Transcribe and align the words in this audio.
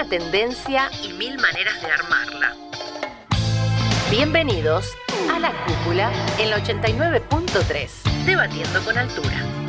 una 0.00 0.08
tendencia 0.08 0.90
y 1.02 1.12
mil 1.12 1.36
maneras 1.38 1.82
de 1.82 1.90
armarla. 1.90 2.54
Bienvenidos 4.10 4.96
a 5.30 5.38
La 5.38 5.52
Cúpula 5.66 6.10
en 6.38 6.48
la 6.48 6.58
89.3, 6.58 8.24
debatiendo 8.24 8.82
con 8.82 8.96
altura. 8.96 9.59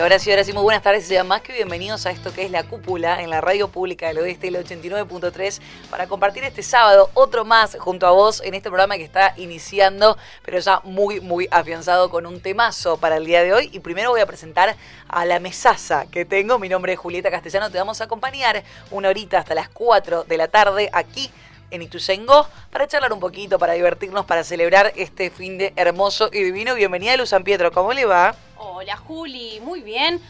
Ahora 0.00 0.18
sí, 0.18 0.30
ahora 0.30 0.44
sí, 0.44 0.52
muy 0.54 0.62
buenas 0.62 0.82
tardes, 0.82 1.06
sean 1.06 1.28
más 1.28 1.42
que 1.42 1.52
bienvenidos 1.52 2.06
a 2.06 2.10
esto 2.10 2.32
que 2.32 2.44
es 2.44 2.50
La 2.50 2.62
Cúpula 2.62 3.20
en 3.22 3.28
la 3.28 3.42
Radio 3.42 3.68
Pública 3.68 4.08
del 4.08 4.18
Oeste, 4.18 4.48
el 4.48 4.56
89.3, 4.56 5.60
para 5.90 6.06
compartir 6.06 6.42
este 6.44 6.62
sábado 6.62 7.10
otro 7.12 7.44
más 7.44 7.76
junto 7.78 8.06
a 8.06 8.10
vos 8.10 8.40
en 8.42 8.54
este 8.54 8.70
programa 8.70 8.96
que 8.96 9.04
está 9.04 9.34
iniciando, 9.36 10.16
pero 10.42 10.58
ya 10.58 10.80
muy, 10.84 11.20
muy 11.20 11.48
afianzado 11.50 12.08
con 12.08 12.24
un 12.24 12.40
temazo 12.40 12.96
para 12.96 13.18
el 13.18 13.26
día 13.26 13.42
de 13.42 13.52
hoy. 13.52 13.68
Y 13.72 13.80
primero 13.80 14.10
voy 14.10 14.20
a 14.20 14.26
presentar 14.26 14.74
a 15.06 15.24
la 15.26 15.38
mesaza 15.38 16.06
que 16.10 16.24
tengo, 16.24 16.58
mi 16.58 16.70
nombre 16.70 16.94
es 16.94 16.98
Julieta 16.98 17.30
Castellano, 17.30 17.70
te 17.70 17.76
vamos 17.76 18.00
a 18.00 18.04
acompañar 18.04 18.62
una 18.90 19.10
horita 19.10 19.38
hasta 19.38 19.54
las 19.54 19.68
4 19.68 20.24
de 20.24 20.36
la 20.38 20.48
tarde 20.48 20.88
aquí 20.94 21.30
en 21.70 21.82
Ituzengo 21.82 22.48
para 22.70 22.88
charlar 22.88 23.12
un 23.12 23.20
poquito, 23.20 23.58
para 23.58 23.74
divertirnos, 23.74 24.24
para 24.24 24.44
celebrar 24.44 24.94
este 24.96 25.30
fin 25.30 25.58
de 25.58 25.74
hermoso 25.76 26.30
y 26.32 26.42
divino. 26.42 26.74
Bienvenida 26.74 27.16
Luz 27.18 27.28
San 27.28 27.44
Pietro, 27.44 27.70
¿cómo 27.70 27.92
le 27.92 28.06
va? 28.06 28.34
Hola 28.62 28.94
Juli, 28.94 29.58
muy 29.62 29.80
bien. 29.80 30.20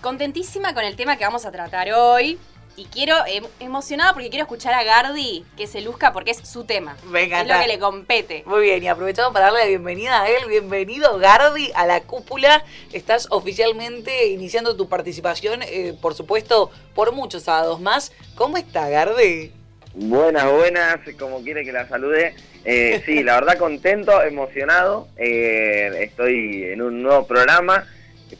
Contentísima 0.00 0.74
con 0.74 0.82
el 0.82 0.96
tema 0.96 1.16
que 1.16 1.22
vamos 1.22 1.46
a 1.46 1.52
tratar 1.52 1.92
hoy. 1.92 2.36
Y 2.74 2.86
quiero, 2.86 3.14
em, 3.26 3.44
emocionada 3.60 4.12
porque 4.14 4.30
quiero 4.30 4.42
escuchar 4.42 4.74
a 4.74 4.82
Gardi 4.82 5.44
que 5.56 5.68
se 5.68 5.80
luzca 5.80 6.12
porque 6.12 6.32
es 6.32 6.38
su 6.38 6.64
tema. 6.64 6.96
Venga, 7.04 7.40
es 7.40 7.46
lo 7.46 7.56
que 7.56 7.68
le 7.68 7.78
compete. 7.78 8.42
Muy 8.46 8.62
bien, 8.62 8.82
y 8.82 8.88
aprovechamos 8.88 9.32
para 9.32 9.46
darle 9.46 9.60
la 9.60 9.66
bienvenida 9.66 10.22
a 10.22 10.28
él. 10.28 10.48
Bienvenido, 10.48 11.18
Gardi, 11.18 11.70
a 11.76 11.86
la 11.86 12.00
cúpula. 12.00 12.64
Estás 12.92 13.28
oficialmente 13.30 14.26
iniciando 14.26 14.76
tu 14.76 14.88
participación, 14.88 15.62
eh, 15.62 15.96
por 16.00 16.14
supuesto, 16.14 16.72
por 16.96 17.12
muchos 17.12 17.44
sábados 17.44 17.80
más. 17.80 18.10
¿Cómo 18.34 18.56
está, 18.56 18.88
Gardi? 18.88 19.52
Buenas, 19.94 20.50
buenas, 20.50 20.98
como 21.18 21.42
quiere 21.42 21.64
que 21.64 21.72
la 21.72 21.88
salude. 21.88 22.34
Eh, 22.64 23.02
sí, 23.04 23.22
la 23.22 23.34
verdad 23.34 23.58
contento, 23.58 24.22
emocionado. 24.22 25.08
Eh, 25.16 25.90
estoy 26.02 26.64
en 26.64 26.82
un 26.82 27.02
nuevo 27.02 27.26
programa. 27.26 27.86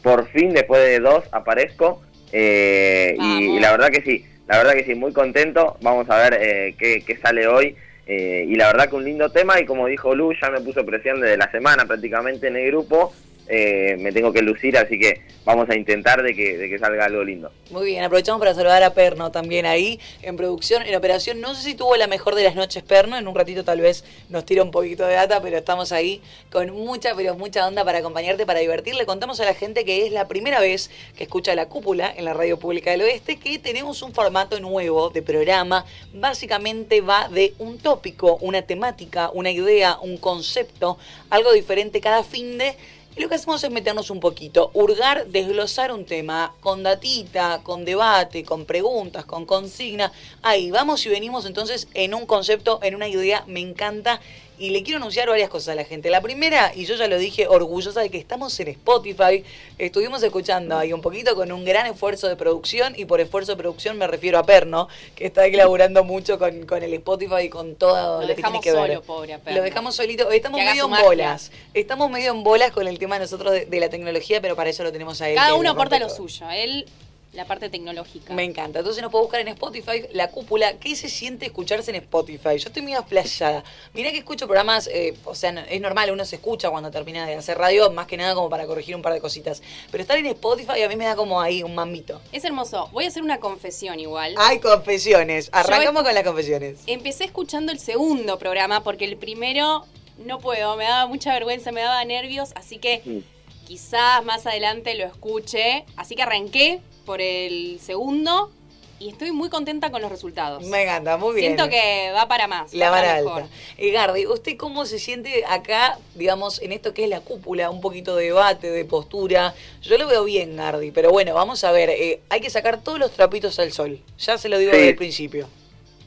Por 0.03 0.29
fin, 0.29 0.53
después 0.53 0.81
de 0.81 0.99
dos, 0.99 1.25
aparezco. 1.31 2.01
Eh, 2.31 3.17
y, 3.19 3.59
la 3.59 3.71
verdad 3.71 3.89
que 3.89 4.01
sí, 4.01 4.25
la 4.47 4.57
verdad 4.57 4.73
que 4.73 4.85
sí, 4.85 4.95
muy 4.95 5.11
contento. 5.11 5.77
Vamos 5.81 6.09
a 6.09 6.29
ver 6.29 6.75
qué, 6.77 7.03
qué, 7.05 7.17
sale 7.17 7.47
hoy. 7.47 7.75
y 8.07 8.55
la 8.55 8.67
verdad 8.67 8.89
que 8.89 8.95
un 8.95 9.05
lindo 9.05 9.31
tema. 9.31 9.59
Y 9.59 9.65
como 9.65 9.87
dijo 9.87 10.15
Lu, 10.15 10.33
ya 10.39 10.49
me 10.49 10.61
puso 10.61 10.85
presión 10.85 11.19
desde 11.19 11.37
la 11.37 11.51
semana 11.51 11.85
prácticamente 11.85 12.47
en 12.47 12.55
el 12.55 12.67
grupo. 12.67 13.13
Eh, 13.51 13.97
me 13.99 14.11
tengo 14.11 14.31
que 14.31 14.43
lucir, 14.43 14.77
así 14.77 14.99
que 14.99 15.23
vamos 15.43 15.67
a 15.71 15.75
intentar 15.75 16.21
de 16.21 16.35
que, 16.35 16.55
de 16.55 16.69
que 16.69 16.77
salga 16.77 17.05
algo 17.05 17.23
lindo. 17.23 17.51
Muy 17.71 17.87
bien, 17.87 18.03
aprovechamos 18.03 18.39
para 18.39 18.53
saludar 18.53 18.83
a 18.83 18.93
Perno 18.93 19.31
también 19.31 19.65
ahí 19.65 19.99
en 20.21 20.37
producción, 20.37 20.83
en 20.83 20.93
operación. 20.93 21.41
No 21.41 21.55
sé 21.55 21.63
si 21.63 21.73
tuvo 21.73 21.95
la 21.95 22.05
mejor 22.05 22.35
de 22.35 22.43
las 22.43 22.53
noches 22.53 22.83
Perno, 22.83 23.17
en 23.17 23.27
un 23.27 23.33
ratito 23.33 23.63
tal 23.63 23.81
vez 23.81 24.03
nos 24.29 24.45
tira 24.45 24.61
un 24.61 24.69
poquito 24.69 25.03
de 25.07 25.15
data, 25.15 25.41
pero 25.41 25.57
estamos 25.57 25.91
ahí 25.91 26.21
con 26.51 26.69
mucha, 26.69 27.15
pero 27.15 27.33
mucha 27.33 27.67
onda 27.67 27.83
para 27.83 27.97
acompañarte, 27.97 28.45
para 28.45 28.59
divertirle. 28.59 29.07
Contamos 29.07 29.39
a 29.39 29.45
la 29.45 29.55
gente 29.55 29.83
que 29.83 30.05
es 30.05 30.11
la 30.11 30.27
primera 30.27 30.59
vez 30.59 30.91
que 31.17 31.23
escucha 31.23 31.55
la 31.55 31.67
cúpula 31.67 32.13
en 32.15 32.25
la 32.25 32.35
radio 32.35 32.59
pública 32.59 32.91
del 32.91 33.01
oeste, 33.01 33.37
que 33.39 33.57
tenemos 33.57 34.03
un 34.03 34.13
formato 34.13 34.59
nuevo 34.59 35.09
de 35.09 35.23
programa. 35.23 35.85
Básicamente 36.13 37.01
va 37.01 37.29
de 37.29 37.55
un 37.57 37.79
tópico, 37.79 38.37
una 38.41 38.61
temática, 38.61 39.31
una 39.33 39.49
idea, 39.49 39.97
un 39.99 40.17
concepto, 40.17 40.99
algo 41.31 41.51
diferente 41.51 41.99
cada 41.99 42.23
fin 42.23 42.59
de 42.59 42.75
lo 43.19 43.27
que 43.27 43.35
hacemos 43.35 43.61
es 43.63 43.69
meternos 43.69 44.09
un 44.11 44.21
poquito, 44.21 44.71
hurgar, 44.73 45.27
desglosar 45.27 45.91
un 45.91 46.05
tema 46.05 46.53
con 46.61 46.83
datita, 46.83 47.59
con 47.63 47.83
debate, 47.83 48.45
con 48.45 48.63
preguntas, 48.63 49.25
con 49.25 49.45
consigna. 49.45 50.13
Ahí 50.41 50.71
vamos 50.71 51.05
y 51.05 51.09
venimos 51.09 51.45
entonces 51.45 51.89
en 51.93 52.13
un 52.13 52.25
concepto, 52.25 52.79
en 52.81 52.95
una 52.95 53.09
idea. 53.09 53.43
Me 53.45 53.59
encanta 53.59 54.21
y 54.59 54.71
le 54.71 54.83
quiero 54.83 54.97
anunciar 54.97 55.29
varias 55.29 55.49
cosas 55.49 55.69
a 55.69 55.75
la 55.75 55.85
gente. 55.85 56.09
La 56.09 56.21
primera, 56.21 56.71
y 56.75 56.85
yo 56.85 56.95
ya 56.95 57.07
lo 57.07 57.17
dije, 57.17 57.47
orgullosa 57.47 58.01
de 58.01 58.09
que 58.09 58.17
estamos 58.17 58.59
en 58.59 58.67
Spotify. 58.67 59.43
Estuvimos 59.77 60.21
escuchando 60.21 60.77
ahí 60.77 60.91
un 60.91 61.01
poquito 61.01 61.35
con 61.35 61.51
un 61.51 61.63
gran 61.63 61.85
esfuerzo 61.85 62.27
de 62.27 62.35
producción, 62.35 62.93
y 62.97 63.05
por 63.05 63.21
esfuerzo 63.21 63.53
de 63.53 63.57
producción 63.57 63.97
me 63.97 64.05
refiero 64.07 64.37
a 64.37 64.43
Perno, 64.43 64.89
que 65.15 65.25
está 65.25 65.41
ahí 65.41 65.53
laburando 65.53 66.03
mucho 66.03 66.37
con, 66.37 66.65
con 66.65 66.83
el 66.83 66.93
Spotify 66.93 67.43
y 67.43 67.49
con 67.49 67.75
todo 67.75 68.21
lo, 68.21 68.27
que 68.27 68.35
tiene 68.35 68.59
que 68.59 68.73
ver. 68.73 69.01
Pobre 69.01 69.39
Lo 69.45 69.61
dejamos 69.61 69.95
solito. 69.95 70.29
Estamos 70.29 70.59
medio 70.59 70.85
en 70.85 71.03
bolas. 71.03 71.51
Estamos 71.73 72.09
medio 72.11 72.31
en 72.31 72.43
bolas 72.43 72.71
con 72.71 72.87
el 72.87 72.99
tema 72.99 73.17
nosotros 73.17 73.53
de, 73.53 73.79
la 73.79 73.89
tecnología, 73.89 74.41
pero 74.41 74.55
para 74.55 74.69
eso 74.69 74.83
lo 74.83 74.91
tenemos 74.91 75.21
a 75.21 75.29
él. 75.29 75.35
Cada 75.35 75.53
uno 75.53 75.69
aporta 75.69 75.97
lo 75.99 76.09
suyo. 76.09 76.49
Él 76.51 76.85
la 77.33 77.45
parte 77.45 77.69
tecnológica. 77.69 78.33
Me 78.33 78.43
encanta. 78.43 78.79
Entonces 78.79 79.01
nos 79.01 79.11
puede 79.11 79.23
buscar 79.23 79.41
en 79.41 79.49
Spotify, 79.49 80.03
la 80.13 80.29
cúpula. 80.29 80.73
¿Qué 80.77 80.95
se 80.95 81.09
siente 81.09 81.45
escucharse 81.45 81.91
en 81.91 81.97
Spotify? 81.97 82.57
Yo 82.57 82.69
estoy 82.69 82.81
muy 82.81 82.93
aflayada. 82.93 83.63
Mirá 83.93 84.11
que 84.11 84.17
escucho 84.17 84.47
programas, 84.47 84.87
eh, 84.87 85.15
o 85.25 85.35
sea, 85.35 85.51
es 85.69 85.79
normal, 85.81 86.11
uno 86.11 86.25
se 86.25 86.37
escucha 86.37 86.69
cuando 86.69 86.89
termina 86.89 87.27
de 87.27 87.35
hacer 87.35 87.57
radio, 87.57 87.91
más 87.91 88.07
que 88.07 88.17
nada 88.17 88.33
como 88.33 88.49
para 88.49 88.65
corregir 88.65 88.95
un 88.95 89.01
par 89.01 89.13
de 89.13 89.21
cositas. 89.21 89.61
Pero 89.91 90.01
estar 90.01 90.17
en 90.17 90.25
Spotify 90.25 90.81
a 90.81 90.87
mí 90.89 90.95
me 90.95 91.05
da 91.05 91.15
como 91.15 91.39
ahí 91.39 91.61
un 91.61 91.75
mamito. 91.75 92.19
Es 92.31 92.43
hermoso. 92.45 92.89
Voy 92.91 93.05
a 93.05 93.09
hacer 93.09 93.21
una 93.21 93.39
confesión 93.39 93.99
igual. 93.99 94.33
Hay 94.37 94.59
confesiones. 94.59 95.49
Arrancamos 95.51 96.03
con 96.03 96.13
las 96.13 96.23
confesiones. 96.23 96.79
Empecé 96.87 97.25
escuchando 97.25 97.71
el 97.71 97.79
segundo 97.79 98.39
programa 98.39 98.83
porque 98.83 99.05
el 99.05 99.17
primero 99.17 99.85
no 100.17 100.39
puedo, 100.39 100.75
me 100.75 100.83
daba 100.85 101.05
mucha 101.05 101.31
vergüenza, 101.33 101.71
me 101.71 101.81
daba 101.81 102.03
nervios, 102.03 102.51
así 102.55 102.77
que 102.77 103.23
quizás 103.67 104.25
más 104.25 104.45
adelante 104.45 104.95
lo 104.95 105.05
escuche. 105.05 105.85
Así 105.95 106.15
que 106.15 106.23
arranqué 106.23 106.81
por 107.09 107.21
el 107.21 107.79
segundo 107.79 108.51
y 108.99 109.09
estoy 109.09 109.31
muy 109.31 109.49
contenta 109.49 109.89
con 109.89 109.99
los 109.99 110.11
resultados. 110.11 110.63
Me 110.65 110.83
encanta, 110.83 111.17
muy 111.17 111.33
bien. 111.33 111.55
Siento 111.55 111.67
que 111.67 112.11
va 112.13 112.27
para 112.27 112.47
más. 112.47 112.71
La 112.71 112.91
vara 112.91 113.15
alta. 113.15 113.47
Y 113.79 113.89
Gardi, 113.89 114.27
¿usted 114.27 114.57
cómo 114.57 114.85
se 114.85 114.99
siente 114.99 115.43
acá, 115.47 115.97
digamos, 116.13 116.61
en 116.61 116.71
esto 116.71 116.93
que 116.93 117.05
es 117.05 117.09
la 117.09 117.21
cúpula? 117.21 117.71
Un 117.71 117.81
poquito 117.81 118.15
de 118.15 118.25
debate, 118.25 118.69
de 118.69 118.85
postura. 118.85 119.55
Yo 119.81 119.97
lo 119.97 120.05
veo 120.05 120.23
bien, 120.23 120.55
Gardi, 120.55 120.91
pero 120.91 121.09
bueno, 121.09 121.33
vamos 121.33 121.63
a 121.63 121.71
ver. 121.71 121.89
Eh, 121.89 122.19
hay 122.29 122.41
que 122.41 122.51
sacar 122.51 122.79
todos 122.79 122.99
los 122.99 123.09
trapitos 123.09 123.57
al 123.57 123.71
sol. 123.71 123.99
Ya 124.19 124.37
se 124.37 124.47
lo 124.47 124.59
digo 124.59 124.71
desde 124.71 124.89
el 124.89 124.95
principio. 124.95 125.49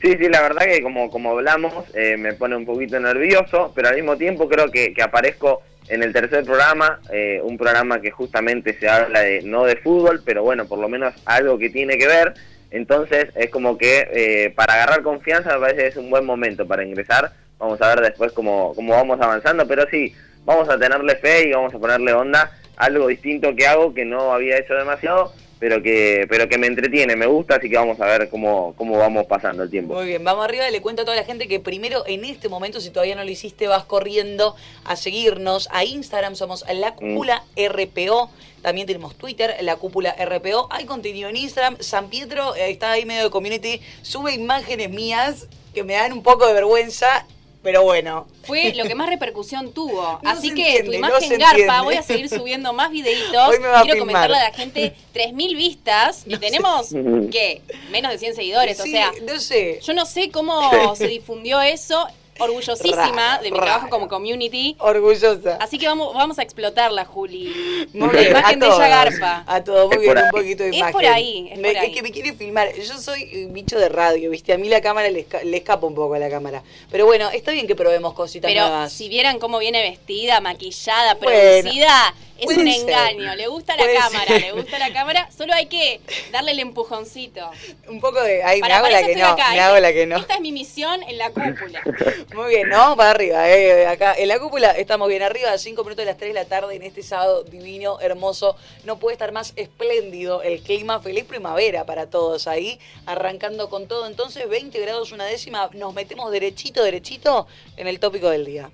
Sí, 0.02 0.16
sí, 0.18 0.28
la 0.28 0.42
verdad 0.42 0.62
que 0.66 0.82
como, 0.82 1.08
como 1.10 1.30
hablamos, 1.30 1.72
eh, 1.94 2.16
me 2.16 2.32
pone 2.32 2.56
un 2.56 2.66
poquito 2.66 2.98
nervioso, 2.98 3.70
pero 3.72 3.88
al 3.88 3.94
mismo 3.94 4.16
tiempo 4.16 4.48
creo 4.48 4.68
que, 4.68 4.92
que 4.92 5.00
aparezco 5.00 5.62
en 5.88 6.02
el 6.02 6.12
tercer 6.12 6.44
programa, 6.44 6.98
eh, 7.12 7.40
un 7.44 7.56
programa 7.56 8.00
que 8.00 8.10
justamente 8.10 8.76
se 8.80 8.88
habla 8.88 9.20
de 9.20 9.42
no 9.42 9.64
de 9.64 9.76
fútbol, 9.76 10.20
pero 10.24 10.42
bueno, 10.42 10.66
por 10.66 10.80
lo 10.80 10.88
menos 10.88 11.14
algo 11.24 11.56
que 11.56 11.70
tiene 11.70 11.98
que 11.98 12.08
ver. 12.08 12.34
Entonces 12.72 13.28
es 13.36 13.48
como 13.50 13.78
que 13.78 14.08
eh, 14.12 14.50
para 14.56 14.74
agarrar 14.74 15.02
confianza 15.02 15.54
me 15.54 15.60
parece 15.60 15.82
que 15.82 15.88
es 15.88 15.96
un 15.96 16.10
buen 16.10 16.26
momento 16.26 16.66
para 16.66 16.84
ingresar. 16.84 17.32
Vamos 17.60 17.80
a 17.80 17.94
ver 17.94 18.00
después 18.00 18.32
cómo, 18.32 18.72
cómo 18.74 18.94
vamos 18.94 19.20
avanzando, 19.20 19.68
pero 19.68 19.86
sí, 19.88 20.12
vamos 20.44 20.68
a 20.68 20.78
tenerle 20.78 21.14
fe 21.14 21.48
y 21.48 21.52
vamos 21.52 21.72
a 21.74 21.78
ponerle 21.78 22.12
onda. 22.12 22.50
Algo 22.76 23.06
distinto 23.06 23.54
que 23.54 23.68
hago 23.68 23.94
que 23.94 24.04
no 24.04 24.32
había 24.32 24.58
hecho 24.58 24.74
demasiado 24.74 25.32
pero 25.62 25.80
que, 25.80 26.26
pero 26.28 26.48
que 26.48 26.58
me 26.58 26.66
entretiene, 26.66 27.14
me 27.14 27.26
gusta, 27.26 27.54
así 27.54 27.70
que 27.70 27.76
vamos 27.76 28.00
a 28.00 28.06
ver 28.06 28.28
cómo, 28.28 28.74
cómo 28.76 28.98
vamos 28.98 29.26
pasando 29.26 29.62
el 29.62 29.70
tiempo. 29.70 29.94
Muy 29.94 30.06
bien, 30.06 30.24
vamos 30.24 30.44
arriba 30.44 30.68
y 30.68 30.72
le 30.72 30.82
cuento 30.82 31.02
a 31.02 31.04
toda 31.04 31.16
la 31.16 31.22
gente 31.22 31.46
que 31.46 31.60
primero 31.60 32.02
en 32.04 32.24
este 32.24 32.48
momento, 32.48 32.80
si 32.80 32.90
todavía 32.90 33.14
no 33.14 33.22
lo 33.22 33.30
hiciste, 33.30 33.68
vas 33.68 33.84
corriendo 33.84 34.56
a 34.84 34.96
seguirnos 34.96 35.68
a 35.70 35.84
Instagram, 35.84 36.34
somos 36.34 36.64
la 36.68 36.90
mm. 36.90 36.94
cúpula 36.96 37.44
RPO. 37.56 38.28
También 38.60 38.88
tenemos 38.88 39.14
Twitter, 39.14 39.54
la 39.60 39.76
cúpula 39.76 40.16
RPO. 40.18 40.66
Hay 40.72 40.84
contenido 40.84 41.28
en 41.28 41.36
Instagram. 41.36 41.76
San 41.78 42.10
Pietro 42.10 42.56
eh, 42.56 42.70
está 42.70 42.90
ahí 42.90 43.04
medio 43.04 43.22
de 43.22 43.30
community. 43.30 43.80
Sube 44.02 44.34
imágenes 44.34 44.90
mías 44.90 45.46
que 45.72 45.84
me 45.84 45.92
dan 45.92 46.12
un 46.12 46.24
poco 46.24 46.44
de 46.44 46.54
vergüenza 46.54 47.24
pero 47.62 47.82
bueno. 47.82 48.26
Fue 48.44 48.74
lo 48.74 48.84
que 48.84 48.94
más 48.94 49.08
repercusión 49.08 49.72
tuvo. 49.72 50.20
Así 50.24 50.52
que 50.52 50.82
tu 50.82 50.92
imagen 50.92 51.38
garpa, 51.38 51.82
voy 51.82 51.94
a 51.94 52.02
seguir 52.02 52.28
subiendo 52.28 52.72
más 52.72 52.90
videitos. 52.90 53.56
Quiero 53.82 53.98
comentarle 53.98 54.36
a 54.36 54.44
la 54.44 54.52
gente 54.52 54.94
3.000 55.14 55.56
vistas 55.56 56.24
y 56.26 56.36
tenemos, 56.38 56.88
¿qué? 57.30 57.62
Menos 57.90 58.12
de 58.12 58.18
100 58.18 58.34
seguidores. 58.34 58.80
o 58.80 58.84
sea, 58.84 59.12
no 59.22 59.38
sé. 59.38 59.80
yo 59.82 59.94
no 59.94 60.06
sé 60.06 60.30
cómo 60.30 60.94
se 60.96 61.06
difundió 61.06 61.60
eso. 61.60 62.06
Orgullosísima 62.38 63.38
de 63.38 63.50
mi 63.50 63.58
trabajo 63.58 63.88
como 63.88 64.08
community. 64.08 64.76
Orgullosa. 64.78 65.56
Así 65.60 65.78
que 65.78 65.86
vamos, 65.86 66.14
vamos 66.14 66.38
a 66.38 66.42
explotarla, 66.42 67.04
Juli. 67.04 67.88
Muy 67.92 68.08
la 68.08 68.20
bien, 68.20 68.30
imagen 68.32 68.62
a 68.62 68.66
de 68.66 68.74
ella 68.74 68.88
garpa. 68.88 69.44
A 69.46 69.64
todo, 69.64 69.86
muy 69.88 69.96
Es 69.96 70.00
bien, 70.00 70.12
por 70.14 70.18
un 70.18 70.24
ahí. 70.24 70.30
poquito 70.32 70.62
de 70.64 70.70
Es 70.70 70.76
imagen. 70.76 70.92
por 70.92 71.04
ahí, 71.06 71.48
es 71.52 71.58
Me- 71.58 71.68
por 71.72 71.78
ahí. 71.82 71.92
que 71.92 72.02
me 72.02 72.10
quiere 72.10 72.32
filmar. 72.34 72.72
Yo 72.74 72.98
soy 72.98 73.44
un 73.46 73.52
bicho 73.52 73.78
de 73.78 73.88
radio, 73.88 74.30
¿viste? 74.30 74.52
A 74.52 74.58
mí 74.58 74.68
la 74.68 74.80
cámara 74.80 75.10
le, 75.10 75.28
esca- 75.28 75.42
le 75.42 75.56
escapa 75.56 75.86
un 75.86 75.94
poco 75.94 76.14
a 76.14 76.18
la 76.18 76.30
cámara. 76.30 76.62
Pero 76.90 77.06
bueno, 77.06 77.30
está 77.30 77.52
bien 77.52 77.66
que 77.66 77.74
probemos 77.76 78.14
cositas 78.14 78.50
Pero 78.50 78.62
nuevas. 78.68 78.92
si 78.92 79.08
vieran 79.08 79.38
cómo 79.38 79.58
viene 79.58 79.82
vestida, 79.82 80.40
maquillada, 80.40 81.14
Bueno, 81.14 81.30
producida, 81.60 82.14
es 82.50 82.56
un 82.58 82.66
ser. 82.66 82.80
engaño. 82.80 83.34
Le 83.34 83.46
gusta 83.48 83.76
la 83.76 83.82
Puede 83.84 83.96
cámara, 83.96 84.24
ser. 84.26 84.40
le 84.40 84.52
gusta 84.52 84.78
la 84.78 84.92
cámara. 84.92 85.28
Solo 85.36 85.52
hay 85.54 85.66
que 85.66 86.00
darle 86.30 86.52
el 86.52 86.58
empujoncito. 86.60 87.50
Un 87.88 88.00
poco 88.00 88.20
de. 88.22 88.42
Ay, 88.42 88.56
me 88.56 88.62
Para, 88.62 88.76
hago 88.78 88.86
para 88.86 89.00
la 89.00 89.06
que 89.06 89.16
no. 89.16 89.26
acá. 89.26 89.48
Me 89.48 89.54
Esta- 89.56 89.66
hago 89.68 89.80
la 89.80 89.92
que 89.92 90.06
no. 90.06 90.16
Esta 90.16 90.34
es 90.34 90.40
mi 90.40 90.52
misión 90.52 91.02
en 91.02 91.18
la 91.18 91.30
cúpula. 91.30 91.82
Muy 92.34 92.48
bien, 92.50 92.70
vamos 92.70 92.96
para 92.96 93.10
arriba. 93.10 93.48
eh, 93.50 93.86
acá 93.86 94.14
en 94.16 94.28
la 94.28 94.38
cúpula 94.38 94.70
estamos 94.72 95.08
bien 95.08 95.22
arriba, 95.22 95.52
a 95.52 95.58
5 95.58 95.82
minutos 95.84 96.02
de 96.04 96.06
las 96.06 96.16
3 96.18 96.30
de 96.30 96.34
la 96.34 96.44
tarde 96.46 96.74
en 96.76 96.82
este 96.82 97.02
sábado 97.02 97.42
divino, 97.44 98.00
hermoso. 98.00 98.56
No 98.84 98.98
puede 98.98 99.14
estar 99.14 99.32
más 99.32 99.52
espléndido 99.56 100.42
el 100.42 100.60
clima. 100.62 101.00
Feliz 101.00 101.24
primavera 101.24 101.84
para 101.86 102.08
todos 102.10 102.46
ahí, 102.48 102.78
arrancando 103.06 103.68
con 103.70 103.86
todo. 103.88 104.06
Entonces, 104.06 104.48
20 104.48 104.78
grados 104.80 105.12
una 105.12 105.24
décima, 105.24 105.70
nos 105.72 105.94
metemos 105.94 106.30
derechito, 106.30 106.82
derechito 106.82 107.46
en 107.76 107.86
el 107.88 108.00
tópico 108.00 108.28
del 108.30 108.44
día. 108.44 108.70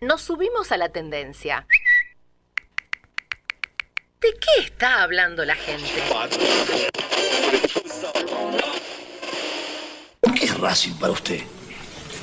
Nos 0.00 0.22
subimos 0.22 0.72
a 0.72 0.78
la 0.78 0.88
tendencia. 0.88 1.66
¿De 4.20 4.34
qué 4.34 4.64
está 4.64 5.02
hablando 5.02 5.46
la 5.46 5.54
gente? 5.54 5.88
¿Qué 10.34 10.44
es 10.44 10.58
Racing 10.58 10.92
para 11.00 11.14
usted? 11.14 11.40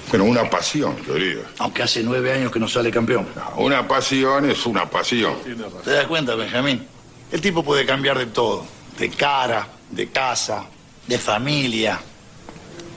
Bueno, 0.10 0.26
una 0.26 0.48
pasión, 0.48 0.96
querido. 0.98 1.42
Aunque 1.58 1.82
hace 1.82 2.04
nueve 2.04 2.32
años 2.32 2.52
que 2.52 2.60
no 2.60 2.68
sale 2.68 2.92
campeón. 2.92 3.28
Una 3.56 3.88
pasión 3.88 4.48
es 4.48 4.64
una 4.68 4.88
pasión. 4.88 5.38
¿Te 5.84 5.90
das 5.90 6.06
cuenta, 6.06 6.36
Benjamín? 6.36 6.88
El 7.32 7.42
tipo 7.42 7.64
puede 7.64 7.84
cambiar 7.84 8.20
de 8.20 8.28
todo. 8.28 8.68
De 9.00 9.10
cara, 9.10 9.68
de 9.90 10.08
casa, 10.10 10.66
de 11.08 11.18
familia, 11.18 12.00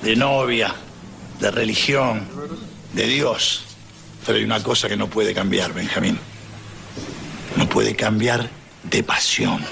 de 0.03 0.15
novia, 0.15 0.75
de 1.41 1.51
religión, 1.51 2.29
de 2.93 3.07
Dios. 3.07 3.65
Pero 4.27 4.37
hay 4.37 4.45
una 4.45 4.63
cosa 4.63 4.91
que 4.91 4.97
no 4.99 5.09
puede 5.09 5.33
cambiar, 5.33 5.73
Benjamín. 5.73 6.19
No 7.57 7.67
puede 7.67 7.97
cambiar 7.97 8.60
de 8.91 9.05
pasión. 9.05 9.65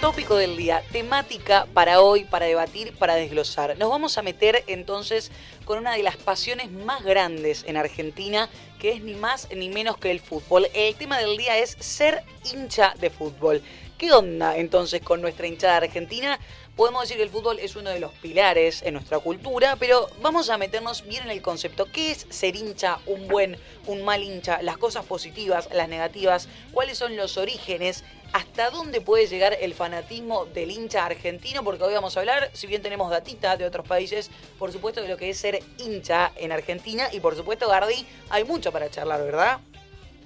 Tópico 0.00 0.36
del 0.36 0.58
día, 0.58 0.82
temática 0.92 1.66
para 1.72 2.02
hoy, 2.02 2.24
para 2.24 2.44
debatir, 2.44 2.92
para 2.92 3.14
desglosar. 3.14 3.78
Nos 3.78 3.88
vamos 3.88 4.18
a 4.18 4.22
meter 4.22 4.62
entonces 4.66 5.32
con 5.64 5.78
una 5.78 5.94
de 5.94 6.02
las 6.02 6.18
pasiones 6.18 6.70
más 6.70 7.02
grandes 7.02 7.64
en 7.66 7.78
Argentina, 7.78 8.50
que 8.78 8.92
es 8.92 9.02
ni 9.02 9.14
más 9.14 9.48
ni 9.56 9.70
menos 9.70 9.96
que 9.96 10.10
el 10.10 10.20
fútbol. 10.20 10.68
El 10.74 10.94
tema 10.96 11.18
del 11.18 11.38
día 11.38 11.56
es 11.56 11.76
ser 11.80 12.22
hincha 12.52 12.94
de 13.00 13.08
fútbol. 13.08 13.62
¿Qué 13.98 14.12
onda 14.12 14.56
entonces 14.56 15.00
con 15.02 15.20
nuestra 15.20 15.46
hinchada 15.46 15.76
argentina? 15.76 16.40
Podemos 16.74 17.02
decir 17.02 17.16
que 17.16 17.22
el 17.22 17.30
fútbol 17.30 17.60
es 17.60 17.76
uno 17.76 17.90
de 17.90 18.00
los 18.00 18.10
pilares 18.14 18.82
en 18.82 18.94
nuestra 18.94 19.20
cultura, 19.20 19.76
pero 19.78 20.10
vamos 20.20 20.50
a 20.50 20.58
meternos 20.58 21.06
bien 21.06 21.22
en 21.22 21.30
el 21.30 21.40
concepto. 21.40 21.86
¿Qué 21.92 22.10
es 22.10 22.26
ser 22.28 22.56
hincha, 22.56 22.98
un 23.06 23.28
buen, 23.28 23.56
un 23.86 24.04
mal 24.04 24.24
hincha? 24.24 24.60
Las 24.62 24.78
cosas 24.78 25.04
positivas, 25.04 25.68
las 25.72 25.88
negativas, 25.88 26.48
cuáles 26.72 26.98
son 26.98 27.16
los 27.16 27.36
orígenes, 27.36 28.02
hasta 28.32 28.70
dónde 28.70 29.00
puede 29.00 29.28
llegar 29.28 29.56
el 29.60 29.74
fanatismo 29.74 30.46
del 30.46 30.72
hincha 30.72 31.06
argentino, 31.06 31.62
porque 31.62 31.84
hoy 31.84 31.94
vamos 31.94 32.16
a 32.16 32.20
hablar, 32.20 32.50
si 32.52 32.66
bien 32.66 32.82
tenemos 32.82 33.08
datitas 33.10 33.56
de 33.60 33.64
otros 33.64 33.86
países, 33.86 34.28
por 34.58 34.72
supuesto 34.72 35.02
de 35.02 35.08
lo 35.08 35.16
que 35.16 35.30
es 35.30 35.38
ser 35.38 35.60
hincha 35.78 36.32
en 36.34 36.50
Argentina, 36.50 37.06
y 37.12 37.20
por 37.20 37.36
supuesto, 37.36 37.68
Gardi, 37.68 38.04
hay 38.28 38.42
mucho 38.42 38.72
para 38.72 38.90
charlar, 38.90 39.22
¿verdad? 39.22 39.60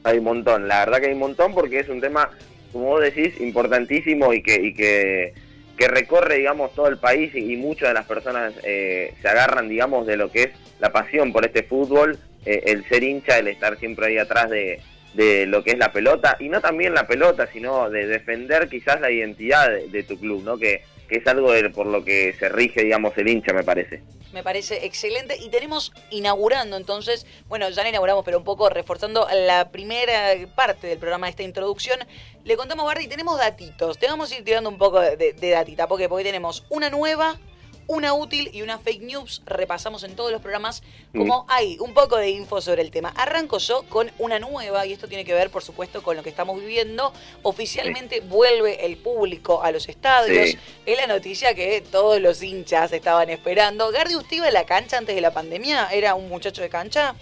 Hay 0.05 0.19
un 0.19 0.25
montón, 0.25 0.69
la 0.69 0.79
verdad 0.87 1.01
que 1.01 1.07
hay 1.09 1.13
un 1.13 1.19
montón 1.19 1.53
porque 1.53 1.81
es 1.81 1.89
un 1.91 2.01
tema, 2.01 2.31
como 2.73 2.87
vos 2.87 3.03
decís, 3.03 3.41
importantísimo 3.41 4.33
y 4.33 4.43
que, 4.43 4.55
y 4.57 4.75
que, 4.75 5.35
que 5.77 5.89
recorre, 5.89 6.39
digamos, 6.39 6.75
todo 6.75 6.89
el 6.89 6.99
país 6.99 7.35
y, 7.35 7.53
y 7.53 7.57
muchas 7.57 7.89
de 7.89 7.95
las 7.95 8.07
personas 8.07 8.55
eh, 8.65 9.15
se 9.21 9.29
agarran, 9.29 9.69
digamos, 9.69 10.07
de 10.07 10.17
lo 10.17 10.31
que 10.31 10.43
es 10.45 10.51
la 10.81 10.91
pasión 10.91 11.33
por 11.33 11.45
este 11.45 11.63
fútbol, 11.63 12.19
eh, 12.45 12.63
el 12.67 12.85
ser 12.89 13.03
hincha, 13.03 13.39
el 13.39 13.49
estar 13.49 13.79
siempre 13.79 14.07
ahí 14.07 14.19
atrás 14.19 14.51
de, 14.51 14.81
de 15.15 15.47
lo 15.47 15.65
que 15.65 15.73
es 15.73 15.79
la 15.79 15.93
pelota, 15.93 16.37
y 16.39 16.49
no 16.49 16.61
también 16.61 16.95
la 16.95 17.07
pelota, 17.07 17.49
sino 17.53 17.91
de 17.91 18.07
defender 18.07 18.69
quizás 18.69 19.01
la 19.01 19.11
identidad 19.11 19.71
de, 19.71 19.89
de 19.89 20.03
tu 20.03 20.19
club, 20.19 20.45
¿no? 20.45 20.59
Que, 20.59 20.83
que 21.09 21.17
es 21.19 21.27
algo 21.27 21.53
de- 21.53 21.71
por 21.71 21.87
lo 21.87 22.05
que 22.05 22.35
se 22.39 22.49
rige, 22.49 22.83
digamos, 22.85 23.17
el 23.17 23.29
hincha, 23.29 23.53
me 23.53 23.65
parece. 23.65 24.03
Me 24.33 24.43
parece 24.43 24.85
excelente. 24.85 25.37
Y 25.39 25.49
tenemos 25.49 25.93
inaugurando 26.11 26.77
entonces, 26.77 27.27
bueno, 27.49 27.69
ya 27.71 27.83
la 27.83 27.89
inauguramos, 27.89 28.25
pero 28.25 28.39
un 28.39 28.45
poco 28.45 28.69
reforzando 28.69 29.27
la 29.33 29.71
primera 29.71 30.35
parte 30.55 30.87
del 30.87 30.99
programa 30.99 31.27
de 31.27 31.31
esta 31.31 31.43
introducción. 31.43 31.99
Le 32.45 32.57
contamos, 32.57 32.85
Bardi, 32.85 33.09
tenemos 33.09 33.39
datitos. 33.39 33.99
Te 33.99 34.07
vamos 34.07 34.31
a 34.31 34.37
ir 34.37 34.45
tirando 34.45 34.69
un 34.69 34.77
poco 34.79 35.01
de, 35.01 35.17
de- 35.33 35.51
datita, 35.51 35.89
porque, 35.89 36.09
porque 36.11 36.25
tenemos 36.25 36.65
una 36.69 36.91
nueva, 36.91 37.39
una 37.89 38.13
útil 38.15 38.51
y 38.53 38.63
una 38.63 38.79
fake 38.79 39.03
news. 39.03 39.43
Repasamos 39.47 40.05
en 40.05 40.15
todos 40.15 40.31
los 40.31 40.41
programas 40.41 40.83
como 41.13 41.47
hay 41.49 41.79
un 41.81 41.95
poco 41.95 42.17
de 42.17 42.29
info 42.31 42.61
sobre 42.61 42.83
el 42.83 42.91
tema. 42.91 43.13
Arranco 43.17 43.59
yo 43.59 43.83
con 43.89 44.11
una 44.19 44.39
nueva, 44.39 44.87
y 44.87 44.93
esto 44.93 45.09
tiene 45.09 45.25
que 45.25 45.35
ver, 45.35 45.51
por 45.51 45.63
supuesto, 45.63 46.03
con 46.03 46.17
lo 46.17 46.23
que 46.23 46.29
estamos 46.29 46.61
viviendo. 46.61 47.13
Oficialmente 47.43 48.21
vuelve 48.21 48.85
el 48.87 48.99
público 48.99 49.63
a 49.63 49.73
los 49.73 49.89
estadios. 49.89 50.51
Sí. 50.51 50.59
Es 50.87 50.97
la 50.99 51.07
noticia 51.07 51.55
que 51.55 51.83
todos 51.91 52.21
los 52.21 52.43
hinchas 52.43 52.93
estaban 52.93 53.31
esperando. 53.31 53.91
Gardi, 53.91 54.15
¿usted 54.15 54.37
iba 54.37 54.47
a 54.47 54.53
la 54.53 54.67
cancha 54.67 54.99
antes 54.99 55.15
de 55.15 55.23
la 55.23 55.33
pandemia? 55.33 55.89
¿Era 55.91 56.15
un 56.15 56.29
muchacho 56.29 56.61
de 56.61 56.69
cancha? 56.69 57.15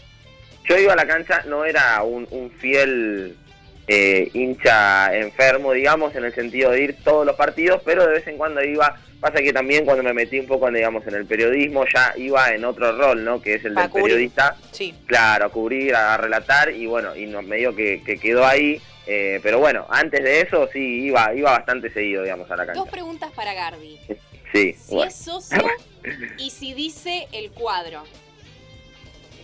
Yo 0.68 0.76
iba 0.76 0.94
a 0.94 0.96
la 0.96 1.06
cancha, 1.06 1.44
no 1.46 1.64
era 1.64 2.02
un, 2.02 2.26
un 2.32 2.50
fiel 2.50 3.36
eh, 3.86 4.30
hincha 4.34 5.16
enfermo, 5.16 5.72
digamos, 5.72 6.16
en 6.16 6.24
el 6.24 6.34
sentido 6.34 6.72
de 6.72 6.82
ir 6.82 6.96
todos 7.04 7.24
los 7.24 7.36
partidos, 7.36 7.80
pero 7.84 8.04
de 8.04 8.14
vez 8.14 8.26
en 8.26 8.36
cuando 8.36 8.62
iba. 8.64 9.00
Pasa 9.20 9.40
que 9.40 9.52
también 9.52 9.84
cuando 9.84 10.02
me 10.02 10.12
metí 10.12 10.38
un 10.38 10.46
poco, 10.46 10.70
digamos, 10.70 11.06
en 11.06 11.14
el 11.14 11.26
periodismo, 11.26 11.84
ya 11.92 12.12
iba 12.16 12.50
en 12.52 12.64
otro 12.64 12.96
rol, 12.96 13.24
¿no? 13.24 13.40
Que 13.40 13.54
es 13.54 13.64
el 13.64 13.74
del 13.74 13.90
periodista. 13.90 14.56
Sí. 14.72 14.94
Claro, 15.06 15.46
a 15.46 15.48
cubrir, 15.48 15.94
a 15.94 16.16
relatar, 16.18 16.70
y 16.70 16.86
bueno, 16.86 17.16
y 17.16 17.26
no, 17.26 17.40
medio 17.42 17.74
que, 17.74 18.02
que 18.04 18.18
quedó 18.18 18.46
ahí. 18.46 18.80
eh, 19.06 19.40
pero 19.42 19.58
bueno, 19.58 19.86
antes 19.88 20.22
de 20.22 20.42
eso 20.42 20.68
sí 20.72 21.04
iba, 21.06 21.34
iba 21.34 21.50
bastante 21.52 21.90
seguido, 21.92 22.22
digamos, 22.24 22.50
a 22.50 22.56
la 22.56 22.66
Dos 22.66 22.74
cancha. 22.74 22.90
preguntas 22.90 23.30
para 23.34 23.54
Gardi. 23.54 23.98
Sí, 24.52 24.74
Si 24.74 24.94
bueno. 24.94 25.08
es 25.10 25.16
socio 25.16 25.58
y 26.38 26.50
si 26.50 26.72
dice 26.72 27.26
el 27.32 27.50
cuadro. 27.50 28.04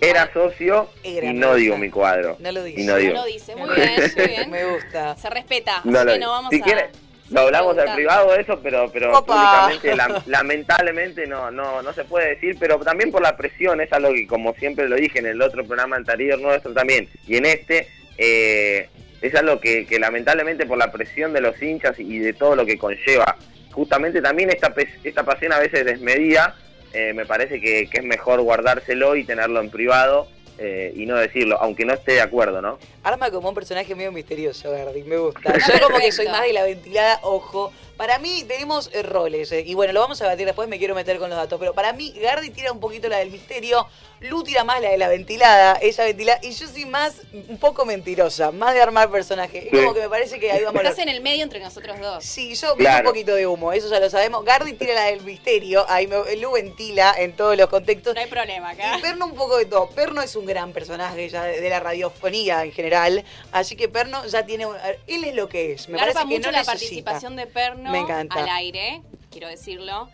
Era 0.01 0.33
socio 0.33 0.89
Era, 1.03 1.27
y 1.31 1.35
no 1.35 1.49
gusta. 1.49 1.55
digo 1.61 1.77
mi 1.77 1.91
cuadro. 1.91 2.37
No 2.39 2.51
lo 2.53 2.63
dice. 2.65 2.81
Y 2.81 2.85
no 2.85 2.97
lo 2.99 3.25
dice. 3.25 3.55
Muy 3.57 3.69
bien, 3.75 3.91
muy 4.17 4.27
bien. 4.27 4.51
Me 4.51 4.65
gusta. 4.73 5.17
Se 5.17 5.29
respeta. 5.29 5.81
No 5.85 5.99
así 5.99 6.07
lo 6.07 6.13
que 6.15 6.19
no 6.21 6.31
vamos 6.31 6.51
si 6.51 6.61
a. 6.61 6.65
quiere, 6.65 6.89
lo 7.33 7.41
hablamos 7.41 7.75
preguntar. 7.75 7.97
privado 7.97 8.35
eso, 8.35 8.61
pero 8.63 8.91
pero 8.93 9.19
Opa. 9.19 9.27
públicamente 9.35 9.95
lam- 9.97 10.23
lamentablemente 10.27 11.27
no 11.27 11.51
no 11.51 11.83
no 11.83 11.93
se 11.93 12.05
puede 12.05 12.31
decir, 12.31 12.57
pero 12.61 12.79
también 12.79 13.11
por 13.11 13.23
la 13.23 13.37
presión, 13.37 13.81
es 13.81 13.93
algo 13.93 14.13
que 14.13 14.27
como 14.27 14.55
siempre 14.55 14.89
lo 14.89 14.97
dije 14.97 15.19
en 15.19 15.27
el 15.27 15.41
otro 15.43 15.65
programa 15.65 15.97
anterior 15.97 16.39
nuestro 16.39 16.73
también, 16.73 17.09
y 17.27 17.37
en 17.37 17.47
este, 17.47 17.89
eh, 18.19 18.89
es 19.21 19.35
algo 19.35 19.61
que, 19.61 19.87
que 19.87 19.99
lamentablemente 19.99 20.67
por 20.67 20.79
la 20.79 20.91
presión 20.93 21.33
de 21.33 21.41
los 21.41 21.61
hinchas 21.63 21.99
y 21.99 22.19
de 22.19 22.33
todo 22.33 22.57
lo 22.57 22.67
que 22.67 22.77
conlleva, 22.79 23.37
justamente 23.71 24.21
también 24.21 24.51
esta, 24.51 24.75
esta 25.05 25.23
pasión 25.25 25.53
a 25.53 25.59
veces 25.59 25.85
desmedida, 25.85 26.57
eh, 26.93 27.13
me 27.15 27.25
parece 27.25 27.61
que, 27.61 27.89
que 27.89 27.99
es 28.01 28.05
mejor 28.05 28.41
guardárselo 28.43 29.17
y 29.17 29.25
tenerlo 29.25 29.61
en 29.61 29.71
privado. 29.71 30.29
Eh, 30.59 30.93
y 30.95 31.07
no 31.07 31.17
decirlo, 31.17 31.59
aunque 31.61 31.85
no 31.85 31.93
esté 31.95 32.13
de 32.13 32.21
acuerdo, 32.21 32.61
¿no? 32.61 32.79
Arma 33.03 33.31
como 33.31 33.49
un 33.49 33.55
personaje 33.55 33.95
medio 33.95 34.13
misterioso, 34.13 34.71
Gardi. 34.71 35.03
Me 35.03 35.17
gusta. 35.17 35.55
Yo 35.59 35.87
como 35.87 35.99
que 35.99 36.13
soy 36.13 36.27
más 36.29 36.43
de 36.43 36.53
la 36.53 36.65
ventilada, 36.65 37.21
ojo. 37.23 37.73
Para 38.03 38.19
mí 38.19 38.43
tenemos 38.49 38.91
roles, 39.05 39.53
eh, 39.53 39.63
y 39.65 39.75
bueno, 39.75 39.93
lo 39.93 40.01
vamos 40.01 40.21
a 40.21 40.25
debatir 40.25 40.45
después, 40.45 40.69
me 40.69 40.77
quiero 40.77 40.93
meter 40.97 41.21
con 41.21 41.31
los 41.31 41.39
datos, 41.39 41.57
pero 41.61 41.73
para 41.73 41.93
mí 41.93 42.13
Gardi 42.21 42.51
tira 42.51 42.73
un 42.73 42.81
poquito 42.81 43.09
la 43.09 43.19
del 43.19 43.31
misterio, 43.31 43.87
Lu 44.19 44.43
tira 44.45 44.63
más 44.65 44.81
la 44.81 44.91
de 44.91 44.99
la 44.99 45.07
ventilada, 45.09 45.79
ella 45.81 46.05
ventilada, 46.05 46.41
y 46.43 46.51
yo 46.53 46.67
soy 46.69 46.85
más, 46.85 47.23
un 47.49 47.59
poco 47.59 47.85
mentirosa, 47.85 48.51
más 48.53 48.75
de 48.75 48.81
armar 48.81 49.09
personaje. 49.11 49.59
Es 49.59 49.71
Sí. 49.71 49.77
como 49.77 49.95
que 49.95 50.01
me 50.01 50.09
parece 50.09 50.39
que 50.41 50.51
ahí 50.51 50.63
vamos 50.65 50.81
a 50.81 50.89
Estás 50.89 50.99
en 51.01 51.09
el 51.11 51.21
medio 51.21 51.43
entre 51.45 51.59
nosotros 51.61 51.99
dos. 52.01 52.25
Sí, 52.25 52.55
yo 52.57 52.69
veo 52.75 52.77
Claro. 52.87 53.09
un 53.09 53.13
poquito 53.15 53.35
de 53.37 53.47
humo, 53.49 53.73
eso 53.73 53.89
ya 53.89 53.99
lo 54.01 54.11
sabemos. 54.11 54.45
Gardi 54.45 54.73
tira 54.75 54.95
la 54.95 55.05
del 55.07 55.23
misterio, 55.23 55.85
ahí 55.89 56.07
me, 56.09 56.17
Lu 56.37 56.51
ventila 56.53 57.15
en 57.19 57.35
todos 57.37 57.57
los 57.57 57.69
contextos. 57.69 58.15
No 58.17 58.21
hay 58.21 58.27
problema 58.29 58.71
acá. 58.71 58.99
Y 58.99 59.01
Perno 59.01 59.27
un 59.27 59.35
poco 59.37 59.59
de 59.59 59.67
todo. 59.67 59.89
Perno 59.91 60.23
es 60.23 60.35
un 60.37 60.47
gran 60.47 60.73
personaje 60.73 61.29
ya 61.29 61.45
de, 61.45 61.61
de 61.61 61.71
la 61.71 61.79
radiofonía 61.81 62.65
en 62.65 62.73
general. 62.73 63.25
Así 63.53 63.77
que 63.77 63.89
Perno 63.89 64.25
ya 64.27 64.45
tiene. 64.45 64.67
un- 64.67 64.77
Él 65.07 65.23
es 65.25 65.35
lo 65.37 65.49
que 65.49 65.73
es. 65.75 65.89
Me 65.89 65.99
Garpa 65.99 66.15
parece 66.15 66.29
que 66.29 66.39
mucho 66.39 66.47
no 66.51 66.53
la 66.53 66.59
necesita. 66.59 66.73
participación 66.73 67.37
de 67.37 67.47
Perno 67.47 67.92
Me 67.93 68.01
encanta. 68.01 68.43
al 68.43 68.49
aire, 68.49 69.03
quiero 69.31 69.49
decirlo. 69.49 70.09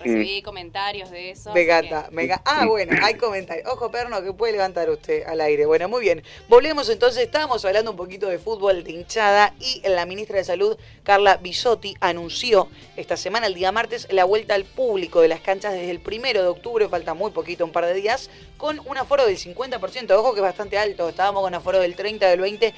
Recibí 0.00 0.42
comentarios 0.42 1.10
de 1.10 1.30
eso. 1.30 1.52
Me 1.52 1.62
encanta, 1.62 2.06
que- 2.08 2.14
me 2.14 2.22
encanta. 2.24 2.42
Ah, 2.46 2.66
bueno, 2.66 2.96
hay 3.02 3.14
comentarios. 3.14 3.68
Ojo, 3.72 3.90
perno, 3.90 4.22
que 4.22 4.32
puede 4.32 4.52
levantar 4.52 4.90
usted 4.90 5.24
al 5.26 5.40
aire. 5.40 5.66
Bueno, 5.66 5.88
muy 5.88 6.00
bien. 6.00 6.22
Volvemos 6.48 6.88
entonces, 6.88 7.22
estábamos 7.22 7.64
hablando 7.64 7.90
un 7.92 7.96
poquito 7.96 8.28
de 8.28 8.38
fútbol 8.38 8.82
de 8.82 8.92
hinchada 8.92 9.54
y 9.60 9.80
la 9.88 10.06
ministra 10.06 10.36
de 10.38 10.44
Salud, 10.44 10.76
Carla 11.04 11.36
Bisotti, 11.36 11.94
anunció 12.00 12.68
esta 12.96 13.16
semana, 13.16 13.46
el 13.46 13.54
día 13.54 13.72
martes, 13.72 14.06
la 14.10 14.24
vuelta 14.24 14.54
al 14.54 14.64
público 14.64 15.20
de 15.20 15.28
las 15.28 15.40
canchas 15.40 15.72
desde 15.72 15.90
el 15.90 16.00
primero 16.00 16.42
de 16.42 16.48
octubre, 16.48 16.88
falta 16.88 17.14
muy 17.14 17.30
poquito, 17.30 17.64
un 17.64 17.72
par 17.72 17.86
de 17.86 17.94
días, 17.94 18.30
con 18.56 18.80
un 18.86 18.96
aforo 18.96 19.26
del 19.26 19.36
50%. 19.38 20.10
Ojo 20.18 20.32
que 20.34 20.40
es 20.40 20.42
bastante 20.44 20.78
alto, 20.78 21.08
estábamos 21.08 21.42
con 21.42 21.54
aforo 21.54 21.80
del 21.80 21.94
30, 21.94 22.28
del 22.28 22.40
20, 22.40 22.74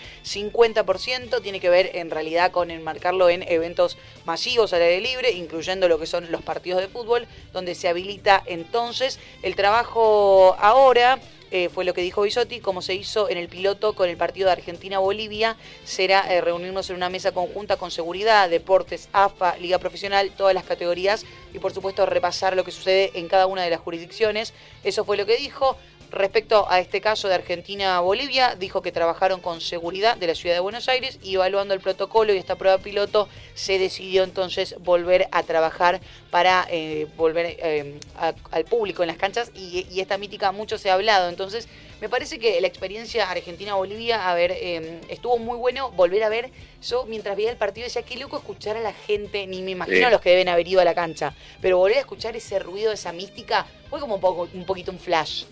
50%. 0.57 1.41
Tiene 1.43 1.61
que 1.61 1.69
ver 1.69 1.91
en 1.95 2.11
realidad 2.11 2.51
con 2.53 2.71
enmarcarlo 2.71 3.29
en 3.29 3.43
eventos 3.43 3.99
masivos 4.25 4.73
al 4.73 4.83
aire 4.83 5.01
libre, 5.01 5.31
incluyendo 5.33 5.89
lo 5.89 5.99
que 5.99 6.07
son 6.07 6.31
los 6.31 6.43
partidos 6.43 6.81
de 6.81 6.89
fútbol, 6.89 7.12
donde 7.53 7.75
se 7.75 7.89
habilita 7.89 8.43
entonces 8.47 9.19
el 9.43 9.55
trabajo 9.55 10.57
ahora. 10.59 11.19
eh, 11.55 11.69
fue 11.69 11.85
lo 11.85 11.93
que 11.93 12.01
dijo 12.01 12.23
Bisotti, 12.23 12.61
como 12.61 12.81
se 12.81 12.95
hizo 12.95 13.29
en 13.29 13.37
el 13.37 13.49
piloto 13.49 13.93
con 13.93 14.09
el 14.09 14.17
partido 14.17 14.47
de 14.47 14.53
Argentina-Bolivia, 14.53 15.57
será 15.85 16.21
eh, 16.33 16.41
reunirnos 16.41 16.89
en 16.89 16.97
una 16.97 17.11
mesa 17.11 17.33
conjunta 17.33 17.77
con 17.77 17.91
seguridad, 17.91 18.49
deportes, 18.49 19.11
AFA, 19.13 19.57
Liga 19.59 19.79
Profesional, 19.79 20.33
todas 20.35 20.55
las 20.55 20.65
categorías 20.65 21.27
y 21.53 21.59
por 21.59 21.75
supuesto 21.75 22.07
repasar 22.07 22.57
lo 22.57 22.65
que 22.65 22.71
sucede 22.71 23.11
en 23.15 23.29
cada 23.29 23.47
una 23.47 23.63
de 23.63 23.69
las 23.69 23.81
jurisdicciones. 23.81 24.55
Eso 24.83 25.05
fue 25.05 25.19
lo 25.19 25.27
que 25.27 25.37
dijo. 25.37 25.77
Respecto 26.13 26.67
a 26.71 26.79
este 26.79 27.01
caso 27.01 27.27
de 27.27 27.35
Argentina-Bolivia, 27.37 28.55
dijo 28.55 28.83
que 28.83 28.93
trabajaron 28.93 29.41
con 29.41 29.63
seguridad 29.63 30.15
de 30.19 30.27
la 30.27 30.35
ciudad 30.35 30.55
de 30.55 30.61
Buenos 30.61 30.87
Aires 30.91 31.19
y 31.23 31.37
evaluando 31.37 31.73
el 31.73 31.81
protocolo 31.81 32.35
y 32.35 32.37
esta 32.37 32.57
prueba 32.57 32.77
piloto 32.77 33.31
se 33.55 33.79
decidió 33.79 34.23
entonces 34.23 34.75
volver 34.81 35.27
a 35.33 35.43
trabajar 35.43 36.03
para 36.31 36.67
eh, 36.71 37.07
volver 37.17 37.57
eh, 37.59 37.99
a- 38.19 38.35
al 38.51 38.65
público 38.67 39.03
en 39.03 39.07
las 39.07 39.17
canchas 39.17 39.51
y, 39.55 39.87
y 39.91 40.01
esta 40.01 40.19
mítica 40.19 40.53
mucho 40.53 40.77
se 40.77 40.91
ha 40.91 40.95
hablado. 40.95 41.31
Entonces, 41.31 41.67
me 42.03 42.11
parece 42.11 42.39
que 42.39 42.61
la 42.61 42.67
experiencia 42.67 43.31
Argentina-Bolivia, 43.31 44.29
a 44.29 44.35
ver, 44.35 44.51
eh, 44.55 45.01
estuvo 45.09 45.39
muy 45.39 45.57
bueno 45.57 45.93
volver 45.93 46.25
a 46.25 46.29
ver. 46.29 46.51
Yo 46.87 47.07
mientras 47.07 47.37
veía 47.39 47.51
el 47.51 47.57
partido 47.57 47.87
decía, 47.87 48.03
qué 48.03 48.17
loco 48.17 48.37
escuchar 48.37 48.77
a 48.77 48.81
la 48.81 48.93
gente, 48.93 49.47
ni 49.47 49.63
me 49.63 49.71
imagino 49.71 49.97
Sí. 49.97 50.05
a 50.05 50.11
los 50.11 50.21
que 50.21 50.29
deben 50.29 50.51
haber 50.51 50.69
ido 50.69 50.83
a 50.83 50.85
la 50.85 50.95
cancha, 50.95 51.35
pero 51.63 51.79
volver 51.79 51.97
a 51.97 52.01
escuchar 52.01 52.37
ese 52.37 52.59
ruido, 52.59 52.93
esa 52.93 53.13
mística, 53.13 53.67
fue 53.89 53.99
como 53.99 54.17
un, 54.17 54.21
poco, 54.21 54.47
un 54.53 54.67
poquito 54.67 54.91
un 54.93 54.99
flash. 54.99 55.45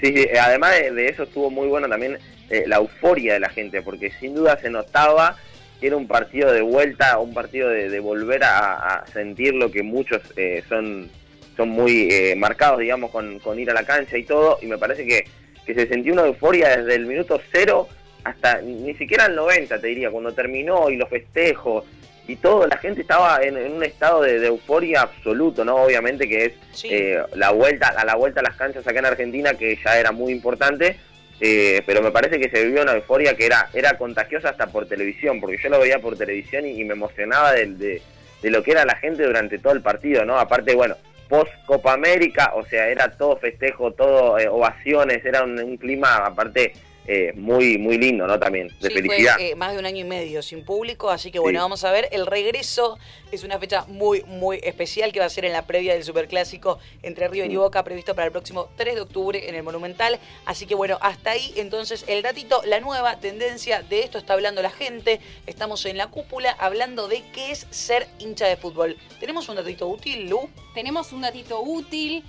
Sí, 0.00 0.14
eh, 0.14 0.38
además 0.40 0.78
de, 0.78 0.92
de 0.92 1.06
eso 1.08 1.24
estuvo 1.24 1.50
muy 1.50 1.68
bueno 1.68 1.88
también 1.88 2.18
eh, 2.50 2.64
la 2.66 2.76
euforia 2.76 3.34
de 3.34 3.40
la 3.40 3.48
gente, 3.48 3.82
porque 3.82 4.10
sin 4.20 4.34
duda 4.34 4.58
se 4.58 4.70
notaba 4.70 5.36
que 5.80 5.86
era 5.86 5.96
un 5.96 6.08
partido 6.08 6.52
de 6.52 6.62
vuelta, 6.62 7.18
un 7.18 7.34
partido 7.34 7.68
de, 7.68 7.88
de 7.88 8.00
volver 8.00 8.42
a, 8.44 8.74
a 8.74 9.06
sentir 9.06 9.54
lo 9.54 9.70
que 9.70 9.82
muchos 9.82 10.20
eh, 10.36 10.62
son, 10.68 11.08
son 11.56 11.68
muy 11.68 12.08
eh, 12.10 12.34
marcados, 12.36 12.80
digamos, 12.80 13.10
con, 13.10 13.38
con 13.38 13.58
ir 13.58 13.70
a 13.70 13.74
la 13.74 13.84
cancha 13.84 14.16
y 14.16 14.24
todo, 14.24 14.58
y 14.60 14.66
me 14.66 14.78
parece 14.78 15.06
que, 15.06 15.24
que 15.64 15.74
se 15.74 15.86
sentía 15.86 16.12
una 16.12 16.26
euforia 16.26 16.76
desde 16.76 16.94
el 16.94 17.06
minuto 17.06 17.40
cero 17.52 17.88
hasta 18.24 18.60
ni 18.60 18.94
siquiera 18.94 19.26
el 19.26 19.36
90, 19.36 19.80
te 19.80 19.86
diría, 19.86 20.10
cuando 20.10 20.32
terminó 20.32 20.90
y 20.90 20.96
los 20.96 21.08
festejos 21.08 21.84
y 22.28 22.36
todo, 22.36 22.66
la 22.66 22.76
gente 22.76 23.00
estaba 23.00 23.42
en, 23.42 23.56
en 23.56 23.72
un 23.72 23.82
estado 23.82 24.22
de, 24.22 24.38
de 24.38 24.46
euforia 24.48 25.00
absoluto, 25.02 25.64
¿no? 25.64 25.76
Obviamente 25.76 26.28
que 26.28 26.44
es 26.44 26.52
Sí. 26.72 26.88
eh, 26.92 27.20
la 27.34 27.50
vuelta 27.50 27.88
a 27.88 28.04
la 28.04 28.14
vuelta 28.14 28.40
a 28.40 28.42
las 28.44 28.54
canchas 28.54 28.86
acá 28.86 28.98
en 29.00 29.06
Argentina 29.06 29.54
que 29.54 29.76
ya 29.82 29.98
era 29.98 30.12
muy 30.12 30.30
importante 30.32 30.96
eh, 31.40 31.82
pero 31.86 32.02
me 32.02 32.10
parece 32.12 32.38
que 32.38 32.48
se 32.50 32.64
vivió 32.64 32.82
una 32.82 32.92
euforia 32.92 33.34
que 33.36 33.46
era 33.46 33.68
era 33.72 33.96
contagiosa 33.98 34.50
hasta 34.50 34.66
por 34.68 34.86
televisión 34.86 35.40
porque 35.40 35.56
yo 35.60 35.68
lo 35.70 35.80
veía 35.80 35.98
por 36.00 36.16
televisión 36.16 36.66
y, 36.66 36.80
y 36.80 36.84
me 36.84 36.92
emocionaba 36.94 37.52
de, 37.52 37.66
de, 37.66 38.02
de 38.42 38.50
lo 38.50 38.62
que 38.62 38.72
era 38.72 38.84
la 38.84 38.94
gente 38.96 39.24
durante 39.24 39.58
todo 39.58 39.72
el 39.72 39.80
partido 39.82 40.24
no 40.24 40.38
aparte 40.38 40.74
bueno 40.76 40.96
post 41.28 41.50
Copa 41.66 41.94
América 41.94 42.52
o 42.54 42.64
sea 42.66 42.88
era 42.88 43.10
todo 43.10 43.36
festejo 43.38 43.92
todo 43.92 44.38
eh, 44.38 44.46
ovaciones 44.48 45.24
era 45.24 45.42
un, 45.42 45.58
un 45.58 45.76
clima 45.78 46.16
aparte 46.26 46.74
eh, 47.08 47.32
muy 47.34 47.78
muy 47.78 47.96
lindo 47.98 48.26
no 48.26 48.38
también 48.38 48.68
de 48.80 48.88
Sí, 48.88 48.94
felicidad 48.94 49.34
Fue, 49.36 49.50
eh, 49.50 49.54
más 49.56 49.72
de 49.72 49.78
un 49.78 49.86
año 49.86 50.00
y 50.00 50.04
medio 50.04 50.42
sin 50.42 50.64
público, 50.64 51.08
así 51.10 51.30
que 51.30 51.38
bueno, 51.38 51.58
Sí. 51.58 51.62
vamos 51.62 51.84
a 51.84 51.90
ver. 51.90 52.08
El 52.12 52.26
regreso 52.26 52.98
es 53.32 53.44
una 53.44 53.58
fecha 53.58 53.84
muy, 53.88 54.22
muy 54.24 54.60
especial 54.62 55.10
que 55.12 55.18
va 55.20 55.26
a 55.26 55.30
ser 55.30 55.44
en 55.46 55.52
la 55.52 55.66
previa 55.66 55.94
del 55.94 56.04
Superclásico 56.04 56.78
entre 57.02 57.26
River 57.28 57.50
y. 57.50 57.56
Boca, 57.56 57.82
previsto 57.82 58.14
para 58.14 58.26
el 58.26 58.32
próximo 58.32 58.68
3 58.76 58.94
de 58.94 59.00
octubre 59.00 59.48
en 59.48 59.54
el 59.54 59.62
Monumental. 59.62 60.18
Así 60.44 60.66
que 60.66 60.74
bueno, 60.74 60.98
hasta 61.00 61.30
ahí 61.30 61.52
entonces 61.56 62.04
el 62.08 62.22
datito, 62.22 62.60
la 62.66 62.78
nueva 62.80 63.18
tendencia 63.20 63.82
de 63.82 64.00
esto 64.00 64.18
está 64.18 64.34
hablando 64.34 64.60
la 64.62 64.70
gente. 64.70 65.18
Estamos 65.46 65.84
en 65.86 65.96
la 65.96 66.08
cúpula 66.08 66.50
hablando 66.58 67.08
de 67.08 67.22
qué 67.32 67.52
es 67.52 67.66
ser 67.70 68.06
hincha 68.18 68.46
de 68.46 68.56
fútbol. 68.56 68.96
¿Tenemos 69.18 69.48
un 69.48 69.56
datito 69.56 69.88
útil, 69.88 70.28
Lu? 70.28 70.50
Tenemos 70.74 71.12
un 71.12 71.22
datito 71.22 71.60
útil. 71.62 72.22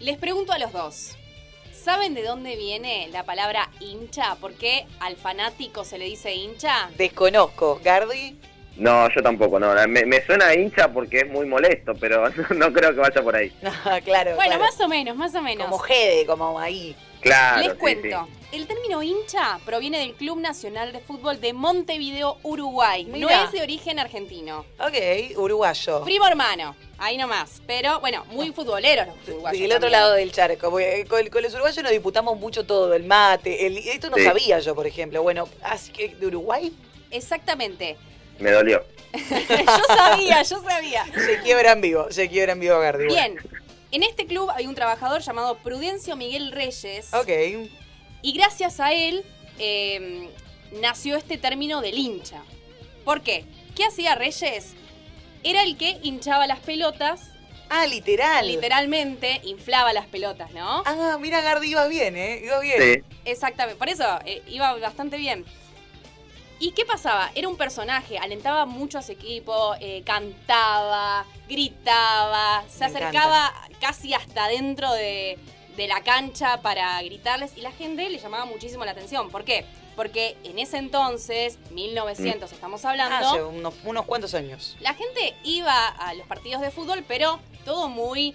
Les 0.00 0.18
pregunto 0.18 0.52
a 0.52 0.58
los 0.58 0.72
dos. 0.72 1.16
¿Saben 1.84 2.14
de 2.14 2.22
dónde 2.22 2.56
viene 2.56 3.10
la 3.12 3.24
palabra 3.24 3.68
hincha? 3.78 4.36
¿Por 4.36 4.54
qué 4.54 4.86
al 5.00 5.16
fanático 5.16 5.84
se 5.84 5.98
le 5.98 6.06
dice 6.06 6.34
hincha? 6.34 6.88
Desconozco. 6.96 7.78
¿Gardi? 7.84 8.38
No 8.76 9.08
yo 9.14 9.22
tampoco 9.22 9.58
no 9.60 9.72
me, 9.88 10.04
me 10.04 10.24
suena 10.26 10.52
hincha 10.54 10.92
porque 10.92 11.18
es 11.18 11.28
muy 11.28 11.46
molesto 11.46 11.92
pero 12.00 12.28
no 12.56 12.72
creo 12.72 12.92
que 12.94 13.00
vaya 13.00 13.22
por 13.22 13.36
ahí 13.36 13.52
Ah, 13.84 14.00
claro. 14.04 14.34
Bueno, 14.34 14.56
claro. 14.56 14.64
más 14.64 14.80
o 14.80 14.88
menos, 14.88 15.16
más 15.16 15.34
o 15.34 15.42
menos. 15.42 15.66
Como 15.66 15.78
Gede, 15.78 16.26
como 16.26 16.58
ahí. 16.58 16.96
claro 17.20 17.62
Les 17.62 17.72
sí, 17.72 17.78
cuento. 17.78 18.26
sí. 18.26 18.56
El 18.56 18.68
término 18.68 19.02
hincha 19.02 19.58
proviene 19.66 19.98
del 19.98 20.14
Club 20.14 20.38
Nacional 20.38 20.92
de 20.92 21.00
Fútbol 21.00 21.40
de 21.40 21.52
Montevideo, 21.52 22.38
Uruguay. 22.44 23.04
No 23.04 23.28
es 23.28 23.50
de 23.50 23.62
origen 23.62 23.98
argentino. 23.98 24.64
Ok, 24.78 25.36
uruguayo. 25.38 26.04
Primo 26.04 26.24
hermano, 26.28 26.76
ahí 26.98 27.16
nomás. 27.16 27.60
Pero 27.66 27.98
bueno, 27.98 28.24
muy 28.30 28.52
futboleros 28.52 29.08
los 29.08 29.28
uruguayos. 29.28 29.60
Del 29.60 29.70
otro 29.72 29.80
también. 29.80 29.92
lado 30.00 30.12
del 30.12 30.30
charco. 30.30 30.70
porque 30.70 31.04
Con, 31.08 31.26
con 31.30 31.42
los 31.42 31.52
uruguayos 31.52 31.82
nos 31.82 31.90
disputamos 31.90 32.38
mucho 32.38 32.64
todo, 32.64 32.94
el 32.94 33.02
mate. 33.02 33.66
el- 33.66 33.78
esto 33.78 34.08
no 34.08 34.16
Sí. 34.18 34.24
sabía 34.24 34.60
yo, 34.60 34.74
por 34.76 34.86
ejemplo. 34.86 35.20
Bueno, 35.24 35.48
así 35.62 35.90
que 35.90 36.14
de 36.14 36.26
Uruguay 36.28 36.72
Exactamente. 37.10 37.96
Me 38.38 38.50
dolió 38.50 38.84
yo 39.30 39.94
sabía, 39.96 40.42
yo 40.42 40.60
sabía. 40.62 41.04
se 41.14 41.38
quiebra 41.42 41.72
en 41.72 41.80
vivo, 41.80 42.06
se 42.10 42.28
quiebra 42.28 42.52
en 42.52 42.60
vivo 42.60 42.78
Gardi. 42.80 43.06
Bien. 43.06 43.36
En 43.92 44.02
este 44.02 44.26
club 44.26 44.50
hay 44.50 44.66
un 44.66 44.74
trabajador 44.74 45.20
llamado 45.20 45.56
Prudencio 45.58 46.16
Miguel 46.16 46.50
Reyes. 46.50 47.14
Ok. 47.14 47.28
Y 48.22 48.32
gracias 48.32 48.80
a 48.80 48.92
él 48.92 49.24
eh, 49.60 50.28
nació 50.80 51.16
este 51.16 51.38
término 51.38 51.80
del 51.80 51.96
hincha. 51.96 52.42
¿Por 53.04 53.20
qué? 53.22 53.44
¿Qué 53.76 53.84
hacía 53.84 54.16
Reyes? 54.16 54.72
Era 55.44 55.62
el 55.62 55.76
que 55.76 55.96
hinchaba 56.02 56.48
las 56.48 56.58
pelotas, 56.58 57.20
Ah, 57.68 57.86
literal. 57.86 58.48
literalmente 58.48 59.40
inflaba 59.44 59.92
las 59.92 60.06
pelotas, 60.06 60.50
¿no? 60.52 60.82
Ah, 60.86 61.18
mira, 61.20 61.40
Gardi, 61.40 61.68
ibas 61.68 61.88
bien, 61.88 62.16
¿eh? 62.16 62.40
Ibas 62.44 62.62
bien. 62.62 62.82
sí 63.04 63.18
Exactamente, 63.24 63.78
por 63.78 63.88
eso 63.88 64.04
eh, 64.26 64.42
iba 64.48 64.74
bastante 64.78 65.16
bien. 65.18 65.44
¿Y 66.64 66.72
qué 66.72 66.86
pasaba? 66.86 67.30
Era 67.34 67.46
un 67.46 67.58
personaje, 67.58 68.16
alentaba 68.16 68.64
mucho 68.64 68.96
a 68.96 69.02
su 69.02 69.12
equipo, 69.12 69.74
eh, 69.80 70.02
cantaba, 70.06 71.26
gritaba, 71.46 72.64
se 72.70 72.78
Me 72.78 72.86
acercaba 72.86 73.52
casi 73.82 74.14
hasta 74.14 74.48
dentro 74.48 74.90
de, 74.94 75.38
de 75.76 75.88
la 75.88 76.02
cancha 76.02 76.62
para 76.62 77.02
gritarles 77.02 77.52
y 77.58 77.60
la 77.60 77.70
gente 77.70 78.08
le 78.08 78.18
llamaba 78.18 78.46
muchísimo 78.46 78.82
la 78.86 78.92
atención. 78.92 79.28
¿Por 79.28 79.44
qué? 79.44 79.66
Porque 79.94 80.38
en 80.42 80.58
ese 80.58 80.78
entonces, 80.78 81.58
1900 81.72 82.50
estamos 82.50 82.82
hablando, 82.86 83.14
Hace 83.14 83.42
unos, 83.42 83.74
unos 83.84 84.06
cuantos 84.06 84.32
años. 84.32 84.74
la 84.80 84.94
gente 84.94 85.34
iba 85.44 85.88
a 85.88 86.14
los 86.14 86.26
partidos 86.26 86.62
de 86.62 86.70
fútbol, 86.70 87.04
pero 87.06 87.40
todo 87.66 87.88
muy 87.90 88.34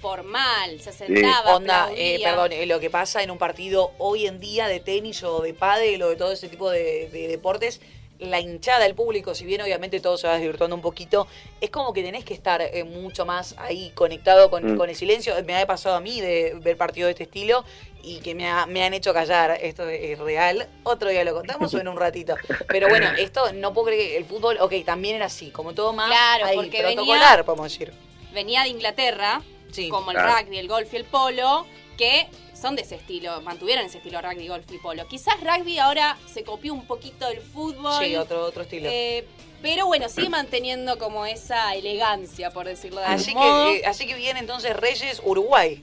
formal, 0.00 0.80
se 0.80 0.92
sentaba, 0.92 1.56
Onda, 1.56 1.90
eh, 1.94 2.20
perdón, 2.22 2.52
eh, 2.52 2.66
lo 2.66 2.80
que 2.80 2.90
pasa 2.90 3.22
en 3.22 3.30
un 3.30 3.38
partido 3.38 3.92
hoy 3.98 4.26
en 4.26 4.40
día 4.40 4.66
de 4.66 4.80
tenis 4.80 5.22
o 5.22 5.40
de 5.42 5.54
pádel 5.54 6.02
o 6.02 6.08
de 6.08 6.16
todo 6.16 6.32
ese 6.32 6.48
tipo 6.48 6.70
de, 6.70 7.08
de 7.10 7.28
deportes, 7.28 7.80
la 8.18 8.38
hinchada, 8.38 8.84
el 8.84 8.94
público, 8.94 9.34
si 9.34 9.46
bien 9.46 9.62
obviamente 9.62 9.98
todo 9.98 10.18
se 10.18 10.26
va 10.26 10.34
desvirtuando 10.34 10.76
un 10.76 10.82
poquito, 10.82 11.26
es 11.60 11.70
como 11.70 11.94
que 11.94 12.02
tenés 12.02 12.22
que 12.22 12.34
estar 12.34 12.60
eh, 12.60 12.84
mucho 12.84 13.24
más 13.24 13.54
ahí 13.56 13.92
conectado 13.94 14.50
con, 14.50 14.74
Mm. 14.74 14.76
con 14.76 14.90
el 14.90 14.96
silencio. 14.96 15.34
Me 15.46 15.56
ha 15.56 15.66
pasado 15.66 15.94
a 15.96 16.00
mí 16.00 16.20
de 16.20 16.52
ver 16.60 16.76
partidos 16.76 17.06
de 17.08 17.12
este 17.12 17.22
estilo 17.24 17.64
y 18.02 18.18
que 18.20 18.34
me, 18.34 18.46
ha- 18.46 18.66
me 18.66 18.84
han 18.84 18.92
hecho 18.92 19.14
callar. 19.14 19.58
Esto 19.62 19.88
es 19.88 20.18
real. 20.18 20.68
Otro 20.82 21.08
día 21.08 21.24
lo 21.24 21.32
contamos 21.32 21.72
o 21.72 21.78
en 21.80 21.88
un 21.88 21.96
ratito. 21.96 22.34
Pero 22.68 22.90
bueno, 22.90 23.08
esto 23.18 23.54
no 23.54 23.72
puedo 23.72 23.86
creer 23.86 24.08
que 24.10 24.16
el 24.18 24.26
fútbol, 24.26 24.58
ok, 24.60 24.74
también 24.84 25.16
era 25.16 25.24
así, 25.24 25.50
como 25.50 25.72
todo 25.72 25.94
más 25.94 26.08
Claro, 26.08 26.44
ahí, 26.44 26.56
porque 26.56 26.82
protocolar, 26.82 27.38
venía- 27.38 27.44
podemos 27.44 27.72
decir. 27.72 27.90
venía 28.34 28.62
de 28.64 28.68
Inglaterra, 28.68 29.40
Sí, 29.72 29.88
como 29.88 30.10
el 30.10 30.16
claro. 30.16 30.44
rugby, 30.44 30.58
el 30.58 30.68
golf 30.68 30.92
y 30.92 30.96
el 30.96 31.04
polo, 31.04 31.66
que 31.96 32.28
son 32.54 32.76
de 32.76 32.82
ese 32.82 32.96
estilo, 32.96 33.40
mantuvieron 33.42 33.84
ese 33.86 33.98
estilo 33.98 34.20
rugby, 34.20 34.48
golf 34.48 34.70
y 34.72 34.78
polo. 34.78 35.06
Quizás 35.08 35.34
rugby 35.40 35.78
ahora 35.78 36.18
se 36.32 36.44
copió 36.44 36.74
un 36.74 36.86
poquito 36.86 37.26
del 37.28 37.40
fútbol. 37.40 38.04
Sí, 38.04 38.16
otro, 38.16 38.44
otro 38.44 38.62
estilo. 38.62 38.88
eh, 38.90 39.26
pero 39.62 39.86
bueno, 39.86 40.08
sigue 40.08 40.30
manteniendo 40.30 40.98
como 40.98 41.26
esa 41.26 41.74
elegancia, 41.74 42.50
por 42.50 42.66
decirlo 42.66 43.00
de 43.00 43.06
algún 43.06 43.20
Así 43.20 43.34
modo. 43.34 43.64
que, 43.66 43.76
eh, 43.78 43.82
así 43.86 44.06
que 44.06 44.14
viene 44.14 44.40
entonces 44.40 44.74
Reyes 44.74 45.20
Uruguay. 45.24 45.82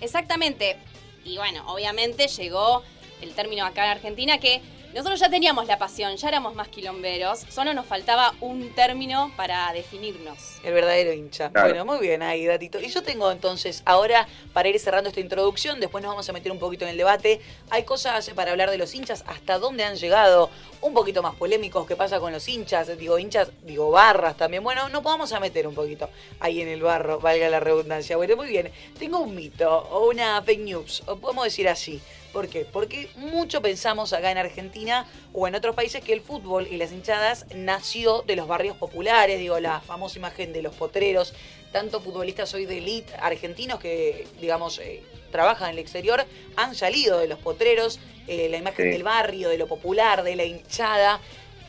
Exactamente. 0.00 0.76
Y 1.24 1.36
bueno, 1.38 1.64
obviamente 1.72 2.28
llegó 2.28 2.82
el 3.20 3.32
término 3.34 3.64
acá 3.64 3.84
en 3.86 3.90
Argentina 3.92 4.38
que 4.38 4.60
Nosotros 4.94 5.20
ya 5.20 5.30
teníamos 5.30 5.66
la 5.66 5.78
pasión, 5.78 6.14
ya 6.16 6.28
éramos 6.28 6.54
más 6.54 6.68
quilomberos, 6.68 7.46
solo 7.48 7.72
nos 7.72 7.86
faltaba 7.86 8.34
un 8.40 8.74
término 8.74 9.32
para 9.36 9.72
definirnos. 9.72 10.58
El 10.62 10.74
verdadero 10.74 11.14
hincha. 11.14 11.48
Claro. 11.50 11.68
Bueno, 11.68 11.84
muy 11.86 11.98
bien 12.06 12.22
ahí, 12.22 12.44
datito. 12.44 12.78
Y 12.78 12.88
yo 12.88 13.02
tengo 13.02 13.30
entonces, 13.32 13.82
ahora, 13.86 14.28
para 14.52 14.68
ir 14.68 14.78
cerrando 14.78 15.08
esta 15.08 15.20
introducción, 15.20 15.80
después 15.80 16.02
nos 16.02 16.12
vamos 16.12 16.28
a 16.28 16.32
meter 16.34 16.52
un 16.52 16.58
poquito 16.58 16.84
en 16.84 16.90
el 16.90 16.98
debate. 16.98 17.40
Hay 17.70 17.84
cosas 17.84 18.28
para 18.34 18.50
hablar 18.50 18.70
de 18.70 18.76
los 18.76 18.94
hinchas, 18.94 19.24
hasta 19.26 19.58
dónde 19.58 19.82
han 19.84 19.96
llegado, 19.96 20.50
un 20.82 20.92
poquito 20.92 21.22
más 21.22 21.36
polémicos, 21.36 21.86
qué 21.86 21.96
pasa 21.96 22.20
con 22.20 22.30
los 22.30 22.46
hinchas, 22.46 22.98
digo 22.98 23.18
hinchas, 23.18 23.50
digo 23.62 23.90
barras 23.90 24.36
también. 24.36 24.62
Bueno, 24.62 24.90
nos 24.90 25.02
vamos 25.02 25.32
a 25.32 25.40
meter 25.40 25.66
un 25.66 25.74
poquito 25.74 26.10
ahí 26.38 26.60
en 26.60 26.68
el 26.68 26.82
barro, 26.82 27.18
valga 27.18 27.48
la 27.48 27.60
redundancia. 27.60 28.18
Bueno, 28.18 28.36
muy 28.36 28.48
bien. 28.48 28.70
Tengo 28.98 29.20
un 29.20 29.34
mito 29.34 29.88
o 29.90 30.10
una 30.10 30.42
fake 30.42 30.60
news, 30.60 31.02
o 31.06 31.16
podemos 31.16 31.44
decir 31.44 31.66
así. 31.66 31.98
¿Por 32.32 32.48
qué? 32.48 32.64
Porque 32.64 33.10
mucho 33.16 33.60
pensamos 33.60 34.12
acá 34.12 34.30
en 34.30 34.38
Argentina 34.38 35.06
o 35.34 35.46
en 35.46 35.54
otros 35.54 35.74
países 35.74 36.02
que 36.02 36.12
el 36.14 36.22
fútbol 36.22 36.66
y 36.66 36.76
las 36.78 36.90
hinchadas 36.90 37.44
nació 37.54 38.22
de 38.22 38.36
los 38.36 38.48
barrios 38.48 38.76
populares, 38.78 39.38
digo, 39.38 39.60
la 39.60 39.80
famosa 39.80 40.18
imagen 40.18 40.52
de 40.52 40.62
los 40.62 40.74
potreros, 40.74 41.34
tanto 41.72 42.00
futbolistas 42.00 42.52
hoy 42.54 42.64
de 42.64 42.78
elite 42.78 43.12
argentinos 43.20 43.78
que, 43.80 44.26
digamos, 44.40 44.78
eh, 44.78 45.02
trabajan 45.30 45.68
en 45.70 45.74
el 45.74 45.78
exterior, 45.80 46.24
han 46.56 46.74
salido 46.74 47.18
de 47.18 47.28
los 47.28 47.38
potreros, 47.38 48.00
eh, 48.28 48.48
la 48.50 48.56
imagen 48.56 48.86
Sí. 48.86 48.92
del 48.92 49.02
barrio, 49.02 49.48
de 49.50 49.58
lo 49.58 49.66
popular, 49.66 50.22
de 50.22 50.36
la 50.36 50.44
hinchada, 50.44 51.20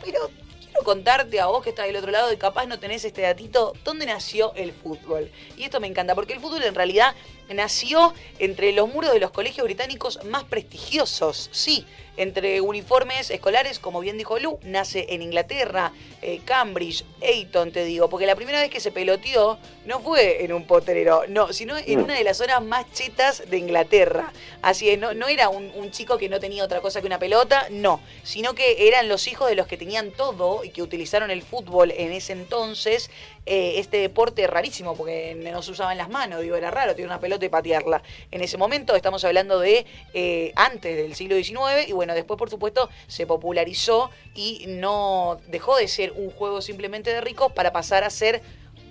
pero 0.04 0.30
quiero 0.62 0.84
contarte 0.84 1.40
a 1.40 1.48
vos 1.48 1.64
que 1.64 1.70
estás 1.72 1.88
del 1.88 1.96
otro 1.98 2.12
lado 2.12 2.32
y 2.32 2.38
capaz 2.38 2.66
no 2.68 2.80
tenés 2.80 3.04
este 3.06 3.22
datito, 3.22 3.74
¿dónde 3.84 4.06
nació 4.06 4.54
el 4.56 4.72
fútbol? 4.74 5.30
Y 5.58 5.64
esto 5.64 5.80
me 5.80 5.88
encanta, 5.88 6.16
porque 6.16 6.34
el 6.34 6.40
fútbol 6.40 6.64
en 6.64 6.76
realidad 6.76 7.16
nació 7.50 8.14
entre 8.40 8.72
los 8.72 8.88
muros 8.88 9.14
de 9.14 9.20
los 9.20 9.32
colegios 9.32 9.66
británicos 9.66 10.20
más 10.26 10.44
prestigiosos, 10.44 11.50
sí, 11.52 11.86
entre 12.16 12.62
uniformes 12.62 13.32
escolares, 13.32 13.80
como 13.80 14.00
bien 14.00 14.18
dijo 14.18 14.38
Lu, 14.38 14.60
nace 14.64 15.08
en 15.10 15.22
Inglaterra, 15.22 15.92
eh, 16.22 16.42
Cambridge, 16.46 17.04
Eton, 17.22 17.72
te 17.72 17.86
digo, 17.86 18.10
porque 18.10 18.26
la 18.26 18.36
primera 18.36 18.62
vez 18.62 18.70
que 18.70 18.80
se 18.80 18.92
peloteó 18.92 19.58
no 19.86 20.00
fue 20.02 20.44
en 20.44 20.54
un 20.54 20.66
potrero, 20.66 21.24
no, 21.28 21.52
sino 21.54 21.76
en 21.78 22.00
una 22.00 22.16
de 22.16 22.24
las 22.24 22.38
zonas 22.38 22.64
más 22.64 22.86
chetas 22.94 23.50
de 23.50 23.58
Inglaterra. 23.58 24.32
Así 24.62 24.90
es, 24.90 25.00
no, 25.00 25.14
no 25.14 25.28
era 25.28 25.50
un, 25.50 25.72
un 25.76 25.92
chico 25.92 26.18
que 26.18 26.30
no 26.30 26.40
tenía 26.40 26.64
otra 26.64 26.82
cosa 26.82 27.02
que 27.02 27.08
una 27.08 27.20
pelota, 27.20 27.68
no, 27.72 28.00
sino 28.24 28.54
que 28.54 28.88
eran 28.88 29.10
los 29.10 29.28
hijos 29.28 29.50
de 29.50 29.56
los 29.56 29.68
que 29.68 29.78
tenían 29.78 30.12
todo 30.12 30.64
y 30.64 30.70
que 30.70 30.84
utilizaron 30.84 31.32
el 31.32 31.42
fútbol 31.42 31.92
en 31.92 32.12
ese 32.12 32.34
entonces, 32.34 33.10
eh, 33.46 33.74
este 33.78 33.98
deporte 33.98 34.48
rarísimo, 34.48 34.96
porque 34.96 35.36
no 35.36 35.62
se 35.62 35.72
usaban 35.72 35.98
las 35.98 36.10
manos, 36.10 36.42
digo, 36.42 36.56
era 36.56 36.72
raro 36.72 36.94
tener 36.94 37.08
una 37.08 37.20
pelota 37.20 37.46
y 37.46 37.50
patearla. 37.50 38.02
En 38.32 38.42
ese 38.42 38.58
momento 38.58 38.96
estamos 38.96 39.24
hablando 39.26 39.60
de 39.60 39.86
eh, 40.14 40.54
antes 40.56 40.96
del 40.96 41.14
siglo 41.16 41.36
XIX 41.36 41.88
y 41.88 41.92
bueno, 41.92 42.14
después 42.14 42.38
por 42.38 42.50
supuesto 42.50 42.90
se 43.08 43.28
popularizó 43.28 44.12
y 44.34 44.66
no 44.68 45.40
dejó 45.48 45.76
de 45.76 45.88
ser 45.90 46.14
un 46.14 46.30
juego 46.30 46.62
simplemente 46.62 47.10
de 47.12 47.20
ricos 47.20 47.52
para 47.52 47.74
pasar 47.74 48.04
a 48.04 48.10
ser 48.10 48.42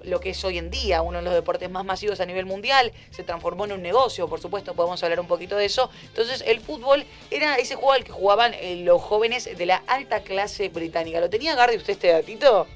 lo 0.04 0.21
que 0.21 0.30
es 0.30 0.44
hoy 0.44 0.59
en 0.59 0.71
día, 0.71 1.00
uno 1.00 1.18
de 1.18 1.25
los 1.25 1.35
deportes 1.35 1.71
más 1.71 1.85
masivos 1.85 2.21
a 2.21 2.26
nivel 2.26 2.44
mundial, 2.44 2.92
se 3.11 3.23
transformó 3.23 3.64
en 3.64 3.73
un 3.73 3.82
negocio, 3.82 4.28
por 4.28 4.40
supuesto, 4.40 4.75
podemos 4.75 5.02
hablar 5.02 5.21
un 5.21 5.28
poquito 5.28 5.56
de 5.56 5.64
eso. 5.64 5.90
Entonces, 6.09 6.42
el 6.47 6.61
fútbol 6.61 7.04
era 7.30 7.56
ese 7.56 7.76
juego 7.76 7.92
al 7.92 8.04
que 8.04 8.12
jugaban 8.12 8.52
eh, 8.54 8.82
los 8.85 9.00
jóvenes 9.00 9.56
de 9.56 9.66
la 9.66 9.82
alta 9.87 10.23
clase 10.23 10.68
británica. 10.68 11.21
¿Lo 11.21 11.30
tenía 11.30 11.54
Gardi 11.54 11.76
usted 11.76 11.92
este 11.92 12.09
datito? 12.09 12.66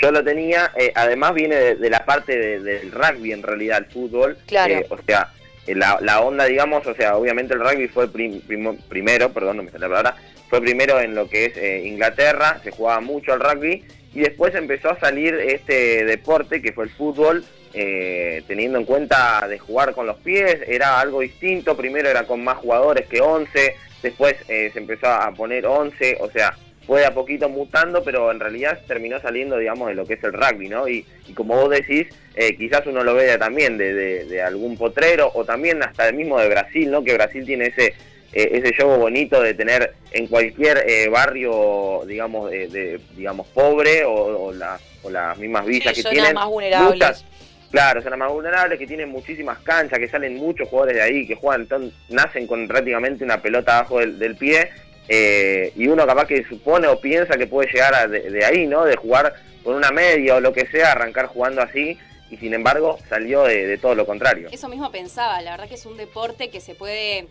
Yo 0.00 0.10
lo 0.12 0.22
tenía, 0.24 0.72
eh, 0.76 0.92
además 0.94 1.34
viene 1.34 1.56
de, 1.56 1.74
de 1.76 1.90
la 1.90 2.04
parte 2.04 2.36
de- 2.38 2.60
del 2.60 2.92
rugby 2.92 3.32
en 3.32 3.42
realidad, 3.42 3.78
el 3.78 3.86
fútbol. 3.86 4.36
Claro. 4.46 4.74
Eh, 4.74 4.86
o 4.88 4.98
sea, 5.06 5.32
eh, 5.66 5.74
la, 5.74 5.98
la 6.00 6.20
onda, 6.20 6.44
digamos, 6.46 6.86
o 6.86 6.94
sea, 6.94 7.16
obviamente 7.16 7.54
el 7.54 7.60
rugby 7.60 7.88
fue 7.88 8.10
prim- 8.10 8.40
primero, 8.88 9.32
perdón, 9.32 9.58
no 9.58 9.62
me 9.62 9.70
sale 9.70 9.82
la 9.82 9.88
palabra, 9.88 10.16
fue 10.48 10.60
primero 10.60 11.00
en 11.00 11.14
lo 11.14 11.28
que 11.28 11.46
es 11.46 11.56
eh, 11.56 11.82
Inglaterra, 11.86 12.60
se 12.64 12.70
jugaba 12.70 13.00
mucho 13.00 13.32
al 13.32 13.40
rugby, 13.40 13.84
y 14.12 14.20
después 14.20 14.54
empezó 14.54 14.90
a 14.90 14.98
salir 14.98 15.34
este 15.34 16.04
deporte 16.04 16.60
que 16.60 16.72
fue 16.72 16.84
el 16.84 16.90
fútbol, 16.90 17.44
eh, 17.74 18.42
teniendo 18.48 18.78
en 18.78 18.84
cuenta 18.84 19.46
de 19.48 19.58
jugar 19.60 19.94
con 19.94 20.06
los 20.06 20.16
pies, 20.18 20.58
era 20.66 20.98
algo 20.98 21.20
distinto, 21.20 21.76
primero 21.76 22.08
era 22.08 22.24
con 22.24 22.42
más 22.42 22.58
jugadores 22.58 23.06
que 23.06 23.20
11, 23.20 23.76
después 24.02 24.34
eh, 24.48 24.70
se 24.72 24.78
empezó 24.80 25.06
a 25.06 25.30
poner 25.32 25.66
11, 25.66 26.16
o 26.20 26.28
sea, 26.30 26.56
fue 26.86 27.04
a 27.04 27.14
poquito 27.14 27.48
mutando, 27.48 28.02
pero 28.02 28.30
en 28.30 28.40
realidad 28.40 28.80
terminó 28.86 29.20
saliendo, 29.20 29.56
digamos, 29.58 29.88
de 29.88 29.94
lo 29.94 30.06
que 30.06 30.14
es 30.14 30.24
el 30.24 30.32
rugby, 30.32 30.68
¿no? 30.68 30.88
Y, 30.88 31.04
y 31.28 31.32
como 31.34 31.54
vos 31.56 31.70
decís, 31.70 32.06
eh, 32.34 32.56
quizás 32.56 32.86
uno 32.86 33.04
lo 33.04 33.14
vea 33.14 33.38
también 33.38 33.76
de, 33.78 33.92
de- 33.94 34.24
de 34.24 34.42
algún 34.42 34.76
potrero 34.76 35.30
o 35.34 35.44
también 35.44 35.82
hasta 35.82 36.08
el 36.08 36.14
mismo 36.16 36.38
de 36.40 36.48
Brasil, 36.48 36.90
¿no? 36.90 37.04
Que 37.04 37.14
Brasil 37.14 37.44
tiene 37.44 37.66
ese 37.66 37.94
eh, 38.32 38.48
ese 38.62 38.72
juego 38.76 38.96
bonito 38.96 39.42
de 39.42 39.54
tener 39.54 39.92
en 40.12 40.28
cualquier 40.28 40.84
eh, 40.86 41.08
barrio, 41.08 42.02
digamos, 42.06 42.48
de, 42.50 42.68
de- 42.68 43.00
digamos 43.16 43.46
pobre 43.48 44.04
o, 44.04 44.12
o, 44.12 44.52
la- 44.52 44.78
o 45.02 45.10
las 45.10 45.36
mismas 45.38 45.66
villas 45.66 45.94
Sí, 45.96 46.02
que 46.04 46.10
tienen 46.10 46.34
más 46.34 46.46
vulnerables. 46.46 46.92
muchas- 46.92 47.24
Claro, 47.72 48.02
son 48.02 48.10
las 48.10 48.18
más 48.18 48.32
vulnerables, 48.32 48.80
que 48.80 48.86
tienen 48.88 49.08
muchísimas 49.10 49.58
canchas, 49.60 49.98
que 50.00 50.08
salen 50.08 50.34
muchos 50.36 50.68
jugadores 50.68 50.96
de 50.96 51.02
ahí, 51.02 51.24
que 51.26 51.36
juegan, 51.36 51.66
ton- 51.68 51.92
nacen 52.08 52.48
con 52.48 52.66
prácticamente 52.66 53.22
una 53.22 53.40
pelota 53.40 53.78
abajo 53.78 54.00
del, 54.00 54.18
del 54.18 54.34
pie, 54.36 54.70
eh, 55.12 55.72
y 55.76 55.88
uno 55.88 56.06
capaz 56.06 56.26
que 56.26 56.44
supone 56.44 56.86
o 56.86 57.00
piensa 57.00 57.36
que 57.36 57.46
puede 57.48 57.68
llegar 57.72 57.94
a 57.94 58.06
de, 58.06 58.30
de 58.30 58.44
ahí, 58.44 58.66
¿no? 58.68 58.84
De 58.84 58.94
jugar 58.96 59.34
con 59.64 59.74
una 59.74 59.90
media 59.90 60.36
o 60.36 60.40
lo 60.40 60.52
que 60.52 60.66
sea, 60.68 60.92
arrancar 60.92 61.26
jugando 61.26 61.60
así, 61.62 61.98
y 62.30 62.36
sin 62.36 62.54
embargo 62.54 62.96
salió 63.08 63.42
de, 63.42 63.66
de 63.66 63.76
todo 63.76 63.96
lo 63.96 64.06
contrario. 64.06 64.48
Eso 64.52 64.68
mismo 64.68 64.90
pensaba, 64.92 65.40
la 65.42 65.50
verdad 65.50 65.68
que 65.68 65.74
es 65.74 65.84
un 65.84 65.96
deporte 65.96 66.48
que 66.48 66.60
se 66.60 66.74
puede 66.76 67.26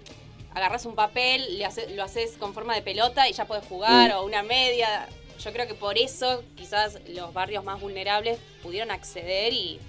agarras 0.53 0.85
un 0.85 0.95
papel, 0.95 1.57
le 1.57 1.63
hace- 1.65 1.89
lo 1.95 2.03
haces 2.03 2.31
con 2.37 2.53
forma 2.53 2.75
de 2.75 2.81
pelota 2.81 3.29
y 3.29 3.33
ya 3.33 3.45
puedes 3.45 3.63
jugar 3.65 4.09
Mm. 4.11 4.17
o 4.17 4.23
una 4.25 4.43
media. 4.43 5.07
Yo 5.39 5.53
creo 5.53 5.67
que 5.67 5.73
por 5.75 5.97
eso 5.97 6.43
quizás 6.57 6.99
los 7.07 7.33
barrios 7.33 7.63
más 7.63 7.79
vulnerables 7.79 8.39
pudieron 8.61 8.91
acceder 8.91 9.53
y 9.53 9.79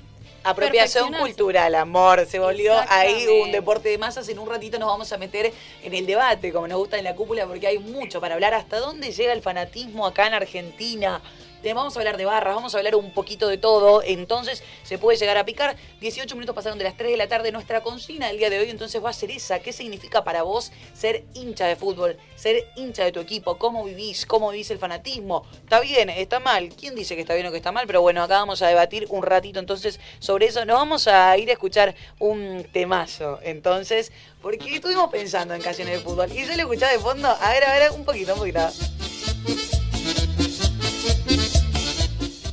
Apropiación 0.43 1.13
cultural, 1.13 1.75
amor. 1.75 2.27
Se 2.27 2.39
volvió 2.39 2.75
ahí 2.89 3.27
un 3.43 3.53
deporte 3.53 3.89
de 3.91 3.99
masas. 3.99 4.29
En 4.29 4.39
un 4.39 4.49
ratito 4.49 4.79
nos 4.79 4.89
vamos 4.89 5.13
a 5.13 5.19
meter 5.19 5.53
en 5.83 5.95
el 5.95 6.07
debate, 6.07 6.53
como 6.53 6.67
nos 6.67 6.79
gusta 6.79 6.99
en 6.99 7.05
la 7.05 7.15
cúpula, 7.15 7.47
porque 7.47 7.67
hay 7.67 7.79
mucho 7.79 8.21
para 8.21 8.35
hablar. 8.35 8.55
¿Hasta 8.55 8.79
dónde 8.79 9.13
llega 9.13 9.33
el 9.33 9.43
fanatismo 9.43 10.07
acá 10.07 10.27
en 10.27 10.35
Argentina? 10.35 11.21
Te- 11.63 11.75
Vamos 11.75 11.97
a 11.97 12.01
hablar 12.01 12.17
de 12.17 12.25
barras, 12.25 12.55
vamos 12.55 12.75
a 12.75 12.79
hablar 12.79 12.95
un 12.97 13.13
poquito 13.13 13.49
de 13.49 13.57
todo. 13.59 14.03
Entonces 14.03 14.63
se 14.83 14.99
puede 14.99 15.17
llegar 15.19 15.37
a 15.39 15.45
picar. 15.45 15.77
18 16.01 16.35
minutos 16.35 16.55
pasaron 16.55 16.79
de 16.79 16.85
las 16.85 16.97
3 16.97 17.11
de 17.13 17.17
la 17.17 17.29
tarde. 17.29 17.53
Nuestra 17.53 17.83
consigna 17.83 18.29
del 18.29 18.39
día 18.39 18.51
de 18.51 18.59
hoy 18.59 18.71
entonces 18.71 19.03
va 19.03 19.11
a 19.11 19.13
ser 19.13 19.31
esa. 19.31 19.61
¿Qué 19.61 19.73
significa 19.73 20.25
para 20.25 20.43
vos 20.43 20.73
ser 20.95 21.25
hincha 21.35 21.67
de 21.67 21.77
fútbol? 21.77 22.17
Ser 22.37 22.67
hincha 22.77 23.05
de 23.05 23.13
tu 23.13 23.21
equipo. 23.21 23.57
¿Cómo 23.59 23.85
vivís? 23.85 24.27
¿Cómo 24.27 24.51
vivís 24.51 24.71
el 24.71 24.79
fanatismo? 24.79 25.47
¿Está 25.63 25.81
bien? 25.81 26.11
¿Está 26.11 26.41
mal? 26.41 26.69
¿Quién 26.79 26.95
dice 26.95 27.15
que 27.15 27.23
está 27.23 27.35
bien 27.35 27.47
o 27.47 27.51
que 27.51 27.57
está 27.59 27.73
mal? 27.73 27.87
Pero 27.87 28.01
bueno, 28.03 28.23
acá 28.23 28.35
vamos 28.39 28.61
a 28.63 28.69
debatir 28.69 29.07
un 29.11 29.23
ratito 29.23 29.59
entonces 29.61 30.01
sobre 30.19 30.47
eso. 30.47 30.65
Nos 30.65 30.77
vamos 30.77 31.07
a 31.09 31.37
ir 31.39 31.49
a 31.51 31.53
escuchar 31.53 31.95
un 32.19 32.67
temazo. 32.73 33.39
Entonces, 33.43 34.13
porque 34.43 34.75
estuvimos 34.75 35.11
pensando 35.11 35.55
en 35.55 35.63
canciones 35.63 35.95
de 35.99 36.01
fútbol. 36.01 36.31
Y 36.33 36.41
yo 36.47 36.49
lo 36.57 36.63
escuchaba 36.63 36.93
de 36.93 36.99
fondo. 36.99 37.29
A 37.29 37.51
ver, 37.53 37.65
a 37.65 37.73
ver, 37.79 37.91
un 37.93 38.05
poquito, 38.05 38.33
un 38.35 38.39
poquito. 38.41 38.61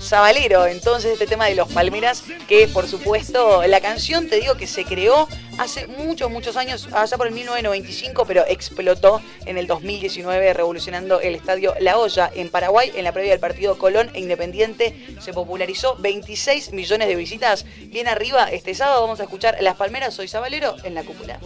Sabalero, 0.08 0.66
entonces 0.68 1.12
este 1.12 1.28
tema 1.28 1.48
de 1.48 1.56
los 1.56 1.68
Palmeras, 1.68 2.24
que 2.48 2.70
por 2.70 2.88
supuesto 2.88 3.68
la 3.68 3.82
canción 3.82 4.30
te 4.30 4.40
digo 4.40 4.56
que 4.56 4.66
se 4.66 4.86
creó 4.86 5.28
hace 5.58 5.86
muchos, 5.88 6.32
muchos 6.32 6.56
años, 6.56 6.88
allá 6.94 7.18
por 7.18 7.28
el 7.28 7.34
1995, 7.34 8.26
pero 8.26 8.46
explotó 8.48 9.22
en 9.46 9.58
el 9.58 9.68
2019 9.68 10.54
revolucionando 10.54 11.20
el 11.20 11.36
estadio 11.36 11.74
La 11.82 11.98
Hoya 11.98 12.32
en 12.34 12.50
Paraguay 12.50 12.90
en 12.96 13.04
la 13.04 13.12
previa 13.12 13.32
del 13.32 13.42
partido 13.42 13.78
Colón 13.78 14.10
e 14.14 14.22
Independiente. 14.22 14.96
Se 15.20 15.34
popularizó 15.34 15.98
26 15.98 16.72
millones 16.72 17.10
de 17.10 17.16
visitas. 17.16 17.66
Bien 17.88 18.08
arriba, 18.08 18.50
este 18.50 18.74
sábado 18.76 19.02
vamos 19.02 19.20
a 19.20 19.24
escuchar 19.24 19.58
Las 19.60 19.76
Palmeras, 19.76 20.14
soy 20.14 20.30
Sabalero 20.30 20.78
en 20.86 20.96
la 20.96 21.04
cúpula. 21.04 21.38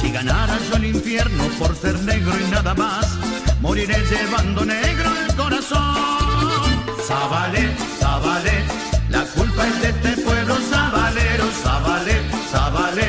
Si 0.00 0.12
yo 0.12 0.76
el 0.76 0.84
infierno 0.86 1.48
por 1.58 1.76
ser 1.76 1.94
negro 2.00 2.32
y 2.38 2.50
nada 2.50 2.74
más, 2.74 3.06
moriré 3.64 3.96
llevando 4.10 4.62
negro 4.66 5.08
el 5.26 5.34
corazón. 5.34 5.96
Zabalé, 7.08 7.64
Zabalé, 7.98 8.56
la 9.08 9.24
culpa 9.36 9.66
es 9.66 9.80
de 9.82 9.88
este 9.88 10.22
pueblo 10.22 10.54
sabalero, 10.70 11.46
Zabalé, 11.62 12.16
Zabalé, 12.52 13.08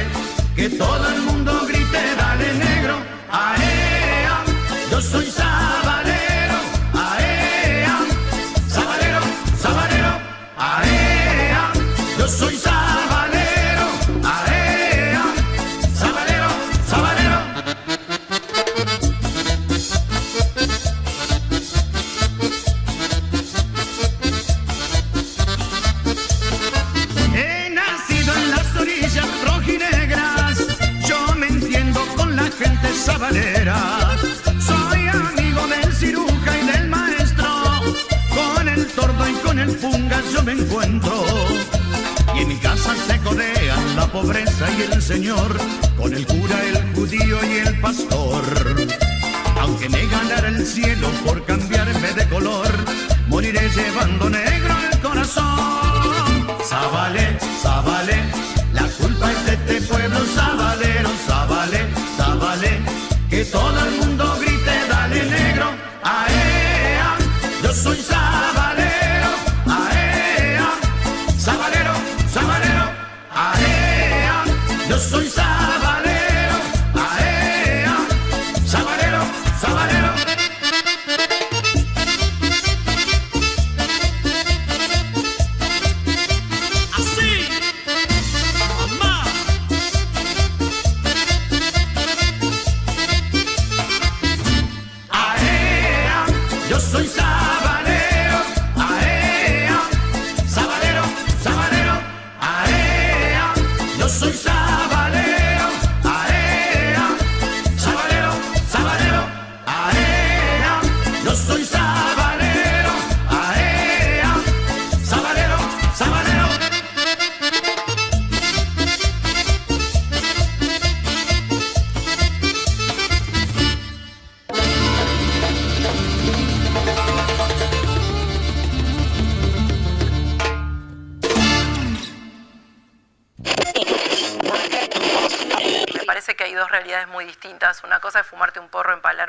que 0.56 0.70
todo 0.70 1.06
el 1.14 1.22
mundo 1.24 1.52
grite, 1.68 2.02
dale 2.22 2.54
negro, 2.54 2.96
aea, 3.30 4.38
yo 4.90 5.02
soy 5.02 5.26
sabalero, 5.26 5.85
Soy 33.28 35.08
amigo 35.08 35.66
del 35.66 35.92
ciruja 35.94 36.58
y 36.62 36.68
del 36.68 36.90
maestro. 36.90 37.48
Con 38.36 38.68
el 38.68 38.86
tordo 38.86 39.28
y 39.28 39.34
con 39.34 39.58
el 39.58 39.72
funga 39.72 40.22
yo 40.32 40.44
me 40.44 40.52
encuentro. 40.52 41.26
Y 42.36 42.42
en 42.42 42.48
mi 42.50 42.58
casa 42.58 42.94
se 43.08 43.18
codean 43.22 43.96
la 43.96 44.06
pobreza 44.06 44.68
y 44.78 44.94
el 44.94 45.02
señor. 45.02 45.58
Con 45.98 46.14
el 46.14 46.28
cura, 46.28 46.64
el 46.66 46.94
judío 46.94 47.40
y 47.46 47.68
el 47.68 47.82
pastor. 47.82 48.44
Aunque 49.60 49.90
me 49.90 50.06
ganara 50.06 50.50
el 50.50 50.64
cielo 50.64 51.10
por 51.26 51.44
cambiarme 51.46 52.14
de 52.14 52.30
color, 52.30 52.72
moriré 53.28 53.68
llevando 53.72 54.30
negro 54.30 54.76
el 54.92 55.00
corazón. 55.00 56.48
Zabale, 56.64 57.40
zabale, 57.64 58.22
la 58.72 58.88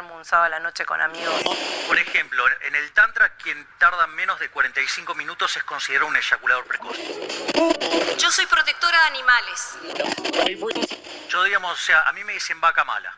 un 0.01 0.25
sábado 0.25 0.47
a 0.47 0.49
la 0.51 0.61
noche 0.61 0.85
con 0.85 1.01
amigos. 1.01 1.43
Por 1.87 1.99
ejemplo, 1.99 2.45
en 2.63 2.75
el 2.75 2.93
Tantra, 2.93 3.31
quien 3.37 3.67
tarda 3.79 4.07
menos 4.07 4.39
de 4.41 4.49
45 4.49 5.15
minutos 5.15 5.57
es 5.57 5.65
considerado 5.65 6.09
un 6.09 6.17
eyaculador 6.17 6.65
precoz. 6.65 6.97
Yo 8.19 8.31
soy 8.31 8.47
protectora 8.47 8.99
de 9.01 9.07
animales. 9.07 9.77
Yo, 11.37 11.45
digamos, 11.45 11.71
o 11.71 11.77
sea, 11.77 12.01
a 12.09 12.15
mí 12.15 12.25
me 12.25 12.33
dicen 12.33 12.59
vaca 12.63 12.83
mala. 12.87 13.15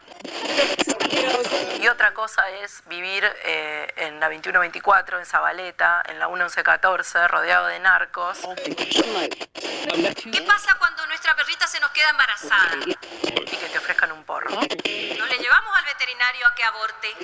Y 1.80 1.86
otra 1.86 2.12
cosa 2.14 2.50
es 2.50 2.82
vivir 2.86 3.22
eh, 3.44 3.86
en 3.94 4.18
la 4.18 4.26
2124, 4.26 5.20
en 5.20 5.24
Zabaleta, 5.24 6.02
en 6.04 6.18
la 6.18 6.26
1114, 6.26 7.28
rodeado 7.28 7.68
de 7.68 7.78
narcos. 7.78 8.40
¿Qué 8.40 10.42
pasa 10.42 10.74
cuando 10.80 11.06
nuestra 11.06 11.36
perrita 11.36 11.68
se 11.68 11.78
nos 11.78 11.92
queda 11.92 12.10
embarazada? 12.10 12.78
Y 12.82 13.56
que 13.56 13.68
te 13.68 13.78
ofrezcan 13.78 14.10
un 14.10 14.24
porro. 14.24 14.50
¿No 14.50 14.62
le 14.64 15.38
llevamos 15.38 15.78
al 15.78 15.84
veterinario 15.84 16.48
a 16.48 16.54
que 16.56 16.64
aborte? 16.64 17.14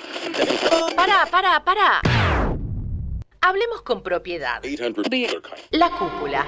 Para, 0.95 1.25
para, 1.25 1.61
para. 1.61 1.99
Hablemos 3.41 3.81
con 3.81 4.01
propiedad. 4.01 4.61
La 5.71 5.89
cúpula. 5.89 6.45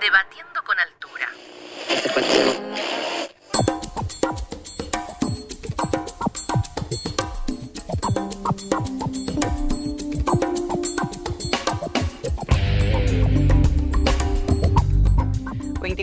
Debatiendo 0.00 0.64
con 0.64 0.80
altura. 0.80 1.28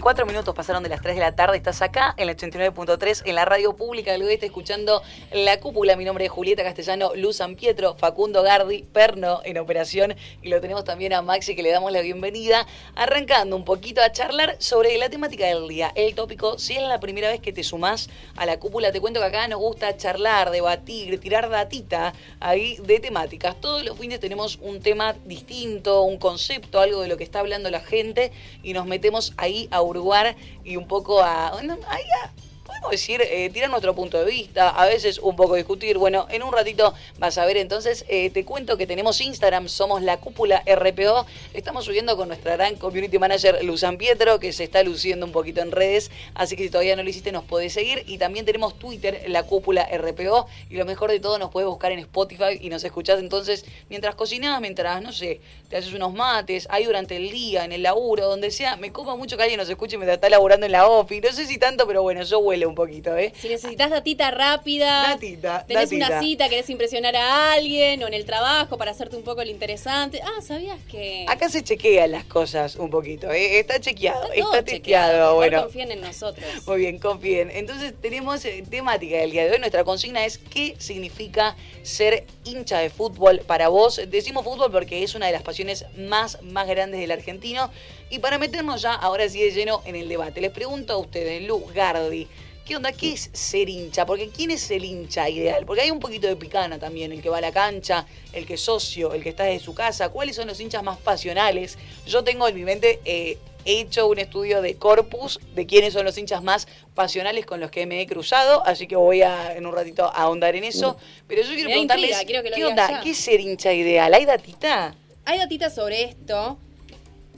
24 0.02 0.26
minutos 0.26 0.56
pasaron 0.56 0.82
de 0.82 0.90
las 0.90 1.00
3 1.00 1.14
de 1.14 1.22
la 1.22 1.36
tarde. 1.36 1.58
Estás 1.58 1.84
acá 1.84 2.16
en 2.18 2.26
la 2.26 2.34
89.3 2.36 3.22
en 3.24 3.36
la 3.36 3.46
radio 3.46 3.76
pública 3.76 4.12
del 4.12 4.24
oeste 4.24 4.48
escuchando 4.48 5.04
La 5.32 5.60
Cúpula. 5.60 5.96
Mi 5.96 6.06
nombre 6.06 6.26
es 6.26 6.32
Julieta 6.32 6.64
Castellano, 6.64 7.12
Luz 7.14 7.36
San 7.36 7.56
Pietro, 7.56 7.96
Facundo 8.00 8.42
Gardi, 8.42 8.82
Perno 8.82 9.42
en 9.44 9.60
operación. 9.60 10.16
Y 10.42 10.50
lo 10.50 10.60
tenemos 10.60 10.86
también 10.86 11.14
a 11.14 11.22
Maxi 11.22 11.56
que 11.56 11.62
le 11.62 11.70
damos 11.70 11.92
la 11.92 12.02
bienvenida. 12.02 12.66
Arrancando 12.96 13.56
un 13.56 13.64
poquito 13.64 14.02
a 14.02 14.12
charlar 14.12 14.56
sobre 14.58 14.98
la 14.98 15.08
temática 15.12 15.46
del 15.46 15.68
día. 15.68 15.92
El 15.94 16.16
tópico, 16.16 16.58
si 16.58 16.78
es 16.78 16.82
la 16.82 17.00
primera 17.00 17.30
vez 17.30 17.40
que 17.40 17.54
te 17.54 17.64
sumás 17.64 18.10
a 18.36 18.48
La 18.48 18.60
Cúpula, 18.60 18.92
te 18.92 19.02
cuento 19.02 19.20
que 19.20 19.28
acá 19.28 19.48
nos 19.48 19.60
gusta 19.60 19.96
charlar, 19.98 20.50
debatir, 20.50 21.20
tirar 21.20 21.48
datita 21.52 22.16
ahí 22.40 22.78
de 22.78 23.00
temáticas. 23.00 23.56
Todos 23.62 23.86
los 23.86 24.00
fines 24.00 24.20
tenemos 24.20 24.58
un 24.64 24.82
tema 24.82 25.14
distinto, 25.26 26.02
un 26.02 26.18
concepto, 26.18 26.80
algo 26.80 27.02
de 27.02 27.08
lo 27.08 27.18
que 27.18 27.24
está 27.24 27.40
hablando 27.40 27.70
la 27.70 27.82
gente 27.82 28.32
y 28.64 28.74
nos 28.74 28.88
metemos 28.88 29.34
ahí 29.38 29.68
a 29.70 29.91
hurgar 29.98 30.36
y 30.64 30.76
un 30.78 30.88
poco 30.88 31.22
a... 31.22 31.50
a- 31.50 32.32
podemos 32.72 32.92
decir, 32.92 33.22
eh, 33.22 33.50
tirar 33.50 33.70
nuestro 33.70 33.94
punto 33.94 34.18
de 34.18 34.32
vista, 34.32 34.70
a 34.70 34.86
veces 34.86 35.20
un 35.20 35.36
poco 35.36 35.56
discutir. 35.56 35.98
Bueno, 35.98 36.26
en 36.30 36.42
un 36.42 36.54
ratito 36.54 36.94
vas 37.20 37.38
a 37.38 37.46
ver 37.46 37.58
entonces, 37.58 38.06
eh, 38.08 38.30
te 38.30 38.46
cuento 38.46 38.78
que 38.78 38.88
tenemos 38.88 39.20
Instagram, 39.20 39.68
somos 39.68 40.02
la 40.02 40.18
cúpula 40.18 40.64
RPO, 40.66 41.26
estamos 41.54 41.84
subiendo 41.84 42.16
con 42.16 42.30
nuestra 42.30 42.56
gran 42.56 42.78
community 42.78 43.20
manager 43.20 43.62
Luzan 43.66 43.98
Pietro, 43.98 44.40
que 44.40 44.54
se 44.54 44.64
está 44.64 44.84
luciendo 44.84 45.26
un 45.26 45.34
poquito 45.34 45.62
en 45.62 45.72
redes, 45.72 46.12
así 46.34 46.56
que 46.56 46.64
si 46.64 46.70
todavía 46.70 46.96
no 46.96 47.04
lo 47.04 47.10
hiciste 47.10 47.34
nos 47.34 47.44
podés 47.44 47.74
seguir. 47.74 48.04
Y 48.08 48.18
también 48.18 48.46
tenemos 48.46 48.80
Twitter, 48.80 49.26
la 49.28 49.44
cúpula 49.44 49.86
RPO, 49.92 50.48
y 50.70 50.76
lo 50.76 50.86
mejor 50.86 51.12
de 51.12 51.20
todo 51.20 51.38
nos 51.40 51.52
puedes 51.52 51.68
buscar 51.68 51.92
en 51.92 52.00
Spotify 52.00 52.58
y 52.62 52.70
nos 52.70 52.84
escuchás 52.86 53.20
entonces 53.20 53.66
mientras 53.90 54.16
cocinás, 54.16 54.62
mientras, 54.62 55.02
no 55.02 55.12
sé, 55.12 55.42
te 55.70 55.78
haces 55.78 55.94
unos 55.94 56.14
mates, 56.14 56.68
ahí 56.70 56.86
durante 56.86 57.18
el 57.18 57.32
día, 57.32 57.66
en 57.66 57.74
el 57.74 57.84
laburo, 57.84 58.28
donde 58.28 58.50
sea. 58.50 58.78
Me 58.78 58.92
copa 58.92 59.16
mucho 59.16 59.36
que 59.36 59.44
alguien 59.44 59.60
nos 59.60 59.70
escuche 59.70 59.98
mientras 59.98 60.16
está 60.16 60.30
laburando 60.30 60.66
en 60.66 60.72
la 60.72 60.88
OFI. 60.88 61.22
No 61.22 61.32
sé 61.32 61.46
si 61.46 61.58
tanto, 61.58 61.86
pero 61.86 62.02
bueno, 62.02 62.24
yo 62.24 62.40
un 62.68 62.76
poquito, 62.76 63.16
¿eh? 63.18 63.34
Si 63.40 63.50
necesitas 63.50 63.90
datita 63.90 64.32
rápida, 64.32 65.10
Datita, 65.10 65.66
tenés 65.66 65.90
datita. 65.90 66.08
una 66.08 66.20
cita, 66.22 66.50
querés 66.50 66.70
impresionar 66.70 67.16
a 67.16 67.54
alguien 67.54 68.02
o 68.04 68.08
en 68.08 68.14
el 68.14 68.26
trabajo 68.26 68.78
para 68.78 68.92
hacerte 68.92 69.16
un 69.16 69.24
poco 69.24 69.42
el 69.42 69.50
interesante. 69.50 70.22
Ah, 70.24 70.42
¿sabías 70.42 70.80
que...? 70.90 71.26
Acá 71.28 71.50
se 71.50 71.64
chequean 71.64 72.12
las 72.12 72.26
cosas 72.26 72.76
un 72.76 72.90
poquito, 72.90 73.32
¿eh? 73.32 73.60
Está 73.60 73.80
chequeado, 73.80 74.24
Está 74.24 74.36
está, 74.36 74.44
todo 74.44 74.52
testeado, 74.64 74.78
chequeado, 74.78 75.36
bueno. 75.36 75.62
confíen 75.64 75.92
en 75.92 76.02
nosotros. 76.02 76.46
Muy 76.68 76.78
bien, 76.80 76.98
confíen. 77.00 77.50
Entonces 77.52 77.94
tenemos 78.02 78.44
eh, 78.46 78.64
temática 78.70 79.18
del 79.18 79.32
día 79.32 79.46
de 79.46 79.52
hoy. 79.52 79.60
Nuestra 79.60 79.84
consigna 79.84 80.26
es 80.26 80.38
¿qué 80.38 80.76
significa 80.78 81.56
ser 81.84 82.26
hincha 82.46 82.80
de 82.80 82.90
fútbol 82.90 83.40
para 83.46 83.68
vos? 83.70 84.02
Decimos 84.08 84.44
fútbol 84.44 84.72
porque 84.72 85.04
es 85.04 85.16
una 85.16 85.28
de 85.28 85.32
las 85.34 85.42
pasiones 85.44 85.86
más, 85.98 86.42
más 86.44 86.68
grandes 86.68 87.00
del 87.00 87.12
argentino. 87.12 87.70
Y 88.10 88.20
para 88.20 88.38
meternos 88.38 88.82
ya 88.82 88.94
ahora 88.94 89.28
sí 89.30 89.42
de 89.42 89.52
lleno 89.52 89.82
en 89.86 89.96
el 89.96 90.10
debate, 90.10 90.42
les 90.42 90.52
pregunto 90.52 90.94
a 90.94 90.98
ustedes, 90.98 91.42
Lu 91.44 91.66
Gardi, 91.74 92.28
¿qué 92.66 92.76
onda? 92.76 92.92
¿Qué 92.92 93.14
es 93.14 93.30
ser 93.34 93.70
hincha? 93.70 94.06
Porque 94.06 94.30
¿quién 94.30 94.52
es 94.52 94.70
el 94.72 94.86
hincha 94.86 95.30
ideal? 95.30 95.66
Porque 95.66 95.82
hay 95.82 95.92
un 95.92 96.00
poquito 96.00 96.28
de 96.28 96.36
picana 96.36 96.80
también, 96.80 97.12
el 97.12 97.22
que 97.22 97.30
va 97.30 97.40
a 97.40 97.42
la 97.42 97.52
cancha, 97.52 98.06
el 98.34 98.46
que 98.46 98.56
es 98.56 98.62
socio, 98.62 99.14
el 99.14 99.24
que 99.24 99.30
está 99.30 99.44
desde 99.44 99.64
su 99.64 99.74
casa. 99.74 100.10
¿Cuáles 100.10 100.36
son 100.36 100.48
los 100.48 100.60
hinchas 100.60 100.84
más 100.84 100.98
pasionales? 100.98 101.78
Yo 102.06 102.24
tengo 102.24 102.48
en 102.48 102.56
mi 102.56 102.64
mente... 102.64 103.00
eh, 103.06 103.38
he 103.66 103.82
hecho 103.82 104.08
un 104.08 104.18
estudio 104.18 104.62
de 104.62 104.76
corpus 104.76 105.40
de 105.54 105.68
quiénes 105.68 105.94
son 105.94 106.04
los 106.04 106.18
hinchas 106.18 106.42
más 106.42 106.68
pasionales 106.96 107.46
con 107.46 107.60
los 107.60 107.70
que 107.70 107.86
me 107.86 108.02
he 108.02 108.08
cruzado, 108.08 108.66
así 108.66 108.88
que 108.88 108.96
voy 108.96 109.22
a 109.22 109.56
en 109.56 109.68
un 109.68 109.74
ratito 109.76 110.06
a 110.06 110.24
ahondar 110.24 110.56
en 110.56 110.64
eso. 110.64 110.98
Pero 111.28 111.44
yo 111.44 111.50
quiero 111.50 111.70
Me 111.70 111.74
preguntarles, 111.74 112.22
intriga, 112.22 112.44
¿qué 112.56 112.66
onda? 112.66 112.90
ya. 112.90 113.02
¿Qué 113.02 113.12
es 113.12 113.18
ser 113.18 113.40
hincha 113.40 113.72
ideal? 113.72 114.14
¿Hay 114.14 114.26
datita? 114.26 114.96
Hay 115.26 115.38
datitas 115.38 115.76
sobre 115.76 116.04
esto. 116.06 116.58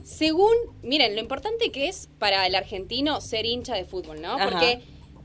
Según, 0.02 0.54
miren, 0.82 1.14
lo 1.14 1.20
importante 1.20 1.70
que 1.70 1.88
es 1.88 2.08
para 2.18 2.46
el 2.46 2.54
argentino 2.54 3.20
ser 3.20 3.44
hincha 3.46 3.74
de 3.74 3.84
fútbol, 3.84 4.20
¿no? 4.20 4.34
Ajá. 4.34 4.48
Porque 4.50 4.82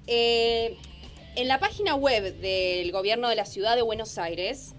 eh, 0.07 0.77
en 1.35 1.47
la 1.47 1.59
página 1.59 1.95
web 1.95 2.35
del 2.39 2.91
gobierno 2.91 3.29
de 3.29 3.35
la 3.35 3.45
ciudad 3.45 3.75
de 3.75 3.81
Buenos 3.81 4.17
Aires 4.17 4.73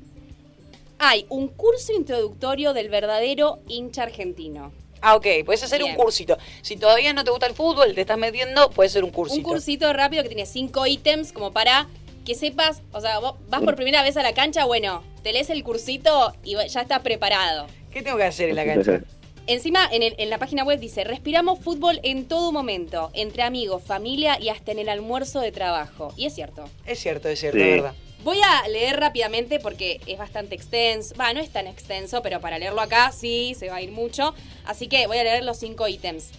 hay 0.99 1.25
un 1.31 1.49
curso 1.49 1.93
introductorio 1.95 2.75
del 2.75 2.91
verdadero 2.91 3.61
hincha 3.69 4.03
argentino. 4.03 4.73
Ah, 5.01 5.17
ok, 5.17 5.27
puedes 5.47 5.63
hacer 5.63 5.79
Bien. 5.79 5.93
un 5.93 5.97
cursito. 5.97 6.37
Si 6.61 6.77
todavía 6.77 7.15
no 7.15 7.25
te 7.25 7.31
gusta 7.31 7.47
el 7.47 7.55
fútbol, 7.55 7.95
te 7.95 8.03
estás 8.03 8.19
metiendo, 8.19 8.69
puede 8.71 8.91
ser 8.91 9.03
un 9.03 9.11
cursito. 9.11 9.39
Un 9.39 9.55
cursito 9.55 9.91
rápido 9.95 10.23
que 10.23 10.29
tiene 10.29 10.45
cinco 10.45 10.87
ítems 10.87 11.33
como 11.33 11.53
para 11.53 11.89
que 12.27 12.35
sepas, 12.35 12.83
o 12.93 13.01
sea, 13.01 13.19
vos 13.19 13.37
vas 13.49 13.63
por 13.63 13.77
primera 13.77 14.03
vez 14.03 14.19
a 14.19 14.23
la 14.23 14.35
cancha, 14.35 14.67
bueno, 14.67 15.03
te 15.23 15.33
lees 15.33 15.49
el 15.49 15.65
cursito 15.65 16.35
y 16.45 16.53
ya 16.53 16.83
estás 16.83 17.01
preparado. 17.01 17.67
¿Qué 17.91 18.03
tengo 18.03 18.19
que 18.19 18.25
hacer 18.25 18.51
en 18.51 18.57
la 18.57 18.67
cancha? 18.67 19.01
Encima, 19.47 19.89
en, 19.91 20.03
el- 20.03 20.15
en 20.19 20.31
la 20.31 20.39
página 20.39 20.65
web 20.65 20.79
dice, 20.79 21.03
respiramos 21.05 21.59
fútbol 21.59 21.99
en 22.03 22.27
todo 22.27 22.53
momento, 22.53 23.11
entre 23.15 23.43
amigos, 23.43 23.83
familia 23.83 24.39
y 24.41 24.49
hasta 24.49 24.71
en 24.73 24.79
el 24.79 24.89
almuerzo 24.89 25.41
de 25.41 25.51
trabajo. 25.51 26.13
Y 26.17 26.27
es 26.27 26.35
cierto. 26.35 26.65
Es 26.87 27.01
cierto, 27.01 27.29
es 27.29 27.41
cierto, 27.41 27.59
Sí. 27.59 27.65
es 27.65 27.71
verdad. 27.77 27.95
Voy 28.23 28.39
a 28.45 28.69
leer 28.69 29.01
rápidamente 29.01 29.59
porque 29.59 29.99
es 30.07 30.19
bastante 30.19 30.55
extenso. 30.55 31.15
Va, 31.19 31.33
no 31.33 31.41
es 31.41 31.49
tan 31.51 31.67
extenso, 31.67 32.21
pero 32.23 32.39
para 32.41 32.59
leerlo 32.59 32.83
acá 32.83 33.13
sí 33.13 33.55
se 33.59 33.71
va 33.71 33.77
a 33.77 33.83
ir 33.83 33.93
mucho. 33.93 34.35
Así 34.67 34.89
que 34.89 35.07
voy 35.07 35.17
a 35.17 35.25
leer 35.25 35.43
los 35.43 35.57
cinco 35.59 35.89
ítems. 35.89 36.31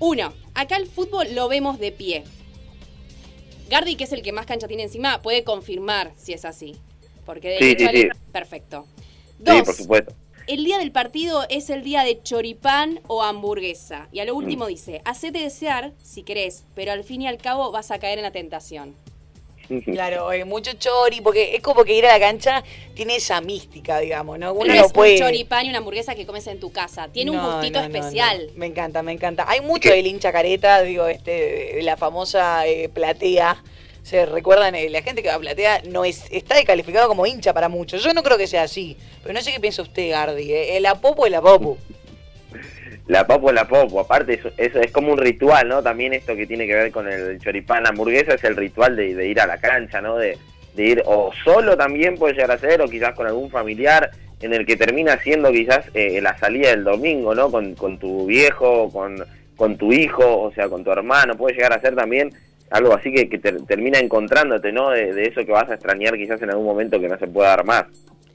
Uno, 0.00 0.32
acá 0.54 0.76
el 0.76 0.86
fútbol 0.86 1.28
lo 1.34 1.48
vemos 1.48 1.78
de 1.78 1.92
pie. 1.92 2.24
Gardi, 3.68 3.94
que 3.94 4.04
es 4.04 4.12
el 4.12 4.22
que 4.22 4.32
más 4.32 4.46
cancha 4.46 4.66
tiene 4.66 4.82
encima, 4.82 5.22
puede 5.22 5.44
confirmar 5.44 6.12
si 6.16 6.32
es 6.32 6.44
así. 6.44 6.74
Porque 7.24 7.50
de 7.50 7.58
Sí, 7.58 7.64
hecho 7.70 7.86
sí, 7.92 8.02
sí. 8.02 8.08
Perfecto. 8.32 8.84
Sí, 8.96 9.04
Dos, 9.38 9.62
por 9.62 9.74
supuesto. 9.74 10.14
El 10.52 10.64
día 10.64 10.78
del 10.78 10.92
partido 10.92 11.44
es 11.48 11.70
el 11.70 11.82
día 11.82 12.02
de 12.04 12.22
choripán 12.22 13.00
o 13.06 13.22
hamburguesa. 13.22 14.08
Y 14.12 14.20
a 14.20 14.24
lo 14.24 14.34
último 14.34 14.64
Mm. 14.64 14.68
dice, 14.68 15.02
hacete 15.04 15.38
desear 15.40 15.92
si 16.02 16.22
querés, 16.22 16.64
pero 16.74 16.92
al 16.92 17.04
fin 17.04 17.22
y 17.22 17.28
al 17.28 17.38
cabo 17.38 17.70
vas 17.70 17.90
a 17.90 17.98
caer 17.98 18.18
en 18.18 18.24
la 18.24 18.30
tentación. 18.32 18.94
Claro, 19.84 20.28
mucho 20.46 20.72
chori, 20.72 21.20
porque 21.20 21.54
es 21.54 21.62
como 21.62 21.84
que 21.84 21.94
ir 21.96 22.04
a 22.04 22.12
la 22.12 22.18
cancha 22.18 22.64
tiene 22.96 23.14
esa 23.16 23.40
mística, 23.40 24.00
digamos, 24.00 24.36
¿no? 24.36 24.52
Uno 24.52 24.74
No 24.74 24.84
es 24.86 24.92
puede. 24.92 25.12
un 25.12 25.18
choripán 25.20 25.64
y 25.66 25.68
una 25.68 25.78
hamburguesa 25.78 26.16
que 26.16 26.26
comes 26.26 26.44
en 26.48 26.58
tu 26.58 26.72
casa. 26.72 27.06
Tiene 27.12 27.30
un 27.30 27.36
gustito 27.40 27.80
no, 27.80 27.88
no, 27.88 27.94
especial. 27.96 28.48
no. 28.48 28.52
Me 28.58 28.66
encanta, 28.66 29.02
me 29.04 29.12
encanta. 29.12 29.44
Hay 29.48 29.60
mucho 29.60 29.90
del 29.90 30.04
hincha 30.08 30.32
careta, 30.32 30.82
digo, 30.82 31.06
este, 31.06 31.80
la 31.82 31.96
famosa 31.96 32.66
eh, 32.66 32.88
platea. 32.88 33.62
Se 34.02 34.26
recuerdan, 34.26 34.74
la 34.90 35.02
gente 35.02 35.22
que 35.22 35.28
va 35.28 35.34
a 35.34 35.40
platea 35.40 35.82
no 35.90 36.04
es, 36.04 36.24
está 36.30 36.56
descalificado 36.56 37.08
como 37.08 37.26
hincha 37.26 37.52
para 37.52 37.68
muchos. 37.68 38.02
Yo 38.02 38.12
no 38.14 38.22
creo 38.22 38.38
que 38.38 38.46
sea 38.46 38.62
así. 38.62 38.96
Pero 39.22 39.34
no 39.34 39.40
sé 39.40 39.52
qué 39.52 39.60
piensa 39.60 39.82
usted, 39.82 40.10
Gardi. 40.10 40.52
eh. 40.52 40.76
El 40.76 40.86
apopo 40.86 41.26
es 41.26 41.32
la 41.32 41.40
popo. 41.40 41.78
La 43.10 43.26
popo 43.26 43.50
la 43.50 43.66
popo, 43.66 43.98
aparte 43.98 44.34
eso, 44.34 44.52
eso 44.56 44.80
es 44.80 44.92
como 44.92 45.10
un 45.10 45.18
ritual, 45.18 45.66
¿no? 45.66 45.82
También 45.82 46.12
esto 46.12 46.36
que 46.36 46.46
tiene 46.46 46.68
que 46.68 46.76
ver 46.76 46.92
con 46.92 47.08
el 47.08 47.40
choripán 47.40 47.84
hamburguesa 47.84 48.34
es 48.34 48.44
el 48.44 48.54
ritual 48.54 48.94
de, 48.94 49.26
ir 49.26 49.40
a 49.40 49.48
la 49.48 49.58
cancha, 49.58 50.00
¿no? 50.00 50.16
De, 50.16 50.38
de 50.76 50.84
ir 50.84 51.02
o 51.04 51.32
solo 51.42 51.76
también 51.76 52.14
puede 52.14 52.34
llegar 52.34 52.52
a 52.52 52.58
ser, 52.58 52.80
o 52.80 52.86
quizás 52.86 53.16
con 53.16 53.26
algún 53.26 53.50
familiar, 53.50 54.12
en 54.40 54.54
el 54.54 54.64
que 54.64 54.76
termina 54.76 55.18
siendo 55.18 55.50
quizás 55.50 55.86
eh, 55.92 56.20
la 56.20 56.38
salida 56.38 56.70
del 56.70 56.84
domingo, 56.84 57.34
¿no? 57.34 57.50
Con, 57.50 57.74
con 57.74 57.98
tu 57.98 58.26
viejo, 58.26 58.88
con, 58.92 59.24
con 59.56 59.76
tu 59.76 59.92
hijo, 59.92 60.42
o 60.42 60.52
sea, 60.52 60.68
con 60.68 60.84
tu 60.84 60.92
hermano, 60.92 61.36
puede 61.36 61.56
llegar 61.56 61.72
a 61.72 61.80
ser 61.80 61.96
también 61.96 62.32
algo 62.70 62.94
así 62.94 63.12
que, 63.12 63.28
que 63.28 63.38
ter- 63.38 63.62
termina 63.66 63.98
encontrándote, 63.98 64.72
¿no? 64.72 64.90
De, 64.90 65.12
de 65.12 65.24
eso 65.24 65.44
que 65.44 65.52
vas 65.52 65.68
a 65.70 65.74
extrañar 65.74 66.16
quizás 66.16 66.40
en 66.42 66.50
algún 66.50 66.64
momento 66.66 66.98
que 67.00 67.08
no 67.08 67.18
se 67.18 67.26
pueda 67.26 67.48
dar 67.50 67.64
más. 67.64 67.84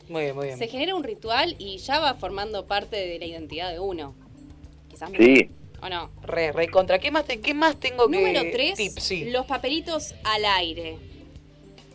Muy 0.10 0.24
bien, 0.24 0.36
muy 0.36 0.46
bien. 0.48 0.58
Se 0.58 0.68
genera 0.68 0.94
un 0.96 1.04
ritual 1.04 1.56
y 1.58 1.78
ya 1.78 2.00
va 2.00 2.14
formando 2.16 2.66
parte 2.68 2.96
de 2.96 3.18
la 3.18 3.26
identidad 3.26 3.72
de 3.72 3.80
uno. 3.80 4.14
Quizás. 4.90 5.10
Sí. 5.18 5.50
¿O 5.82 5.90
no? 5.90 6.10
Re, 6.24 6.52
re 6.52 6.68
contra. 6.70 7.00
¿Qué 7.00 7.12
más, 7.12 7.26
te- 7.26 7.40
qué 7.42 7.54
más 7.54 7.80
tengo 7.80 8.08
que 8.08 8.16
Número 8.18 8.42
tres? 8.52 8.78
Sí. 9.00 9.26
los 9.32 9.46
papelitos 9.46 10.14
al 10.24 10.46
aire. 10.46 10.98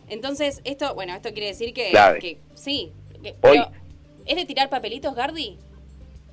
Entonces, 0.09 0.61
esto, 0.65 0.93
bueno, 0.93 1.13
esto 1.15 1.31
quiere 1.31 1.47
decir 1.47 1.73
que, 1.73 1.89
Clave. 1.91 2.19
que 2.19 2.37
sí. 2.53 2.91
que- 3.23 3.29
Hoy- 3.41 3.59
pero, 3.59 3.71
¿Es 4.25 4.35
de 4.35 4.45
tirar 4.45 4.69
papelitos, 4.69 5.15
Gardi? 5.15 5.57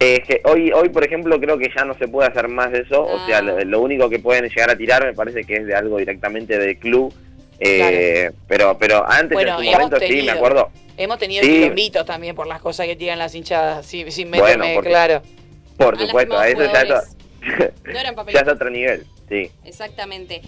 Eh, 0.01 0.23
que 0.27 0.41
hoy, 0.45 0.71
hoy, 0.73 0.91
por 0.91 1.05
ejemplo, 1.05 1.41
creo 1.41 1.59
que 1.59 1.71
ya 1.75 1.85
no 1.85 1.95
se 1.95 2.07
puede 2.07 2.29
hacer 2.29 2.49
más 2.49 2.71
de 2.71 2.81
eso. 2.81 3.03
O 3.05 3.27
sea, 3.27 3.39
Ah. 3.39 3.43
lo, 3.43 3.59
lo 3.65 3.81
único 3.81 4.09
que 4.09 4.19
pueden 4.21 4.49
llegar 4.49 4.71
a 4.71 4.77
tirar 4.77 5.05
me 5.05 5.13
parece 5.13 5.45
que 5.45 5.57
es 5.57 5.67
de 5.67 5.75
algo 5.75 5.99
directamente 5.99 6.57
del 6.59 6.79
club. 6.79 7.13
Eh, 7.61 8.31
pero, 8.47 8.79
pero 8.79 9.05
antes, 9.11 9.33
Bueno, 9.35 9.59
en 9.61 9.65
su 9.65 9.71
momento, 9.73 9.97
sí, 9.99 10.07
tenido- 10.07 10.25
me 10.27 10.31
acuerdo. 10.33 10.71
Hemos 10.97 11.19
tenido 11.19 11.43
Sí. 11.45 11.73
también 12.05 12.37
por 12.37 12.47
las 12.47 12.61
cosas 12.61 12.87
que 12.87 12.95
tiran 12.97 13.19
las 13.19 13.35
hinchadas. 13.35 13.85
Sí, 13.87 14.09
sin 14.11 14.31
meterme, 14.31 14.57
Bueno, 14.57 14.75
porque- 14.75 14.91
claro. 14.91 15.23
Por 15.77 15.99
supuesto, 15.99 16.43
eso 16.43 16.63
ya, 16.65 16.85
No 17.85 17.99
eran 17.99 18.15
ya 18.33 18.41
es 18.41 18.49
otro 18.49 18.71
nivel. 18.71 19.05
Sí. 19.29 19.51
Exactamente. 19.65 20.43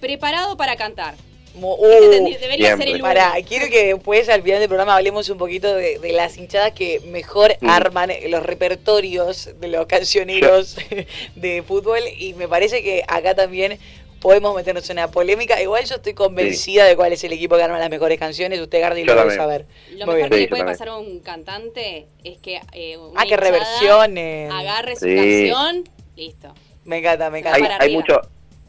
Preparado 0.00 0.56
para 0.56 0.76
cantar. 0.76 1.14
Uh, 1.58 2.36
debería 2.40 2.76
ser 2.76 2.88
el. 2.88 3.00
Pará, 3.00 3.32
quiero 3.46 3.66
que 3.70 3.94
después 3.94 4.28
al 4.28 4.42
final 4.42 4.58
del 4.60 4.68
programa 4.68 4.96
hablemos 4.96 5.28
un 5.30 5.38
poquito 5.38 5.74
de, 5.74 5.98
de 5.98 6.12
las 6.12 6.36
hinchadas 6.36 6.72
que 6.72 7.00
mejor 7.08 7.56
Mm. 7.60 7.68
arman 7.70 8.10
los 8.28 8.42
repertorios 8.44 9.50
de 9.58 9.68
los 9.68 9.86
cancioneros 9.86 10.76
de 11.34 11.62
fútbol 11.66 12.00
y 12.18 12.34
me 12.34 12.48
parece 12.48 12.82
que 12.82 13.02
acá 13.08 13.34
también 13.34 13.78
podemos 14.20 14.54
meternos 14.56 14.88
en 14.90 14.98
una 14.98 15.10
polémica. 15.10 15.60
Igual 15.62 15.84
yo 15.84 15.96
estoy 15.96 16.14
convencida 16.14 16.84
de 16.84 16.96
cuál 16.96 17.12
es 17.12 17.22
el 17.24 17.32
equipo 17.32 17.56
que 17.56 17.62
arma 17.62 17.78
las 17.78 17.90
mejores 17.90 18.18
canciones. 18.18 18.60
Usted, 18.60 18.80
Gardi, 18.80 19.04
lo 19.04 19.14
debe 19.14 19.34
saber. 19.34 19.66
Lo 19.92 20.06
Muy 20.06 20.16
mejor 20.16 20.16
bien. 20.16 20.30
que 20.30 20.36
Sí, 20.36 20.40
le 20.42 20.48
puede 20.48 20.60
también. 20.60 20.74
pasar 20.78 20.88
a 20.88 20.96
un 20.96 21.20
cantante 21.20 22.06
es 22.24 22.38
que 22.38 22.60
eh, 22.72 22.96
una 22.96 23.20
Ah, 23.20 23.24
que 23.24 23.34
hinchada 23.34 23.50
reversionen. 23.50 24.50
agarre 24.52 24.96
su 24.96 25.04
Sí. 25.06 25.14
canción, 25.14 25.84
listo. 26.16 26.54
Me 26.84 26.98
encanta, 26.98 27.30
me 27.30 27.38
encanta. 27.40 27.78
Hay, 27.80 27.92
mucho, 27.94 28.20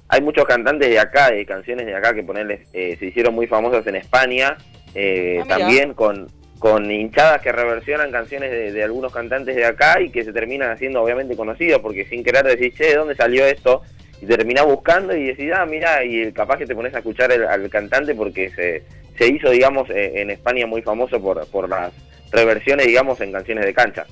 hay 0.09 0.21
muchos 0.21 0.45
cantantes 0.45 0.89
de 0.89 0.99
acá, 0.99 1.31
de 1.31 1.45
canciones 1.45 1.85
de 1.85 1.95
acá, 1.95 2.13
que 2.13 2.23
ponerles, 2.23 2.67
eh, 2.73 2.95
se 2.99 3.05
hicieron 3.07 3.35
muy 3.35 3.47
famosas 3.47 3.85
en 3.87 3.95
España, 3.95 4.57
eh, 4.95 5.39
Ah, 5.43 5.47
también 5.47 5.93
con, 5.93 6.27
con 6.59 6.89
hinchadas 6.89 7.41
que 7.41 7.51
reversionan 7.51 8.11
canciones 8.11 8.49
de, 8.51 8.71
de 8.71 8.83
algunos 8.83 9.11
cantantes 9.13 9.55
de 9.55 9.65
acá 9.65 10.01
y 10.01 10.09
que 10.09 10.23
se 10.23 10.31
terminan 10.33 10.71
haciendo 10.71 11.01
obviamente 11.03 11.35
conocidos, 11.35 11.81
porque 11.81 12.05
sin 12.05 12.23
querer 12.23 12.45
decís, 12.45 12.73
che, 12.75 12.85
¿de 12.85 12.95
dónde 12.95 13.15
salió 13.15 13.45
esto? 13.45 13.81
Y 14.21 14.25
terminás 14.25 14.65
buscando 14.65 15.15
y 15.15 15.25
decís, 15.27 15.51
ah, 15.55 15.65
mira, 15.65 16.03
y 16.03 16.31
capaz 16.31 16.57
que 16.57 16.65
te 16.65 16.73
pones 16.73 16.93
a 16.95 16.99
escuchar 16.99 17.31
el- 17.31 17.45
al 17.45 17.69
cantante 17.69 18.15
porque 18.15 18.49
se, 18.49 18.83
se 19.17 19.27
hizo, 19.27 19.51
digamos, 19.51 19.89
eh, 19.91 20.13
en 20.21 20.31
España 20.31 20.65
muy 20.65 20.81
famoso 20.81 21.21
por, 21.21 21.45
por 21.51 21.69
las 21.69 21.91
reversiones, 22.31 22.87
digamos, 22.87 23.21
en 23.21 23.31
canciones 23.31 23.65
de 23.65 23.73
cancha. 23.73 24.05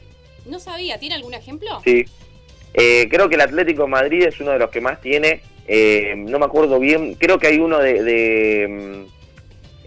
No 0.46 0.60
sabía, 0.60 1.00
¿tiene 1.00 1.16
algún 1.16 1.34
ejemplo? 1.34 1.70
Sí. 1.84 2.06
Eh, 2.76 3.08
creo 3.10 3.30
que 3.30 3.36
el 3.36 3.42
Atlético 3.42 3.84
de 3.84 3.88
Madrid 3.90 4.24
es 4.28 4.40
uno 4.40 4.52
de 4.52 4.60
los 4.60 4.70
que 4.70 4.82
más 4.82 5.02
tiene. 5.02 5.42
Eh, 5.68 6.14
no 6.18 6.40
me 6.40 6.46
acuerdo 6.46 6.80
bien. 6.80 7.16
Creo 7.16 7.38
que 7.40 7.48
hay 7.48 7.60
uno 7.60 7.80
de. 7.80 8.04
de 8.04 8.68
mm, 8.68 9.06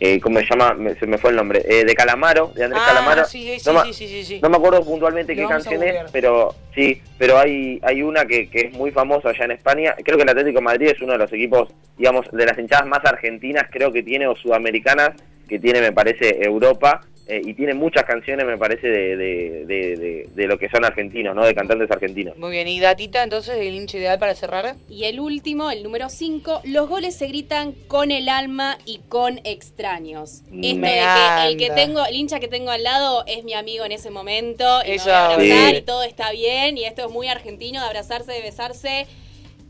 eh, 0.01 0.21
¿Cómo 0.21 0.39
se 0.39 0.47
llama? 0.49 0.75
Me- 0.75 0.95
se 0.95 1.07
me 1.09 1.19
fue 1.19 1.31
el 1.31 1.37
nombre. 1.37 1.61
Eh, 1.69 1.85
de 1.85 1.95
Calamaro, 1.95 2.53
de 2.55 2.65
Andrés 2.65 2.83
Ah, 2.85 2.89
Calamaro. 2.95 3.25
sí, 3.25 3.59
sí, 3.59 3.71
no, 3.73 3.85
sí, 3.93 4.25
sí, 4.25 4.39
no 4.41 4.49
me 4.49 4.57
acuerdo 4.57 4.85
puntualmente 4.85 5.35
Lo 5.35 5.43
qué 5.43 5.49
canción 5.49 5.83
es, 5.83 5.97
pero 6.13 6.55
sí, 6.75 7.03
pero 7.19 7.37
hay 7.39 7.81
hay 7.83 8.03
una 8.03 8.25
que, 8.25 8.49
que 8.49 8.61
es 8.69 8.73
muy 8.75 8.93
famosa 8.93 9.31
allá 9.31 9.45
en 9.47 9.51
España. 9.53 9.97
Creo 10.05 10.17
que 10.17 10.23
el 10.23 10.29
Atlético 10.29 10.59
de 10.59 10.65
Madrid 10.65 10.89
es 10.95 11.01
uno 11.03 11.13
de 11.15 11.19
los 11.19 11.33
equipos, 11.33 11.71
digamos, 11.97 12.27
de 12.31 12.47
las 12.47 12.57
hinchadas 12.57 12.87
más 12.87 13.05
argentinas, 13.05 13.65
creo 13.73 13.91
que 13.93 14.05
tiene, 14.05 14.29
o 14.29 14.37
sudamericanas, 14.37 15.11
que 15.49 15.59
tiene, 15.59 15.81
me 15.81 15.91
parece, 15.93 16.45
Europa. 16.45 17.01
Eh, 17.29 17.43
y 17.45 17.53
tiene 17.55 17.75
muchas 17.75 18.05
canciones, 18.05 18.47
me 18.47 18.57
parece, 18.57 18.89
de, 18.89 19.17
de, 19.17 19.65
de, 19.67 19.97
de- 19.97 20.29
de 20.35 20.47
lo 20.47 20.59
que 20.59 20.69
son 20.71 20.85
argentinos, 20.85 21.35
¿no? 21.37 21.45
De 21.45 21.55
cantantes 21.55 21.91
argentinos. 21.91 22.37
Muy 22.39 22.51
bien, 22.53 22.67
y 22.69 22.81
datita 22.81 23.23
entonces 23.23 23.57
el 23.59 23.75
hincha 23.75 23.99
ideal 23.99 24.19
para 24.19 24.35
cerrar. 24.35 24.77
Y 24.89 25.05
el 25.05 25.21
último, 25.21 25.71
el 25.71 25.83
número 25.83 26.09
5, 26.09 26.63
los 26.65 26.89
goles 26.89 27.15
se 27.17 27.27
gritan 27.27 27.73
con 27.87 28.11
el 28.11 28.29
alma 28.29 28.79
y 28.87 29.01
con 29.09 29.41
extraños. 29.45 30.43
Esto 30.51 30.51
Me 30.53 30.71
de 30.73 31.01
que 31.01 31.47
el 31.49 31.57
que 31.59 31.71
tengo, 31.71 32.05
el 32.07 32.15
hincha 32.17 32.41
que 32.41 32.49
tengo 32.49 32.71
al 32.71 32.83
lado 32.83 33.25
es 33.27 33.45
mi 33.45 33.53
amigo 33.55 33.85
en 33.85 33.93
ese 33.93 34.11
momento 34.11 34.65
y 34.87 34.93
Eso, 34.93 35.07
me 35.07 35.11
voy 35.13 35.21
a 35.21 35.27
abrazar 35.35 35.71
sí. 35.71 35.77
y 35.77 35.83
todo 35.83 36.03
está 36.05 36.33
bien 36.33 36.79
y 36.79 36.85
esto 36.85 37.07
es 37.07 37.13
muy 37.13 37.29
argentino 37.29 37.81
de 37.81 37.87
abrazarse, 37.87 38.33
de 38.33 38.41
besarse, 38.43 39.07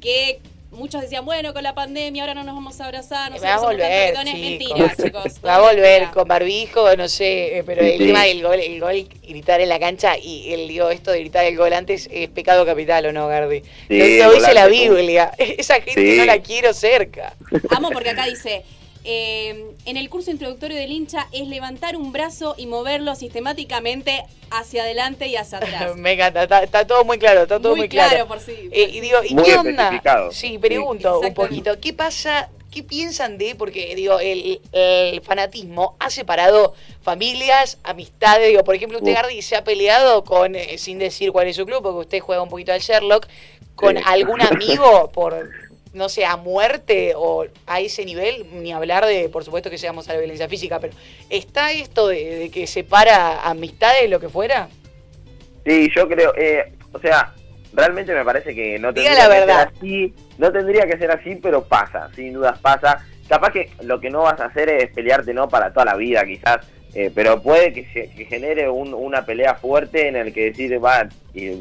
que 0.00 0.38
muchos 0.70 1.00
decían, 1.02 1.24
bueno, 1.24 1.52
con 1.54 1.62
la 1.62 1.74
pandemia 1.74 2.22
ahora 2.22 2.34
no 2.34 2.44
nos 2.44 2.54
vamos 2.54 2.80
a 2.80 2.84
abrazar, 2.84 3.32
no 3.32 3.40
Va 3.40 3.54
a 3.54 3.58
volver. 3.60 4.14
Mentira, 4.24 4.94
chicos. 4.96 5.34
Va 5.44 5.56
a 5.56 5.60
volver 5.60 6.10
con 6.10 6.28
barbijo, 6.28 6.94
no 6.96 7.08
sé, 7.08 7.58
eh, 7.58 7.62
pero 7.64 7.82
el 7.82 7.98
sí. 7.98 8.06
tema 8.06 8.24
del 8.24 8.42
gol, 8.42 8.60
el 8.60 8.80
gol 8.80 8.96
y 8.96 9.04
gritar 9.28 9.60
en 9.60 9.68
la 9.68 9.78
cancha 9.80 10.16
y 10.18 10.52
el 10.52 10.68
digo 10.68 10.90
esto 10.90 11.10
de 11.10 11.20
gritar 11.20 11.44
el 11.44 11.56
gol 11.56 11.72
antes 11.72 12.08
es 12.12 12.28
pecado 12.28 12.64
capital 12.66 13.06
o 13.06 13.12
no, 13.12 13.28
Gardi. 13.28 13.62
Sí, 13.88 14.18
lo, 14.18 14.32
dice 14.32 14.54
la. 14.54 14.66
Biblia. 14.66 15.32
Esa 15.38 15.80
gente 15.80 16.12
Sí. 16.12 16.18
no 16.18 16.24
la 16.26 16.40
quiero 16.40 16.72
cerca. 16.74 17.34
Amo 17.70 17.90
porque 17.90 18.10
acá 18.10 18.26
dice, 18.26 18.62
eh, 19.10 19.70
en 19.86 19.96
el 19.96 20.10
curso 20.10 20.30
introductorio 20.30 20.76
del 20.76 20.92
hincha 20.92 21.28
es 21.32 21.48
levantar 21.48 21.96
un 21.96 22.12
brazo 22.12 22.54
y 22.58 22.66
moverlo 22.66 23.14
sistemáticamente 23.14 24.22
hacia 24.50 24.82
adelante 24.82 25.28
y 25.28 25.36
hacia 25.36 25.58
atrás. 25.62 25.96
Me 25.96 26.12
encanta, 26.12 26.42
está, 26.42 26.62
está 26.62 26.86
todo 26.86 27.04
muy 27.04 27.18
claro, 27.18 27.42
está 27.42 27.58
todo 27.58 27.70
muy, 27.70 27.80
Muy 27.80 27.88
claro, 27.88 28.10
claro. 28.10 28.28
por 28.28 28.40
sí. 28.40 28.52
Eh, 28.70 28.90
y 28.92 29.00
digo, 29.00 29.18
¿y 29.26 29.34
Muy 29.34 29.44
qué 29.44 29.54
onda? 29.56 30.00
Sí, 30.30 30.58
pregunto 30.58 31.20
un 31.20 31.32
poquito, 31.32 31.80
¿qué 31.80 31.94
pasa? 31.94 32.50
¿Qué 32.70 32.82
piensan 32.82 33.38
de? 33.38 33.54
Porque, 33.54 33.94
digo, 33.94 34.20
el, 34.20 34.60
el 34.72 35.22
fanatismo 35.22 35.96
ha 35.98 36.10
separado 36.10 36.74
familias, 37.00 37.78
amistades. 37.82 38.48
Digo, 38.48 38.62
por 38.62 38.74
ejemplo, 38.74 38.98
usted. 38.98 39.14
Gardi, 39.14 39.40
se 39.40 39.56
ha 39.56 39.64
peleado 39.64 40.22
con, 40.22 40.54
eh, 40.54 40.76
sin 40.76 40.98
decir 40.98 41.32
cuál 41.32 41.46
es 41.48 41.56
su 41.56 41.64
club, 41.64 41.82
porque 41.82 42.00
usted 42.00 42.20
juega 42.20 42.42
un 42.42 42.50
poquito 42.50 42.74
al 42.74 42.80
Sherlock, 42.80 43.26
con 43.74 43.96
Sí. 43.96 44.02
algún 44.04 44.42
amigo 44.52 45.10
por, 45.14 45.48
no 45.92 46.08
sé, 46.08 46.24
a 46.24 46.36
muerte 46.36 47.12
o 47.16 47.46
a 47.66 47.80
ese 47.80 48.04
nivel, 48.04 48.46
ni 48.62 48.72
hablar 48.72 49.06
de, 49.06 49.28
por 49.28 49.44
supuesto, 49.44 49.70
que 49.70 49.78
seamos 49.78 50.08
a 50.08 50.12
la 50.12 50.18
violencia 50.18 50.48
física, 50.48 50.78
pero 50.80 50.94
¿está 51.30 51.72
esto 51.72 52.08
de, 52.08 52.36
de 52.36 52.50
que 52.50 52.66
separa 52.66 53.42
amistades, 53.48 54.08
lo 54.10 54.20
que 54.20 54.28
fuera? 54.28 54.68
Sí, 55.64 55.88
yo 55.94 56.08
creo, 56.08 56.32
eh, 56.36 56.72
o 56.92 56.98
sea, 56.98 57.34
realmente 57.72 58.14
me 58.14 58.24
parece 58.24 58.54
que 58.54 58.78
no 58.78 58.92
Diga 58.92 59.10
tendría 59.10 59.28
la 59.28 59.34
que 59.34 59.40
verdad. 59.40 59.68
ser 59.68 59.76
así, 59.76 60.14
no 60.38 60.52
tendría 60.52 60.86
que 60.86 60.98
ser 60.98 61.10
así, 61.10 61.34
pero 61.36 61.64
pasa, 61.64 62.08
sin 62.14 62.32
dudas 62.32 62.58
pasa. 62.60 63.04
Capaz 63.28 63.52
que 63.52 63.70
lo 63.82 64.00
que 64.00 64.08
no 64.08 64.22
vas 64.22 64.40
a 64.40 64.46
hacer 64.46 64.70
es 64.70 64.90
pelearte 64.92 65.34
no 65.34 65.48
para 65.48 65.72
toda 65.72 65.84
la 65.84 65.96
vida, 65.96 66.24
quizás 66.24 66.60
eh, 66.94 67.10
pero 67.14 67.42
puede 67.42 67.72
que, 67.72 67.84
genere 68.28 68.68
una 68.68 69.24
pelea 69.24 69.54
fuerte 69.54 70.08
en 70.08 70.16
el 70.16 70.32
que 70.32 70.50
decir, 70.50 70.82
va, 70.82 71.08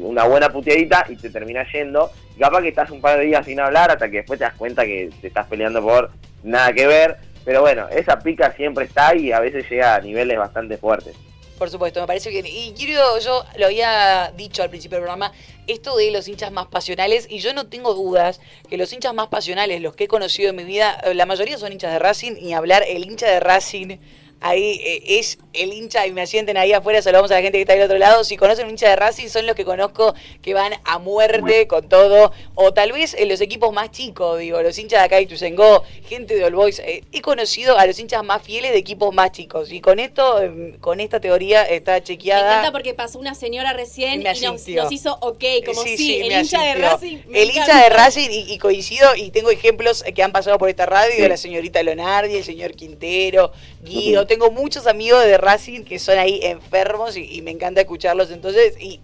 una 0.00 0.24
buena 0.24 0.50
puteadita 0.50 1.06
y 1.08 1.16
te 1.16 1.30
termina 1.30 1.66
yendo. 1.70 2.10
capaz 2.38 2.62
que 2.62 2.68
estás 2.68 2.90
un 2.90 3.00
par 3.00 3.18
de 3.18 3.26
días 3.26 3.44
sin 3.44 3.60
hablar 3.60 3.90
hasta 3.90 4.10
que 4.10 4.18
después 4.18 4.38
te 4.38 4.44
das 4.44 4.54
cuenta 4.54 4.84
que 4.84 5.10
te 5.20 5.28
estás 5.28 5.46
peleando 5.46 5.82
por 5.82 6.10
nada 6.42 6.72
que 6.72 6.86
ver. 6.86 7.16
Pero 7.44 7.60
bueno, 7.60 7.88
esa 7.88 8.18
pica 8.18 8.52
siempre 8.56 8.84
está 8.84 9.14
y 9.14 9.32
a 9.32 9.40
veces 9.40 9.68
llega 9.70 9.94
a 9.94 10.00
niveles 10.00 10.38
bastante 10.38 10.76
fuertes. 10.76 11.14
Por 11.58 11.70
supuesto, 11.70 12.00
me 12.00 12.06
parece 12.06 12.30
que... 12.30 12.48
Y 12.48 12.72
quiero, 12.76 13.18
yo 13.18 13.44
lo 13.56 13.66
había 13.66 14.32
dicho 14.36 14.62
al 14.62 14.70
principio 14.70 14.96
del 14.96 15.02
programa, 15.02 15.32
esto 15.66 15.96
de 15.96 16.12
los 16.12 16.28
hinchas 16.28 16.52
más 16.52 16.68
pasionales, 16.68 17.26
y 17.28 17.40
yo 17.40 17.52
no 17.52 17.66
tengo 17.66 17.94
dudas 17.94 18.40
que 18.70 18.76
los 18.76 18.92
hinchas 18.92 19.12
más 19.12 19.26
pasionales, 19.26 19.82
los 19.82 19.96
que 19.96 20.04
he 20.04 20.08
conocido 20.08 20.50
en 20.50 20.56
mi 20.56 20.64
vida, 20.64 21.02
la 21.14 21.26
mayoría 21.26 21.58
son 21.58 21.72
hinchas 21.72 21.92
de 21.92 21.98
Racing, 21.98 22.36
y 22.40 22.52
hablar 22.52 22.84
el 22.86 23.04
hincha 23.04 23.26
de 23.26 23.40
Racing 23.40 23.98
ahí 24.40 24.80
eh, 24.84 25.18
es 25.18 25.38
el 25.52 25.72
hincha 25.72 26.06
y 26.06 26.12
me 26.12 26.26
sienten 26.26 26.56
ahí 26.56 26.72
afuera, 26.72 27.02
saludamos 27.02 27.30
a 27.30 27.34
la 27.34 27.42
gente 27.42 27.58
que 27.58 27.62
está 27.62 27.74
del 27.74 27.82
otro 27.82 27.98
lado. 27.98 28.24
Si 28.24 28.36
conocen 28.36 28.66
un 28.66 28.72
hincha 28.72 28.88
de 28.88 28.96
Racing, 28.96 29.28
son 29.28 29.46
los 29.46 29.56
que 29.56 29.64
conozco 29.64 30.14
que 30.42 30.54
van 30.54 30.74
a 30.84 30.98
muerte 30.98 31.66
con 31.66 31.88
todo. 31.88 32.32
O 32.54 32.72
tal 32.72 32.92
vez 32.92 33.14
en 33.14 33.28
los 33.28 33.40
equipos 33.40 33.72
más 33.72 33.90
chicos, 33.90 34.38
digo, 34.38 34.62
los 34.62 34.78
hinchas 34.78 35.00
de 35.00 35.06
acá 35.06 35.16
de 35.16 35.26
Tuzengó, 35.26 35.82
gente 36.08 36.36
de 36.36 36.44
All 36.44 36.54
Boys. 36.54 36.78
Eh, 36.80 37.04
he 37.12 37.20
conocido 37.20 37.78
a 37.78 37.86
los 37.86 37.98
hinchas 37.98 38.24
más 38.24 38.42
fieles 38.42 38.72
de 38.72 38.78
equipos 38.78 39.12
más 39.12 39.32
chicos. 39.32 39.72
Y 39.72 39.80
con 39.80 39.98
esto, 39.98 40.40
em, 40.40 40.78
con 40.78 41.00
esta 41.00 41.20
teoría 41.20 41.64
está 41.64 42.02
chequeada. 42.02 42.42
Me 42.42 42.52
encanta 42.52 42.72
porque 42.72 42.94
pasó 42.94 43.18
una 43.18 43.34
señora 43.34 43.72
recién 43.72 44.20
y 44.20 44.24
nos, 44.24 44.92
hizo 44.92 45.18
ok, 45.20 45.44
como 45.66 45.82
si 45.82 46.20
el 46.20 46.32
hincha 46.32 46.62
de 46.62 46.74
Racing. 46.74 47.18
el 47.32 47.50
hincha 47.50 47.82
de 47.82 47.88
Racing, 47.88 48.28
y, 48.30 48.58
coincido, 48.58 49.14
y 49.16 49.30
tengo 49.30 49.50
ejemplos 49.50 50.04
que 50.14 50.22
han 50.22 50.32
pasado 50.32 50.58
por 50.58 50.68
esta 50.68 50.86
radio, 50.86 51.22
de 51.22 51.28
la 51.28 51.36
señorita 51.36 51.82
Leonardi, 51.82 52.36
el 52.36 52.44
señor 52.44 52.72
Quintero, 52.72 53.52
Guido, 53.82 54.26
tengo 54.28 54.52
muchos 54.52 54.86
amigos 54.86 55.24
de 55.24 55.36
Racing 55.38 55.82
que 55.82 55.98
son 55.98 56.18
ahí 56.18 56.38
enfermos 56.44 57.16
y, 57.16 57.42
me 57.42 57.50
encanta 57.50 57.80
escucharlos. 57.80 58.30
Entonces, 58.30 58.76
y 58.78 59.00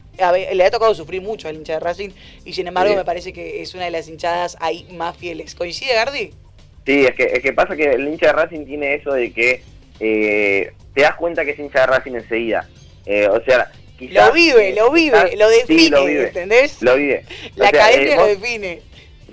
le 0.52 0.64
ha 0.64 0.70
tocado 0.70 0.94
sufrir 0.94 1.22
mucho 1.22 1.48
al 1.48 1.56
hincha 1.56 1.72
de 1.74 1.80
Racing 1.80 2.10
y 2.44 2.52
sin 2.52 2.68
embargo 2.68 2.94
me 2.94 3.04
parece 3.04 3.32
que 3.32 3.62
es 3.62 3.74
una 3.74 3.86
de 3.86 3.90
las 3.90 4.08
hinchadas 4.08 4.56
ahí 4.60 4.86
más 4.92 5.16
fieles. 5.16 5.56
¿Coincide, 5.56 5.94
Gardi? 5.94 6.30
Sí, 6.86 7.04
es 7.06 7.14
que, 7.14 7.24
es 7.24 7.40
que 7.40 7.52
pasa 7.52 7.74
que 7.74 7.90
el 7.90 8.06
hincha 8.06 8.26
de 8.26 8.32
Racing 8.34 8.66
tiene 8.66 8.94
eso 8.94 9.12
de 9.12 9.32
que 9.32 9.62
eh, 9.98 10.72
te 10.94 11.00
das 11.02 11.16
cuenta 11.16 11.44
que 11.44 11.52
es 11.52 11.58
hincha 11.58 11.80
de 11.80 11.86
Racing 11.86 12.12
enseguida. 12.12 12.68
Eh, 13.06 13.26
o 13.26 13.42
sea, 13.44 13.72
Quizás, 13.98 14.26
lo 14.26 14.32
vive, 14.32 14.74
lo 14.74 14.90
vive, 14.90 15.36
lo 15.36 15.48
define, 15.48 15.90
lo 15.90 16.04
vive, 16.04 16.26
¿entendés? 16.26 16.82
Lo 16.82 16.96
vive. 16.96 17.24
La 17.54 17.68
academia 17.68 18.14
eh, 18.14 18.16
lo 18.16 18.26
define. 18.26 18.82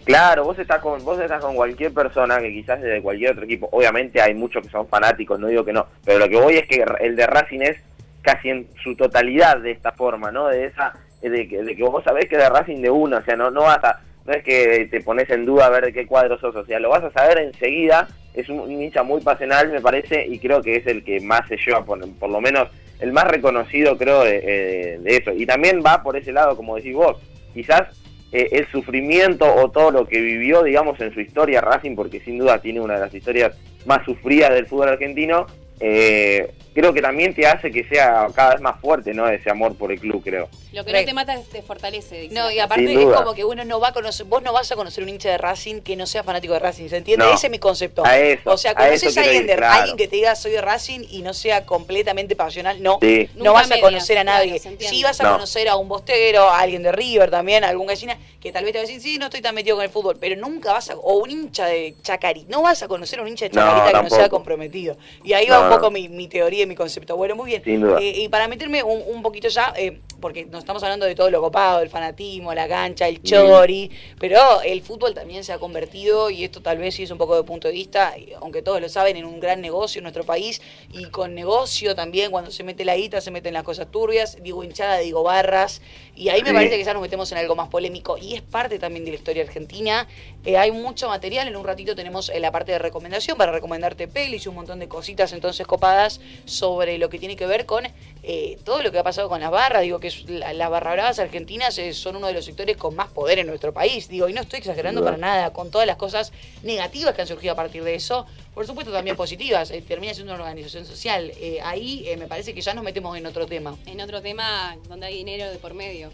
Claro, 0.03 0.45
vos 0.45 0.57
estás 0.57 0.79
con 0.81 1.03
vos 1.05 1.19
estás 1.19 1.41
con 1.41 1.55
cualquier 1.55 1.93
persona 1.93 2.39
que 2.39 2.51
quizás 2.51 2.79
es 2.79 2.85
de 2.85 3.01
cualquier 3.01 3.31
otro 3.31 3.43
equipo. 3.45 3.69
Obviamente 3.71 4.21
hay 4.21 4.33
muchos 4.33 4.63
que 4.63 4.71
son 4.71 4.87
fanáticos, 4.87 5.39
no 5.39 5.47
digo 5.47 5.63
que 5.63 5.73
no, 5.73 5.85
pero 6.03 6.19
lo 6.19 6.27
que 6.27 6.37
voy 6.37 6.55
es 6.55 6.67
que 6.67 6.83
el 7.01 7.15
de 7.15 7.27
Racing 7.27 7.61
es 7.61 7.77
casi 8.21 8.49
en 8.49 8.67
su 8.83 8.95
totalidad 8.95 9.57
de 9.57 9.71
esta 9.71 9.91
forma, 9.91 10.31
¿no? 10.31 10.47
De 10.47 10.65
esa 10.65 10.93
de 11.21 11.47
que, 11.47 11.61
de 11.61 11.75
que 11.75 11.83
vos 11.83 12.03
sabés 12.03 12.25
que 12.27 12.35
es 12.35 12.41
de 12.41 12.49
Racing 12.49 12.81
de 12.81 12.89
uno, 12.89 13.17
o 13.17 13.21
sea, 13.21 13.35
no 13.35 13.51
no 13.51 13.61
vas 13.61 13.83
a 13.83 13.99
no 14.25 14.33
es 14.33 14.43
que 14.43 14.87
te 14.89 15.01
pones 15.01 15.29
en 15.29 15.45
duda 15.45 15.67
a 15.67 15.69
ver 15.69 15.85
de 15.85 15.93
qué 15.93 16.05
cuadro 16.05 16.39
sos, 16.39 16.55
o 16.55 16.65
sea, 16.65 16.79
lo 16.79 16.89
vas 16.89 17.03
a 17.03 17.11
saber 17.11 17.39
enseguida. 17.39 18.07
Es 18.33 18.47
un, 18.49 18.71
hincha 18.71 19.03
muy 19.03 19.19
pasional, 19.19 19.69
me 19.71 19.81
parece, 19.81 20.25
y 20.25 20.39
creo 20.39 20.61
que 20.61 20.77
es 20.77 20.87
el 20.87 21.03
que 21.03 21.19
más 21.19 21.47
se 21.49 21.57
lleva, 21.57 21.83
por, 21.83 22.07
por 22.15 22.29
lo 22.29 22.39
menos 22.39 22.69
el 22.99 23.11
más 23.11 23.25
reconocido, 23.25 23.97
creo, 23.97 24.23
de, 24.23 24.99
de 25.01 25.17
eso. 25.17 25.31
Y 25.31 25.45
también 25.45 25.81
va 25.83 26.03
por 26.03 26.15
ese 26.15 26.31
lado, 26.31 26.55
como 26.55 26.75
decís 26.75 26.93
vos, 26.93 27.17
quizás 27.53 28.00
eh, 28.31 28.49
el 28.51 28.67
sufrimiento 28.71 29.45
o 29.45 29.69
todo 29.71 29.91
lo 29.91 30.07
que 30.07 30.21
vivió, 30.21 30.63
digamos, 30.63 30.99
en 31.01 31.13
su 31.13 31.19
historia 31.19 31.61
Racing, 31.61 31.95
porque 31.95 32.19
sin 32.21 32.37
duda 32.37 32.61
tiene 32.61 32.79
una 32.79 32.95
de 32.95 33.01
las 33.01 33.13
historias 33.13 33.55
más 33.85 34.05
sufridas 34.05 34.51
del 34.51 34.67
fútbol 34.67 34.89
argentino, 34.89 35.47
eh, 35.79 36.51
creo 36.73 36.93
que 36.93 37.01
también 37.01 37.33
te 37.33 37.45
hace 37.45 37.71
que 37.71 37.83
sea 37.83 38.27
cada 38.33 38.51
vez 38.51 38.61
más 38.61 38.79
fuerte, 38.79 39.13
¿no? 39.13 39.27
Ese 39.27 39.49
amor 39.49 39.75
por 39.75 39.91
el 39.91 39.99
club, 39.99 40.23
creo. 40.23 40.49
Lo 40.71 40.85
que 40.85 40.93
no 40.93 41.03
te 41.03 41.13
mata 41.13 41.37
te 41.51 41.61
fortalece. 41.61 42.29
No, 42.31 42.49
y 42.49 42.59
aparte 42.59 42.93
es 42.93 43.15
como 43.15 43.33
que 43.33 43.43
uno 43.43 43.65
no 43.65 43.79
va 43.79 43.89
a 43.89 43.93
conocer, 43.93 44.25
vos 44.25 44.41
no 44.41 44.53
vas 44.53 44.71
a 44.71 44.75
conocer 44.75 45.03
un 45.03 45.09
hincha 45.09 45.29
de 45.29 45.37
Racing 45.37 45.81
que 45.81 45.95
no 45.95 46.05
sea 46.05 46.23
fanático 46.23 46.53
de 46.53 46.59
Racing, 46.59 46.87
¿se 46.87 46.97
entiende? 46.97 47.25
Ese 47.33 47.47
es 47.47 47.51
mi 47.51 47.59
concepto. 47.59 48.03
o 48.45 48.57
sea, 48.57 48.73
conoces 48.73 49.17
a, 49.17 49.21
alguien, 49.21 49.47
de, 49.47 49.53
alguien 49.53 49.97
que 49.97 50.07
te 50.07 50.15
diga 50.15 50.35
soy 50.35 50.51
de 50.51 50.61
Racing 50.61 51.01
y 51.09 51.21
no 51.21 51.33
sea 51.33 51.65
completamente 51.65 52.35
pasional, 52.35 52.81
no. 52.81 52.99
No 53.35 53.53
vas 53.53 53.69
a 53.71 53.79
conocer 53.79 54.17
a 54.17 54.23
nadie. 54.23 54.59
sí 54.59 55.03
vas 55.03 55.19
a 55.19 55.31
conocer 55.31 55.67
a 55.67 55.75
un 55.75 55.89
bostero, 55.89 56.49
a 56.49 56.59
alguien 56.59 56.83
de 56.83 56.91
River 56.91 57.29
también, 57.29 57.63
a 57.63 57.69
algún 57.69 57.87
gallina, 57.87 58.17
que 58.39 58.51
tal 58.51 58.63
vez 58.63 58.73
te 58.73 58.79
va 58.79 58.83
a 58.83 58.87
decir, 58.87 59.01
sí, 59.01 59.17
no 59.17 59.25
estoy 59.25 59.41
tan 59.41 59.53
metido 59.53 59.75
con 59.75 59.83
el 59.83 59.91
fútbol, 59.91 60.17
pero 60.19 60.35
nunca 60.35 60.73
vas 60.73 60.89
a, 60.89 60.95
o 60.95 61.17
un 61.17 61.29
hincha 61.29 61.65
de 61.65 61.95
Chacari, 62.01 62.45
no 62.47 62.61
vas 62.61 62.81
a 62.81 62.87
conocer 62.87 63.19
a 63.19 63.23
un 63.23 63.27
hincha 63.27 63.45
de 63.45 63.51
Chacarita 63.51 63.97
que 63.97 64.09
no 64.09 64.09
sea 64.09 64.29
comprometido. 64.29 64.97
Y 65.23 65.33
ahí 65.33 65.47
va 65.47 65.59
un 65.59 65.69
poco 65.69 65.91
mi, 65.91 66.07
mi 66.07 66.27
teoría 66.27 66.60
y 66.63 66.65
mi 66.65 66.75
concepto. 66.75 67.15
Bueno, 67.17 67.35
muy 67.35 67.51
bien. 67.51 67.63
Eh, 67.99 68.23
y 68.23 68.29
para 68.29 68.47
meterme 68.47 68.83
un, 68.83 69.21
poquito 69.21 69.47
ya, 69.47 69.73
eh, 69.75 69.99
porque 70.19 70.45
nos 70.45 70.59
estamos 70.59 70.83
hablando 70.83 71.05
de 71.05 71.15
todo 71.15 71.29
lo 71.29 71.41
copado, 71.41 71.81
el 71.81 71.89
fanatismo, 71.89 72.53
la 72.53 72.67
cancha, 72.67 73.07
el 73.07 73.21
chori, 73.21 73.91
pero 74.19 74.61
el 74.61 74.81
fútbol 74.81 75.13
también 75.13 75.43
se 75.43 75.53
ha 75.53 75.59
convertido, 75.59 76.29
y 76.29 76.43
esto 76.43 76.61
tal 76.61 76.77
vez 76.77 76.95
sí 76.95 77.03
es 77.03 77.11
un 77.11 77.17
poco 77.17 77.35
de 77.35 77.43
punto 77.43 77.67
de 77.67 77.73
vista, 77.73 78.13
aunque 78.39 78.61
todos 78.61 78.81
lo 78.81 78.89
saben, 78.89 79.17
en 79.17 79.25
un 79.25 79.39
gran 79.39 79.61
negocio 79.61 79.99
en 79.99 80.03
nuestro 80.03 80.23
país, 80.23 80.61
y 80.91 81.05
con 81.05 81.35
negocio 81.35 81.95
también, 81.95 82.31
cuando 82.31 82.51
se 82.51 82.63
mete 82.63 82.85
la 82.85 82.95
guita, 82.95 83.21
se 83.21 83.31
meten 83.31 83.53
las 83.53 83.63
cosas 83.63 83.89
turbias, 83.91 84.37
digo 84.41 84.63
hinchada, 84.63 84.97
digo 84.97 85.23
barras, 85.23 85.81
y 86.15 86.29
ahí 86.29 86.43
me 86.43 86.53
parece 86.53 86.77
que 86.77 86.83
ya 86.83 86.93
nos 86.93 87.01
metemos 87.01 87.31
en 87.31 87.37
algo 87.37 87.55
más 87.55 87.69
polémico, 87.69 88.17
y 88.17 88.35
es 88.35 88.41
parte 88.41 88.79
también 88.79 89.05
de 89.05 89.11
la 89.11 89.17
historia 89.17 89.43
argentina. 89.43 90.07
Eh, 90.45 90.57
hay 90.57 90.71
mucho 90.71 91.07
material, 91.07 91.47
en 91.47 91.55
un 91.55 91.63
ratito 91.63 91.95
tenemos 91.95 92.31
la 92.35 92.51
parte 92.51 92.71
de 92.71 92.79
recomendación 92.79 93.37
para 93.37 93.51
recomendarte 93.51 94.07
pelis 94.07 94.45
y 94.45 94.49
un 94.49 94.55
montón 94.55 94.79
de 94.79 94.87
cositas 94.87 95.33
entonces 95.33 95.65
copadas 95.65 96.19
sobre 96.45 96.97
lo 96.97 97.09
que 97.09 97.19
tiene 97.19 97.35
que 97.35 97.45
ver 97.45 97.65
con 97.65 97.87
eh, 98.23 98.59
todo 98.63 98.83
lo 98.83 98.91
que 98.91 98.99
ha 98.99 99.03
pasado 99.03 99.29
con 99.29 99.39
las 99.39 99.51
barras, 99.51 99.81
digo 99.81 99.99
que 99.99 100.11
las 100.27 100.69
barra 100.69 100.91
bravas 100.91 101.19
argentinas 101.19 101.77
eh, 101.77 101.93
son 101.93 102.17
uno 102.17 102.27
de 102.27 102.33
los 102.33 102.45
sectores 102.45 102.77
con 102.77 102.95
más 102.95 103.07
poder 103.09 103.39
en 103.39 103.47
nuestro 103.47 103.73
país, 103.73 104.07
digo, 104.07 104.29
y 104.29 104.33
no 104.33 104.41
estoy 104.41 104.59
exagerando 104.59 105.03
para 105.03 105.17
nada, 105.17 105.53
con 105.53 105.71
todas 105.71 105.87
las 105.87 105.95
cosas 105.95 106.31
negativas 106.63 107.15
que 107.15 107.21
han 107.21 107.27
surgido 107.27 107.53
a 107.53 107.55
partir 107.55 107.83
de 107.83 107.95
eso, 107.95 108.25
por 108.53 108.65
supuesto 108.65 108.91
también 108.91 109.15
positivas, 109.15 109.71
eh, 109.71 109.81
termina 109.81 110.13
siendo 110.13 110.33
una 110.33 110.43
organización 110.43 110.85
social, 110.85 111.31
ahí 111.63 112.07
me 112.17 112.27
parece 112.27 112.53
que 112.53 112.61
ya 112.61 112.73
nos 112.73 112.83
metemos 112.83 113.17
en 113.17 113.25
otro 113.25 113.45
tema. 113.45 113.75
En 113.85 114.01
otro 114.01 114.21
tema 114.21 114.75
donde 114.87 115.07
hay 115.07 115.17
dinero 115.17 115.49
de 115.49 115.57
por 115.57 115.73
medio. 115.73 116.11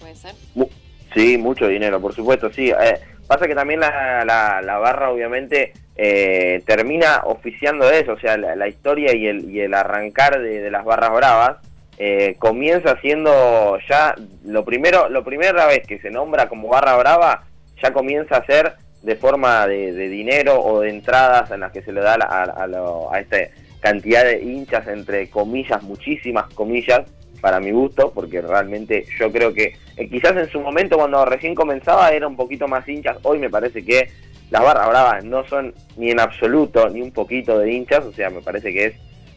¿Puede 0.00 0.16
ser? 0.16 0.34
Sí, 1.14 1.38
mucho 1.38 1.68
dinero, 1.68 2.00
por 2.00 2.14
supuesto, 2.14 2.52
sí. 2.52 2.72
pasa 3.26 3.46
que 3.46 3.54
también 3.54 3.80
la, 3.80 4.24
la 4.24 4.78
barra 4.78 5.10
obviamente 5.10 5.72
eh, 5.96 6.60
termina 6.66 7.22
oficiando 7.24 7.88
eso, 7.88 8.14
o 8.14 8.18
sea, 8.18 8.36
la, 8.36 8.66
historia 8.66 9.14
y 9.14 9.28
el, 9.28 9.48
y 9.48 9.60
el 9.60 9.74
arrancar 9.74 10.40
de, 10.40 10.68
las 10.68 10.84
barras 10.84 11.12
bravas 11.12 11.58
eh, 11.98 12.34
comienza 12.40 13.00
siendo 13.00 13.78
ya 13.88 14.16
lo 14.44 14.64
primero, 14.64 15.08
la 15.08 15.22
primera 15.22 15.66
vez 15.66 15.86
que 15.86 16.00
se 16.00 16.10
nombra 16.10 16.48
como 16.48 16.66
barra 16.66 16.96
brava, 16.96 17.44
ya 17.80 17.92
comienza 17.92 18.38
a 18.38 18.46
ser 18.46 18.74
de 19.04 19.16
forma 19.16 19.66
de, 19.66 20.08
dinero 20.08 20.60
o 20.60 20.80
de 20.80 20.90
entradas 20.90 21.50
en 21.50 21.60
las 21.60 21.72
que 21.72 21.82
se 21.82 21.92
le 21.92 22.00
da 22.00 22.14
a, 22.14 22.64
a, 22.64 23.20
esta 23.20 23.36
cantidad 23.80 24.24
de 24.24 24.42
hinchas, 24.42 24.88
entre 24.88 25.28
comillas, 25.28 25.82
muchísimas 25.82 26.52
comillas, 26.54 27.02
para 27.42 27.60
mi 27.60 27.72
gusto, 27.72 28.10
porque 28.14 28.40
realmente 28.40 29.04
yo 29.18 29.30
creo 29.30 29.52
que 29.52 29.76
eh, 29.98 30.08
quizás 30.08 30.34
en 30.34 30.48
su 30.48 30.60
momento 30.60 30.96
cuando 30.96 31.26
recién 31.26 31.54
comenzaba 31.54 32.08
era 32.10 32.26
un 32.26 32.36
poquito 32.36 32.66
más 32.66 32.88
hinchas, 32.88 33.18
hoy 33.22 33.38
me 33.38 33.50
parece 33.50 33.84
que 33.84 34.08
las 34.50 34.62
barras 34.62 34.88
bravas 34.88 35.24
no 35.24 35.46
son 35.46 35.74
ni 35.98 36.10
en 36.10 36.20
absoluto 36.20 36.88
ni 36.88 37.02
un 37.02 37.12
poquito 37.12 37.58
de 37.58 37.70
hinchas, 37.70 38.02
o 38.06 38.12
sea, 38.12 38.30
me 38.30 38.40
parece 38.40 38.72
que 38.72 38.86
es 38.86 38.94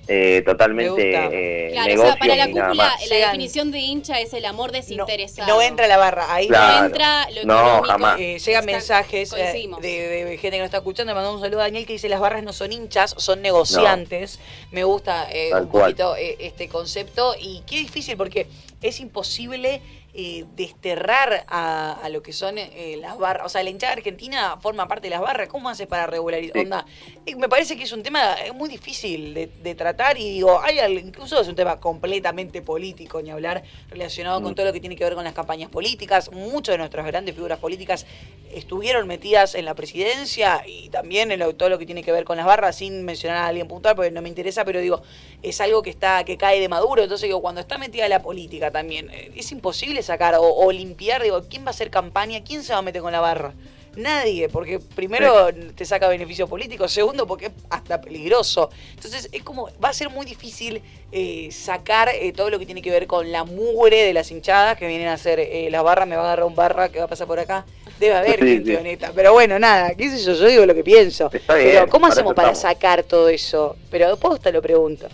eh, 0.07 0.41
totalmente 0.45 1.67
eh, 1.67 1.71
claro, 1.71 2.01
o 2.01 2.05
sea, 2.05 2.15
para 2.15 2.35
la 2.35 2.47
cúpula 2.47 2.93
la 3.09 3.15
definición 3.15 3.71
de 3.71 3.79
hincha 3.79 4.19
es 4.21 4.33
el 4.33 4.45
amor 4.45 4.71
desinteresado. 4.71 5.47
No, 5.47 5.61
entra 5.61 5.87
la 5.87 5.97
barra, 5.97 6.33
ahí 6.33 6.47
no 6.47 6.85
entra 6.85 7.27
lo 7.31 7.43
no, 7.43 7.83
jamás. 7.83 8.19
Eh, 8.19 8.39
llegan 8.39 8.65
mensajes 8.65 9.33
eh, 9.33 9.69
de, 9.81 10.37
gente 10.39 10.51
que 10.51 10.59
nos 10.59 10.65
está 10.65 10.77
escuchando, 10.77 11.11
le 11.11 11.15
mandamos 11.15 11.41
un 11.41 11.45
saludo 11.45 11.59
a 11.59 11.63
Daniel 11.63 11.85
que 11.85 11.93
dice 11.93 12.07
las 12.09 12.19
barras 12.19 12.43
no 12.43 12.53
son 12.53 12.71
hinchas, 12.71 13.15
son 13.17 13.41
negociantes. 13.41 14.39
Me 14.71 14.83
gusta 14.83 15.27
un 15.59 15.67
poquito 15.67 16.15
este 16.15 16.69
concepto. 16.69 17.35
Y 17.39 17.63
qué 17.67 17.77
difícil 17.77 18.15
porque 18.15 18.47
es 18.81 18.99
imposible 18.99 19.81
eh, 20.19 20.45
desterrar 20.55 21.45
a, 21.47 22.09
lo 22.09 22.23
que 22.23 22.33
son 22.33 22.57
eh, 22.57 22.97
las 22.99 23.19
barras. 23.19 23.45
O 23.45 23.49
sea, 23.49 23.61
la 23.61 23.69
hinchada 23.69 23.93
argentina 23.93 24.57
forma 24.59 24.87
parte 24.87 25.05
de 25.05 25.11
las 25.11 25.21
barras. 25.21 25.47
¿Cómo 25.47 25.69
hace 25.69 25.85
para 25.85 26.07
regularizar? 26.07 26.85
Eh, 27.23 27.35
me 27.35 27.47
parece 27.47 27.77
que 27.77 27.83
es 27.83 27.91
un 27.91 28.01
tema 28.01 28.35
muy 28.55 28.67
difícil 28.67 29.35
de, 29.35 29.75
tratar 29.75 30.17
y 30.17 30.31
digo, 30.31 30.59
hay 30.59 30.79
incluso 30.97 31.39
es 31.39 31.47
un 31.47 31.53
tema 31.53 31.79
completamente 31.79 32.63
político, 32.63 33.21
ni 33.21 33.29
hablar, 33.29 33.61
relacionado 33.91 34.41
con 34.41 34.53
mm. 34.53 34.55
todo 34.55 34.65
lo 34.65 34.73
que 34.73 34.79
tiene 34.79 34.95
que 34.95 35.03
ver 35.03 35.13
con 35.13 35.23
las 35.23 35.35
campañas 35.35 35.69
políticas. 35.69 36.31
Muchas 36.31 36.73
de 36.73 36.79
nuestras 36.79 37.05
grandes 37.05 37.35
figuras 37.35 37.59
políticas 37.59 38.07
estuvieron 38.51 39.05
metidas 39.05 39.53
en 39.53 39.65
la 39.65 39.75
presidencia 39.75 40.63
y 40.65 40.89
también 40.89 41.31
en 41.31 41.55
todo 41.55 41.69
lo 41.69 41.77
que 41.77 41.85
tiene 41.85 42.01
que 42.01 42.11
ver 42.11 42.23
con 42.23 42.37
las 42.37 42.47
barras, 42.47 42.77
sin 42.77 43.05
mencionar 43.05 43.37
a 43.37 43.47
alguien 43.49 43.67
puntual, 43.67 43.95
porque 43.95 44.09
no 44.09 44.23
me 44.23 44.29
interesa, 44.29 44.65
pero 44.65 44.79
digo, 44.79 45.03
es 45.43 45.61
algo 45.61 45.83
que 45.83 45.91
está 45.91 46.23
que 46.23 46.37
cae 46.37 46.59
de 46.59 46.69
maduro. 46.69 47.03
Entonces 47.03 47.27
digo, 47.27 47.39
cuando 47.39 47.61
está 47.61 47.77
metida 47.77 48.09
la 48.09 48.23
política 48.23 48.71
también, 48.71 49.11
es 49.11 49.51
imposible 49.51 50.01
sacar 50.07 50.35
o, 50.39 50.71
limpiar, 50.71 51.21
digo, 51.21 51.43
¿quién 51.49 51.63
va 51.63 51.67
a 51.67 51.71
hacer 51.71 51.91
campaña? 51.91 52.43
¿Quién 52.43 52.63
se 52.63 52.73
va 52.73 52.79
a 52.79 52.81
meter 52.81 53.01
con 53.01 53.11
la 53.11 53.19
barra? 53.19 53.53
Nadie, 53.95 54.47
porque 54.47 54.79
primero 54.79 55.49
te 55.75 55.83
saca 55.83 56.07
beneficio 56.07 56.47
político, 56.47 56.87
segundo 56.87 57.25
porque 57.25 57.47
es 57.47 57.51
hasta 57.71 57.99
peligroso. 57.99 58.69
Entonces 58.93 59.27
es 59.31 59.41
como, 59.41 59.71
va 59.83 59.89
a 59.89 59.93
ser 59.93 60.11
muy 60.11 60.23
difícil 60.23 60.83
eh, 61.11 61.49
sacar 61.51 62.09
eh, 62.09 62.31
todo 62.31 62.51
lo 62.51 62.59
que 62.59 62.67
tiene 62.67 62.83
que 62.83 62.91
ver 62.91 63.07
con 63.07 63.31
la 63.31 63.43
mugre 63.43 64.03
de 64.03 64.13
las 64.13 64.29
hinchadas 64.29 64.77
que 64.77 64.87
vienen 64.87 65.07
a 65.07 65.13
hacer 65.13 65.39
eh, 65.39 65.69
las 65.71 65.83
barras, 65.83 66.07
me 66.07 66.15
va 66.15 66.21
a 66.21 66.25
agarrar 66.25 66.45
un 66.45 66.53
barra 66.53 66.89
que 66.89 66.99
va 66.99 67.05
a 67.05 67.07
pasar 67.07 67.25
por 67.25 67.39
acá. 67.39 67.65
Debe 67.99 68.13
haber 68.13 68.39
Sí, 68.39 68.47
gente 68.47 68.71
sí. 68.71 68.77
honesta, 68.77 69.11
pero 69.15 69.33
bueno, 69.33 69.57
nada, 69.57 69.95
qué 69.95 70.11
sé 70.11 70.23
yo, 70.23 70.33
yo 70.33 70.45
digo 70.45 70.65
lo 70.67 70.75
que 70.75 70.83
pienso. 70.83 71.31
Está 71.33 71.55
bien, 71.55 71.71
pero 71.71 71.89
¿cómo 71.89 72.03
para 72.03 72.13
hacemos 72.13 72.33
para 72.35 72.53
sacar 72.53 73.01
todo 73.01 73.29
eso? 73.29 73.75
Pero 73.89 74.15
posta 74.17 74.51
lo 74.51 74.61
pregunto. 74.61 75.07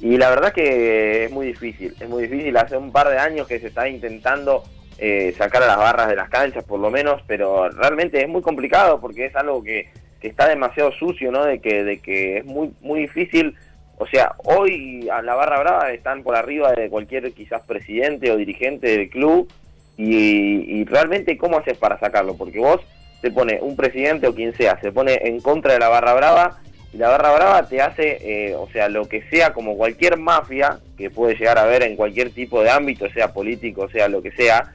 Y 0.00 0.16
la 0.16 0.30
verdad 0.30 0.52
que 0.52 1.24
es 1.24 1.30
muy 1.30 1.46
difícil, 1.46 1.94
es 1.98 2.08
muy 2.08 2.22
difícil. 2.22 2.56
Hace 2.56 2.76
un 2.76 2.92
par 2.92 3.08
de 3.08 3.18
años 3.18 3.48
que 3.48 3.58
se 3.58 3.68
está 3.68 3.88
intentando 3.88 4.62
eh, 4.98 5.34
sacar 5.36 5.62
a 5.62 5.66
las 5.66 5.76
barras 5.76 6.08
de 6.08 6.16
las 6.16 6.28
canchas, 6.28 6.64
por 6.64 6.78
lo 6.78 6.90
menos, 6.90 7.22
pero 7.26 7.68
realmente 7.68 8.20
es 8.20 8.28
muy 8.28 8.42
complicado 8.42 9.00
porque 9.00 9.26
es 9.26 9.36
algo 9.36 9.62
que, 9.62 9.90
que 10.20 10.28
está 10.28 10.48
demasiado 10.48 10.92
sucio, 10.92 11.32
¿no? 11.32 11.44
De 11.44 11.60
que, 11.60 11.82
de 11.82 11.98
que 11.98 12.38
es 12.38 12.44
muy, 12.44 12.72
muy 12.80 13.00
difícil. 13.00 13.56
O 13.96 14.06
sea, 14.06 14.36
hoy 14.44 15.08
a 15.10 15.20
la 15.22 15.34
barra 15.34 15.58
brava 15.58 15.92
están 15.92 16.22
por 16.22 16.36
arriba 16.36 16.72
de 16.72 16.88
cualquier 16.88 17.32
quizás 17.32 17.62
presidente 17.62 18.30
o 18.30 18.36
dirigente 18.36 18.86
del 18.86 19.10
club 19.10 19.50
y, 19.96 20.80
y 20.80 20.84
realmente 20.84 21.36
cómo 21.36 21.58
haces 21.58 21.76
para 21.76 21.98
sacarlo, 21.98 22.36
porque 22.36 22.60
vos 22.60 22.80
te 23.20 23.32
pone 23.32 23.58
un 23.60 23.74
presidente 23.74 24.28
o 24.28 24.34
quien 24.34 24.54
sea, 24.54 24.80
se 24.80 24.92
pone 24.92 25.18
en 25.24 25.40
contra 25.40 25.72
de 25.72 25.80
la 25.80 25.88
barra 25.88 26.14
brava 26.14 26.60
y 26.92 26.96
la 26.96 27.08
barra 27.08 27.32
brava 27.34 27.68
te 27.68 27.80
hace, 27.82 28.18
eh, 28.22 28.54
o 28.54 28.68
sea, 28.70 28.88
lo 28.88 29.06
que 29.06 29.22
sea, 29.30 29.52
como 29.52 29.76
cualquier 29.76 30.16
mafia 30.16 30.78
que 30.96 31.10
puede 31.10 31.34
llegar 31.36 31.58
a 31.58 31.62
haber 31.64 31.82
en 31.82 31.96
cualquier 31.96 32.30
tipo 32.30 32.62
de 32.62 32.70
ámbito, 32.70 33.08
sea 33.10 33.32
político, 33.32 33.88
sea 33.90 34.08
lo 34.08 34.22
que 34.22 34.30
sea, 34.32 34.72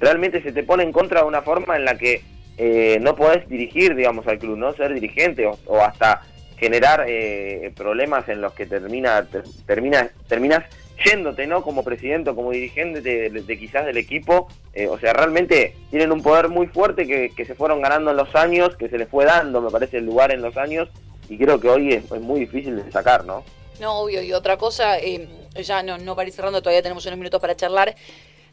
realmente 0.00 0.42
se 0.42 0.52
te 0.52 0.62
pone 0.62 0.82
en 0.84 0.92
contra 0.92 1.20
de 1.20 1.26
una 1.26 1.42
forma 1.42 1.76
en 1.76 1.84
la 1.84 1.96
que 1.96 2.22
eh, 2.56 2.98
no 3.00 3.14
podés 3.16 3.48
dirigir, 3.48 3.94
digamos, 3.94 4.26
al 4.26 4.38
club, 4.38 4.56
no 4.56 4.72
ser 4.74 4.92
dirigente 4.94 5.46
o, 5.46 5.80
hasta 5.82 6.22
generar 6.58 7.04
eh, 7.08 7.72
problemas 7.76 8.28
en 8.28 8.40
los 8.42 8.52
que 8.52 8.66
termina, 8.66 9.22
ter- 9.26 9.44
termina, 9.66 10.10
terminas 10.28 10.64
yéndote, 11.02 11.46
¿no? 11.46 11.62
Como 11.62 11.82
presidente 11.82 12.28
o 12.30 12.34
como 12.36 12.50
dirigente 12.50 13.00
de, 13.00 13.30
de- 13.30 13.58
quizás 13.58 13.86
del 13.86 13.96
equipo. 13.96 14.48
Eh, 14.74 14.86
o 14.86 14.98
sea, 14.98 15.14
realmente 15.14 15.74
tienen 15.90 16.12
un 16.12 16.22
poder 16.22 16.48
muy 16.48 16.66
fuerte 16.66 17.06
que 17.06 17.44
se 17.46 17.54
fueron 17.54 17.80
ganando 17.80 18.10
en 18.10 18.18
los 18.18 18.34
años, 18.34 18.76
que 18.76 18.90
se 18.90 18.98
les 18.98 19.08
fue 19.08 19.24
dando, 19.24 19.62
me 19.62 19.70
parece, 19.70 19.96
el 19.96 20.04
lugar 20.04 20.30
en 20.30 20.42
los 20.42 20.58
años, 20.58 20.90
y 21.30 21.38
creo 21.38 21.58
que 21.60 21.68
hoy 21.70 21.94
es, 21.94 22.04
es 22.10 22.20
muy 22.20 22.40
difícil 22.40 22.76
de 22.84 22.90
sacar, 22.92 23.24
¿no? 23.24 23.44
No, 23.80 24.00
obvio. 24.00 24.20
Y 24.22 24.32
otra 24.34 24.58
cosa, 24.58 24.98
eh, 24.98 25.26
ya 25.62 25.82
no, 25.82 25.96
no 25.96 26.14
para 26.14 26.28
ir 26.28 26.34
cerrando, 26.34 26.60
todavía 26.60 26.82
tenemos 26.82 27.06
unos 27.06 27.18
minutos 27.18 27.40
para 27.40 27.56
charlar. 27.56 27.94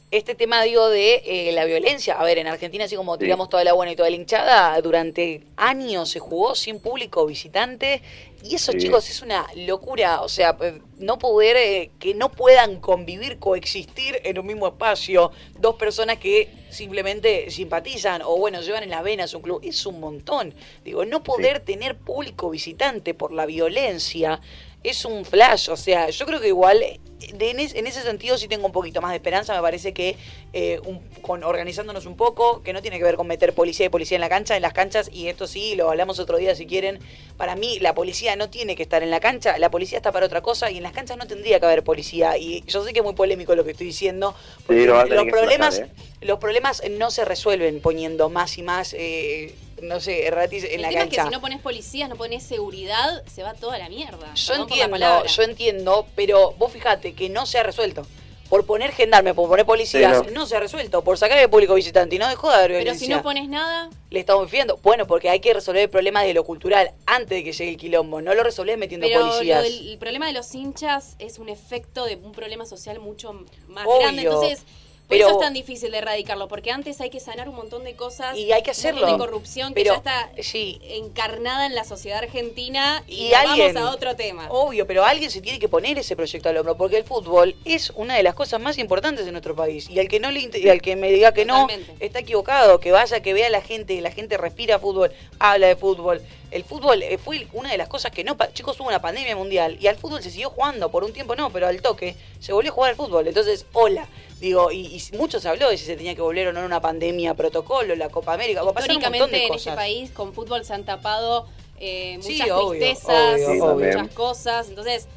Este 0.09 0.35
tema, 0.35 0.63
digo, 0.63 0.87
de 0.87 1.21
eh, 1.25 1.51
la 1.51 1.65
violencia. 1.65 2.13
A 2.17 2.23
ver, 2.23 2.37
en 2.37 2.47
Argentina, 2.47 2.85
así 2.85 2.95
como 2.95 3.15
Sí. 3.15 3.21
tiramos 3.21 3.49
toda 3.49 3.65
la 3.65 3.73
buena 3.73 3.91
y 3.91 3.95
toda 3.97 4.09
la 4.09 4.15
hinchada, 4.15 4.79
durante 4.81 5.41
años 5.57 6.09
se 6.11 6.19
jugó 6.19 6.55
sin 6.55 6.79
público 6.79 7.25
visitante. 7.25 8.01
Y 8.41 8.55
eso, 8.55 8.71
Sí. 8.71 8.77
chicos, 8.77 9.09
es 9.09 9.21
una 9.21 9.45
locura. 9.57 10.21
O 10.21 10.29
sea, 10.29 10.55
eh, 10.61 10.79
no 10.97 11.17
poder, 11.19 11.57
eh, 11.57 11.91
que 11.99 12.13
no 12.13 12.29
puedan 12.31 12.79
convivir, 12.79 13.37
coexistir 13.37 14.21
en 14.23 14.39
un 14.39 14.45
mismo 14.45 14.67
espacio 14.67 15.31
dos 15.59 15.75
personas 15.75 16.19
que 16.19 16.47
simplemente 16.69 17.49
simpatizan 17.49 18.21
o, 18.23 18.37
bueno, 18.37 18.61
llevan 18.61 18.83
en 18.83 18.89
las 18.89 19.03
venas 19.03 19.33
un 19.33 19.41
club. 19.41 19.61
Es 19.63 19.85
un 19.85 19.99
montón. 19.99 20.53
Digo, 20.83 21.05
no 21.05 21.23
poder 21.23 21.59
tener 21.59 21.95
público 21.95 22.49
visitante 22.49 23.13
por 23.13 23.31
la 23.31 23.45
violencia 23.45 24.41
es 24.83 25.05
un 25.05 25.25
flash. 25.25 25.69
O 25.69 25.77
sea, 25.77 26.09
yo 26.09 26.25
creo 26.25 26.39
que 26.39 26.47
igual, 26.47 26.81
eh, 26.81 26.99
de- 27.33 27.49
en, 27.49 27.59
es- 27.59 27.73
en 27.73 27.87
ese 27.87 28.01
sentido 28.03 28.37
sí 28.37 28.47
tengo 28.47 28.65
un 28.67 28.71
poquito 28.71 29.01
más 29.01 29.11
de 29.11 29.17
esperanza. 29.17 29.53
Me 29.55 29.61
parece 29.61 29.93
que 29.93 30.15
eh, 30.53 30.79
un- 30.85 30.99
con 31.21 31.43
organizándonos 31.43 32.05
un 32.05 32.15
poco, 32.15 32.63
que 32.63 32.73
no 32.73 32.81
tiene 32.81 32.97
que 32.97 33.03
ver 33.03 33.15
con 33.15 33.27
meter 33.27 33.53
policía 33.53 33.87
y 33.87 33.89
policía 33.89 34.15
en 34.15 34.21
la 34.21 34.29
cancha, 34.29 34.55
en 34.55 34.61
las 34.61 34.73
canchas, 34.73 35.09
y 35.11 35.27
esto 35.27 35.45
sí, 35.47 35.75
lo 35.75 35.89
hablamos 35.89 36.19
otro 36.19 36.37
día 36.37 36.55
si 36.55 36.65
quieren. 36.65 36.99
Para 37.37 37.55
mí, 37.55 37.79
la 37.79 37.93
policía 37.95 38.35
no 38.35 38.49
tiene 38.49 38.75
que 38.75 38.83
estar 38.83 39.03
en 39.03 39.09
la 39.11 39.19
cancha, 39.19 39.57
la 39.57 39.69
policía 39.69 39.97
está 39.97 40.11
para 40.11 40.25
otra 40.25 40.41
cosa, 40.41 40.71
y 40.71 40.77
en 40.77 40.83
las 40.83 40.93
canchas 40.93 41.17
no 41.17 41.27
tendría 41.27 41.59
que 41.59 41.65
haber 41.65 41.83
policía. 41.83 42.37
Y 42.37 42.63
yo 42.67 42.83
sé 42.83 42.93
que 42.93 42.99
es 42.99 43.05
muy 43.05 43.13
polémico 43.13 43.55
lo 43.55 43.65
que 43.65 43.71
estoy 43.71 43.87
diciendo, 43.87 44.33
porque 44.65 44.81
los 45.15 45.25
problemas, 45.31 45.77
explicar, 45.79 46.05
los 46.27 46.39
problemas 46.39 46.81
no 46.91 47.11
se 47.11 47.25
resuelven 47.25 47.81
poniendo 47.81 48.29
más 48.29 48.57
y 48.57 48.61
más, 48.63 48.93
eh, 48.97 49.53
no 49.81 49.99
sé, 49.99 50.27
ratis 50.31 50.63
en 50.63 50.71
el 50.75 50.81
la 50.81 50.89
tema 50.89 51.01
cancha. 51.01 51.15
es 51.21 51.25
que 51.25 51.29
si 51.29 51.33
no 51.35 51.41
pones 51.41 51.61
policías, 51.61 52.09
no 52.09 52.15
pones 52.15 52.43
seguridad, 52.43 53.23
se 53.25 53.43
va 53.43 53.53
toda 53.53 53.77
la 53.77 53.89
mierda. 53.89 54.33
Yo 54.33 54.47
Perdón 54.53 54.67
entiendo, 54.69 55.25
yo 55.25 55.43
entiendo, 55.43 56.07
pero 56.15 56.51
vos 56.57 56.71
fijate 56.71 57.13
que 57.13 57.29
no 57.29 57.45
se 57.45 57.57
ha 57.59 57.63
resuelto. 57.63 58.05
Por 58.49 58.65
poner 58.65 58.93
gendarme, 58.93 59.33
por 59.33 59.49
poner 59.49 59.65
policías, 59.65 60.19
Sí, 60.19 60.31
no. 60.33 60.39
no. 60.39 60.45
se 60.45 60.55
ha 60.55 60.61
resuelto. 60.61 61.03
Por 61.03 61.17
sacar 61.17 61.37
el 61.37 61.49
público 61.49 61.73
visitante 61.73 62.15
y 62.15 62.19
no 62.19 62.29
dejó 62.29 62.47
de 62.49 62.55
haber 62.55 62.71
Pero 62.81 62.95
si 62.95 63.09
no 63.09 63.21
pones 63.21 63.49
nada, 63.49 63.89
Le 64.09 64.21
estamos 64.21 64.49
viendo. 64.49 64.77
Bueno, 64.77 65.05
porque 65.05 65.29
hay 65.29 65.41
que 65.41 65.53
resolver 65.53 65.81
el 65.81 65.89
problema 65.89 66.23
de 66.23 66.33
lo 66.33 66.45
cultural 66.45 66.91
antes 67.05 67.29
de 67.37 67.43
que 67.43 67.51
llegue 67.51 67.71
el 67.71 67.75
quilombo. 67.77 68.21
No 68.21 68.33
lo 68.33 68.43
resolvés 68.43 68.77
metiendo 68.77 69.05
pero 69.05 69.19
lo 69.19 69.31
policías. 69.33 69.63
del- 69.63 69.89
el 69.89 69.97
problema 69.97 70.27
de 70.27 70.31
los 70.31 70.55
hinchas 70.55 71.17
es 71.19 71.39
un 71.39 71.49
efecto 71.49 72.05
de 72.05 72.15
un 72.15 72.31
problema 72.31 72.65
social 72.65 73.01
mucho 73.01 73.33
más 73.67 73.85
Obvio. 73.85 73.99
grande. 73.99 74.21
Entonces, 74.21 74.63
por 75.07 75.15
Pero- 75.15 75.27
eso 75.29 75.35
es 75.39 75.41
tan 75.45 75.53
difícil 75.53 75.91
de 75.91 75.99
erradicarlo, 75.99 76.49
porque 76.49 76.69
antes 76.71 76.99
hay 76.99 77.09
que 77.09 77.21
sanar 77.21 77.47
un 77.47 77.55
montón 77.55 77.85
de 77.85 77.95
cosas. 77.95 78.37
Y 78.37 78.51
hay 78.51 78.61
que 78.61 78.71
hacerlo. 78.71 79.07
de 79.09 79.17
corrupción 79.17 79.73
que 79.73 79.81
Pero, 79.83 79.93
ya 79.93 79.97
está 79.97 80.31
sí. 80.43 80.81
encarnada 80.83 81.65
en 81.65 81.75
la 81.75 81.85
sociedad 81.85 82.19
argentina. 82.19 83.03
Y, 83.07 83.31
alguien- 83.33 83.73
vamos 83.73 83.89
a 83.89 83.95
otro 83.95 84.15
tema. 84.17 84.47
Obvio, 84.49 84.85
pero 84.85 85.05
alguien 85.05 85.31
se 85.31 85.39
tiene 85.41 85.59
que 85.59 85.69
poner 85.69 85.97
ese 85.97 86.15
proyecto 86.17 86.49
al 86.49 86.57
hombro, 86.57 86.75
porque 86.75 86.97
el 86.97 87.05
fútbol 87.05 87.55
es 87.63 87.91
una 87.95 88.15
de 88.15 88.23
las 88.23 88.35
cosas 88.35 88.59
más 88.59 88.77
importantes 88.77 89.25
de 89.25 89.31
nuestro 89.31 89.55
país. 89.55 89.89
Y 89.89 89.99
al 89.99 90.09
que 90.09 90.19
no 90.19 90.29
le 90.29 90.37
y 90.53 90.69
al 90.69 90.81
que 90.81 90.95
me 90.97 91.09
diga 91.11 91.31
que 91.33 91.45
no, 91.45 91.67
está 92.01 92.19
equivocado, 92.19 92.79
que 92.79 92.91
vaya, 92.91 93.21
que 93.21 93.33
vea 93.33 93.47
a 93.47 93.49
la 93.49 93.61
gente, 93.61 93.99
la 94.01 94.11
gente 94.11 94.35
respira 94.37 94.77
fútbol, 94.77 95.11
habla 95.39 95.67
de 95.67 95.75
fútbol. 95.77 96.21
El 96.51 96.63
fútbol 96.63 97.03
eh, 97.03 97.17
fue 97.17 97.45
una 97.53 97.71
de 97.71 97.77
las 97.77 97.89
cosas 97.89 98.11
que 98.11 98.23
no, 98.23 98.37
chicos, 98.53 98.79
hubo 98.79 98.87
una 98.87 99.01
pandemia 99.01 99.35
mundial 99.35 99.77
y 99.81 99.87
al 99.87 99.97
fútbol 99.97 100.21
se 100.23 100.31
siguió 100.31 100.49
jugando, 100.49 100.89
por 100.89 101.03
un 101.03 101.11
tiempo 101.11 101.35
no, 101.35 101.49
pero 101.49 101.67
al 101.67 101.81
toque 101.81 102.15
se 102.39 102.53
volvió 102.53 102.71
a 102.71 102.75
jugar 102.75 102.89
al 102.91 102.95
fútbol. 102.95 103.27
Entonces, 103.27 103.65
hola, 103.73 104.07
digo, 104.39 104.71
y, 104.71 104.85
y 104.85 105.17
mucho 105.17 105.39
se 105.39 105.49
habló 105.49 105.69
de 105.69 105.77
si 105.77 105.85
se 105.85 105.95
tenía 105.95 106.15
que 106.15 106.21
volver 106.21 106.47
o 106.47 106.53
no 106.53 106.59
en 106.59 106.65
una 106.65 106.81
pandemia, 106.81 107.33
protocolo, 107.33 107.95
la 107.95 108.09
Copa 108.09 108.33
América, 108.33 108.61
pasaron 108.73 108.97
un 108.97 109.01
montón 109.03 109.13
Históricamente 109.15 109.47
en 109.47 109.53
este 109.53 109.71
país 109.73 110.11
con 110.11 110.33
fútbol 110.33 110.63
se 110.65 110.73
han 110.73 110.83
tapado 110.85 111.47
eh, 111.79 112.17
Sí, 112.21 112.33
muchas 112.39 112.51
obvio, 112.51 112.79
tristezas, 112.79 113.33
obvio, 113.35 113.51
Sí, 113.53 113.59
obvio. 113.61 113.87
muchas 113.99 114.13
cosas. 114.15 114.69
Entonces, 114.69 115.07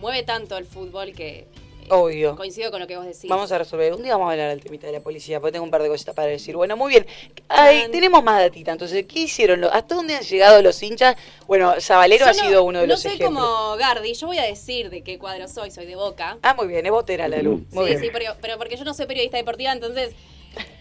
mueve 0.00 0.22
tanto 0.22 0.56
el 0.56 0.64
fútbol 0.66 1.12
que 1.12 1.46
Obvio. 1.90 2.36
coincido 2.36 2.70
con 2.70 2.80
lo 2.80 2.86
que 2.86 2.96
vos 2.96 3.04
decís. 3.06 3.28
Vamos 3.28 3.50
a 3.52 3.58
resolver. 3.58 3.92
Un 3.94 4.02
día 4.02 4.12
vamos 4.12 4.28
a 4.28 4.32
hablar 4.32 4.48
del 4.50 4.60
temita 4.62 4.86
de 4.86 4.92
la 4.94 5.00
policía, 5.00 5.40
porque 5.40 5.52
tengo 5.52 5.64
un 5.64 5.70
par 5.70 5.82
de 5.82 5.88
cositas 5.88 6.14
para 6.14 6.28
decir. 6.28 6.56
Bueno, 6.56 6.76
muy 6.76 6.90
bien. 6.90 7.06
Ay, 7.48 7.86
tenemos 7.90 8.22
más 8.24 8.40
datita. 8.40 8.72
Entonces, 8.72 9.04
¿qué 9.06 9.20
hicieron? 9.20 9.60
los- 9.60 9.72
¿Hasta 9.72 9.94
dónde 9.94 10.14
han 10.16 10.22
llegado 10.22 10.62
los 10.62 10.82
hinchas? 10.82 11.16
Bueno, 11.46 11.74
Zabalero 11.80 12.24
Yo 12.26 12.30
ha 12.30 12.34
no- 12.34 12.40
sido 12.48 12.62
uno 12.64 12.80
de 12.80 12.86
no 12.86 12.92
los 12.94 13.02
soy 13.02 13.12
ejemplos. 13.14 13.34
como 13.44 13.76
Gardi, 13.76 14.14
yo 14.14 14.26
voy 14.26 14.38
a 14.38 14.44
decir 14.44 14.90
de 14.90 15.02
qué 15.02 15.18
cuadro 15.18 15.46
soy, 15.48 15.70
soy 15.70 15.86
de 15.86 15.96
Boca. 15.96 16.38
Ah, 16.42 16.54
muy 16.54 16.66
bien, 16.68 16.84
es 16.86 16.92
botera 16.92 17.28
la 17.28 17.38
luz. 17.42 17.60
Muy 17.72 17.84
sí, 17.86 17.90
bien. 17.90 18.00
sí, 18.00 18.08
pero, 18.12 18.34
pero 18.40 18.56
porque 18.58 18.76
yo 18.76 18.84
no 18.84 18.94
soy 18.94 19.06
periodista 19.06 19.36
deportiva, 19.36 19.72
entonces 19.72 20.14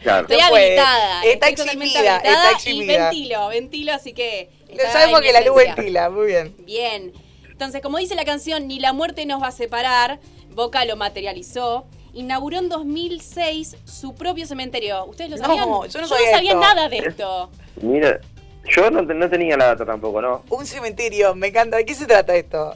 Claro. 0.04 0.22
estoy 0.28 0.38
No 0.38 0.56
habilitada. 0.56 1.24
Está 1.26 1.50
estoy 1.50 1.70
habilitada 1.70 2.18
está 2.18 2.52
y 2.52 2.54
exhibida. 2.54 3.10
ventilo, 3.10 3.48
ventilo, 3.48 3.94
así 3.94 4.14
que... 4.14 4.50
Sabemos 4.92 5.22
que 5.22 5.34
la 5.34 5.42
luz 5.42 5.56
ventila, 5.56 6.10
muy 6.10 6.28
bien. 6.28 6.56
Bien. 6.60 7.14
Entonces, 7.50 7.82
como 7.82 7.98
dice 8.00 8.16
la 8.16 8.26
canción, 8.26 8.68
ni 8.68 8.80
la 8.80 8.94
muerte 8.94 9.26
nos 9.26 9.42
va 9.42 9.48
a 9.48 9.52
separar, 9.52 10.20
Boca 10.54 10.86
lo 10.86 10.96
materializó. 10.96 11.86
Inauguró 12.14 12.60
en 12.60 12.70
2006 12.70 13.78
su 13.86 14.14
propio 14.14 14.46
cementerio. 14.46 15.06
¿Ustedes 15.06 15.32
lo 15.32 15.38
No, 15.38 15.44
sabían? 15.46 15.90
yo 15.90 16.02
no 16.02 16.08
sabía 16.08 16.54
nada 16.56 16.88
de 16.90 16.98
esto. 17.00 17.50
Mira, 17.82 18.20
yo 18.70 18.92
no 18.92 19.30
tenía 19.30 19.58
la 19.58 19.66
data 19.68 19.86
tampoco, 19.86 20.22
¿no? 20.22 20.44
Un 20.50 20.66
cementerio, 20.66 21.34
me 21.36 21.48
encanta. 21.48 21.78
¿De 21.78 21.86
qué 21.86 21.96
se 21.96 22.06
trata 22.06 22.36
esto? 22.36 22.76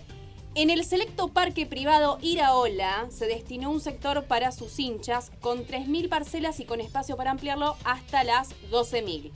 En 0.55 0.71
el 0.71 0.83
selecto 0.85 1.27
parque 1.27 1.67
privado 1.67 2.17
Iraola 2.19 3.05
se 3.11 3.27
destinó 3.27 3.69
un 3.69 3.79
sector 3.79 4.23
para 4.23 4.51
sus 4.51 4.79
hinchas 4.79 5.31
con 5.39 5.67
3.000 5.67 6.09
parcelas 6.09 6.59
y 6.59 6.65
con 6.65 6.81
espacio 6.81 7.15
para 7.15 7.29
ampliarlo 7.29 7.75
hasta 7.83 8.23
las 8.23 8.49
12.000. 8.71 9.31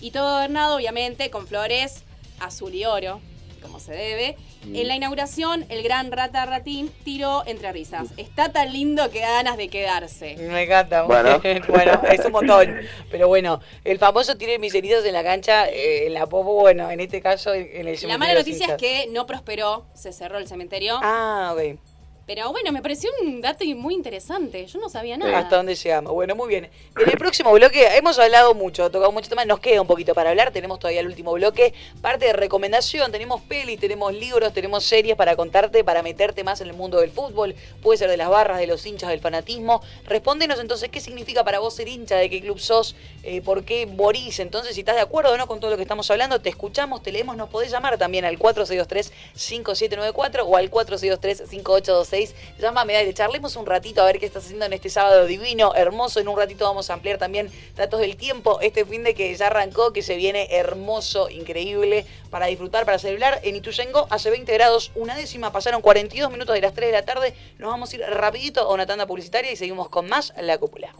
Y 0.00 0.10
todo 0.10 0.26
adornado, 0.38 0.74
obviamente, 0.76 1.30
con 1.30 1.46
flores 1.46 2.02
azul 2.40 2.74
y 2.74 2.84
oro, 2.84 3.20
como 3.62 3.80
se 3.80 3.92
debe. 3.92 4.36
En 4.64 4.88
la 4.88 4.96
inauguración, 4.96 5.64
el 5.68 5.82
gran 5.82 6.10
Rata 6.10 6.44
Ratín 6.46 6.90
tiró 7.04 7.44
entre 7.46 7.72
risas. 7.72 8.08
Está 8.16 8.52
tan 8.52 8.72
lindo 8.72 9.10
que 9.10 9.20
da 9.20 9.30
ganas 9.32 9.56
de 9.56 9.68
quedarse. 9.68 10.36
Me 10.38 10.62
encanta. 10.62 11.04
Bueno. 11.16 11.40
bueno, 11.68 12.02
es 12.10 12.24
un 12.24 12.32
montón. 12.32 12.76
Pero 13.10 13.28
bueno, 13.28 13.60
el 13.84 13.98
famoso 13.98 14.36
tiene 14.36 14.58
mis 14.58 14.74
heridas 14.74 15.04
en 15.04 15.12
la 15.12 15.22
cancha, 15.22 15.68
eh, 15.68 16.06
en 16.06 16.14
la 16.14 16.26
popo, 16.26 16.54
bueno, 16.54 16.90
en 16.90 17.00
este 17.00 17.20
caso 17.20 17.54
en 17.54 17.64
el 17.64 17.96
cementerio 17.96 18.08
La 18.08 18.18
mala 18.18 18.34
noticia 18.34 18.66
es 18.66 18.74
que 18.74 19.08
no 19.10 19.26
prosperó, 19.26 19.86
se 19.94 20.12
cerró 20.12 20.38
el 20.38 20.46
cementerio. 20.46 20.98
Ah, 21.02 21.54
ok. 21.54 21.78
Pero 22.26 22.50
bueno, 22.50 22.72
me 22.72 22.82
pareció 22.82 23.08
un 23.22 23.40
dato 23.40 23.64
muy 23.76 23.94
interesante. 23.94 24.66
Yo 24.66 24.80
no 24.80 24.88
sabía 24.88 25.16
nada. 25.16 25.38
Hasta 25.38 25.58
dónde 25.58 25.76
llegamos. 25.76 26.12
Bueno, 26.12 26.34
muy 26.34 26.48
bien. 26.48 26.68
En 27.00 27.08
el 27.08 27.16
próximo 27.18 27.52
bloque 27.52 27.86
hemos 27.96 28.18
hablado 28.18 28.52
mucho, 28.52 28.90
tocado 28.90 29.12
mucho 29.12 29.28
tema. 29.28 29.44
Nos 29.44 29.60
queda 29.60 29.80
un 29.80 29.86
poquito 29.86 30.12
para 30.12 30.30
hablar. 30.30 30.50
Tenemos 30.50 30.80
todavía 30.80 31.02
el 31.02 31.06
último 31.06 31.34
bloque. 31.34 31.72
Parte 32.00 32.26
de 32.26 32.32
recomendación. 32.32 33.12
Tenemos 33.12 33.42
pelis, 33.42 33.78
tenemos 33.78 34.12
libros, 34.12 34.52
tenemos 34.52 34.82
series 34.82 35.14
para 35.14 35.36
contarte, 35.36 35.84
para 35.84 36.02
meterte 36.02 36.42
más 36.42 36.60
en 36.60 36.66
el 36.66 36.74
mundo 36.74 36.98
del 36.98 37.12
fútbol. 37.12 37.54
Puede 37.80 37.98
ser 37.98 38.10
de 38.10 38.16
las 38.16 38.28
barras, 38.28 38.58
de 38.58 38.66
los 38.66 38.84
hinchas, 38.84 39.10
del 39.10 39.20
fanatismo. 39.20 39.80
Respóndenos 40.04 40.58
entonces 40.58 40.88
qué 40.88 41.00
significa 41.00 41.44
para 41.44 41.60
vos 41.60 41.74
ser 41.74 41.86
hincha, 41.86 42.16
de 42.16 42.28
qué 42.28 42.40
club 42.40 42.58
sos, 42.58 42.96
eh, 43.22 43.40
por 43.40 43.62
qué 43.62 43.86
morís. 43.86 44.40
Entonces, 44.40 44.74
si 44.74 44.80
estás 44.80 44.96
de 44.96 45.02
acuerdo 45.02 45.32
o 45.32 45.36
no 45.36 45.46
con 45.46 45.60
todo 45.60 45.70
lo 45.70 45.76
que 45.76 45.82
estamos 45.82 46.10
hablando, 46.10 46.40
te 46.40 46.48
escuchamos, 46.48 47.04
te 47.04 47.12
leemos. 47.12 47.36
Nos 47.36 47.50
podés 47.50 47.70
llamar 47.70 47.98
también 47.98 48.24
al 48.24 48.36
4623-5794 48.36 50.42
o 50.44 50.56
al 50.56 50.72
4623-5826 50.72 52.15
Llámame, 52.58 52.94
dale, 52.94 53.12
charlemos 53.14 53.56
un 53.56 53.66
ratito 53.66 54.02
a 54.02 54.06
ver 54.06 54.18
qué 54.18 54.26
estás 54.26 54.44
haciendo 54.44 54.64
en 54.64 54.72
este 54.72 54.88
sábado 54.88 55.26
divino, 55.26 55.74
hermoso. 55.74 56.20
En 56.20 56.28
un 56.28 56.36
ratito 56.36 56.64
vamos 56.64 56.90
a 56.90 56.94
ampliar 56.94 57.18
también 57.18 57.50
datos 57.76 58.00
del 58.00 58.16
tiempo. 58.16 58.60
Este 58.60 58.84
fin 58.84 59.04
de 59.04 59.14
que 59.14 59.34
ya 59.34 59.48
arrancó, 59.48 59.92
que 59.92 60.02
se 60.02 60.16
viene 60.16 60.48
hermoso, 60.50 61.28
increíble, 61.28 62.06
para 62.30 62.46
disfrutar, 62.46 62.84
para 62.84 62.98
celebrar. 62.98 63.40
En 63.42 63.56
Ituyengo 63.56 64.06
hace 64.10 64.30
20 64.30 64.52
grados, 64.54 64.92
una 64.94 65.16
décima, 65.16 65.52
pasaron 65.52 65.82
42 65.82 66.30
minutos 66.30 66.54
de 66.54 66.60
las 66.60 66.74
3 66.74 66.88
de 66.88 66.92
la 66.92 67.04
tarde. 67.04 67.34
Nos 67.58 67.70
vamos 67.70 67.92
a 67.92 67.96
ir 67.96 68.02
rapidito 68.02 68.62
a 68.62 68.72
una 68.72 68.86
tanda 68.86 69.06
publicitaria 69.06 69.52
y 69.52 69.56
seguimos 69.56 69.88
con 69.88 70.08
más 70.08 70.32
La 70.40 70.58
Cúpula. 70.58 70.94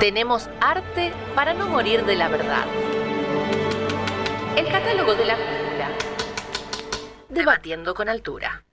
Tenemos 0.00 0.48
arte 0.60 1.12
para 1.34 1.54
no 1.54 1.68
morir 1.68 2.04
de 2.04 2.16
la 2.16 2.28
verdad. 2.28 2.66
El 4.56 4.66
catálogo 4.66 5.14
de 5.14 5.24
la 5.24 5.36
cúpula. 5.36 5.90
Debatiendo 7.28 7.94
con 7.94 8.08
altura. 8.08 8.64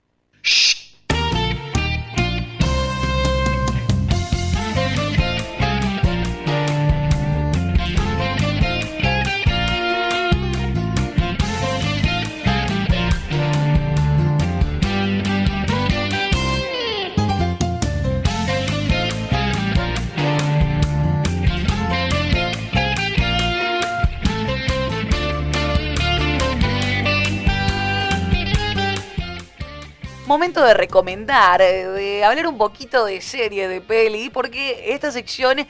Momento 30.32 30.64
de 30.64 30.72
recomendar, 30.72 31.60
eh, 31.60 31.86
de 31.88 32.24
hablar 32.24 32.46
un 32.46 32.56
poquito 32.56 33.04
de 33.04 33.20
serie, 33.20 33.68
de 33.68 33.82
peli, 33.82 34.30
porque 34.30 34.94
esta 34.94 35.12
sección 35.12 35.66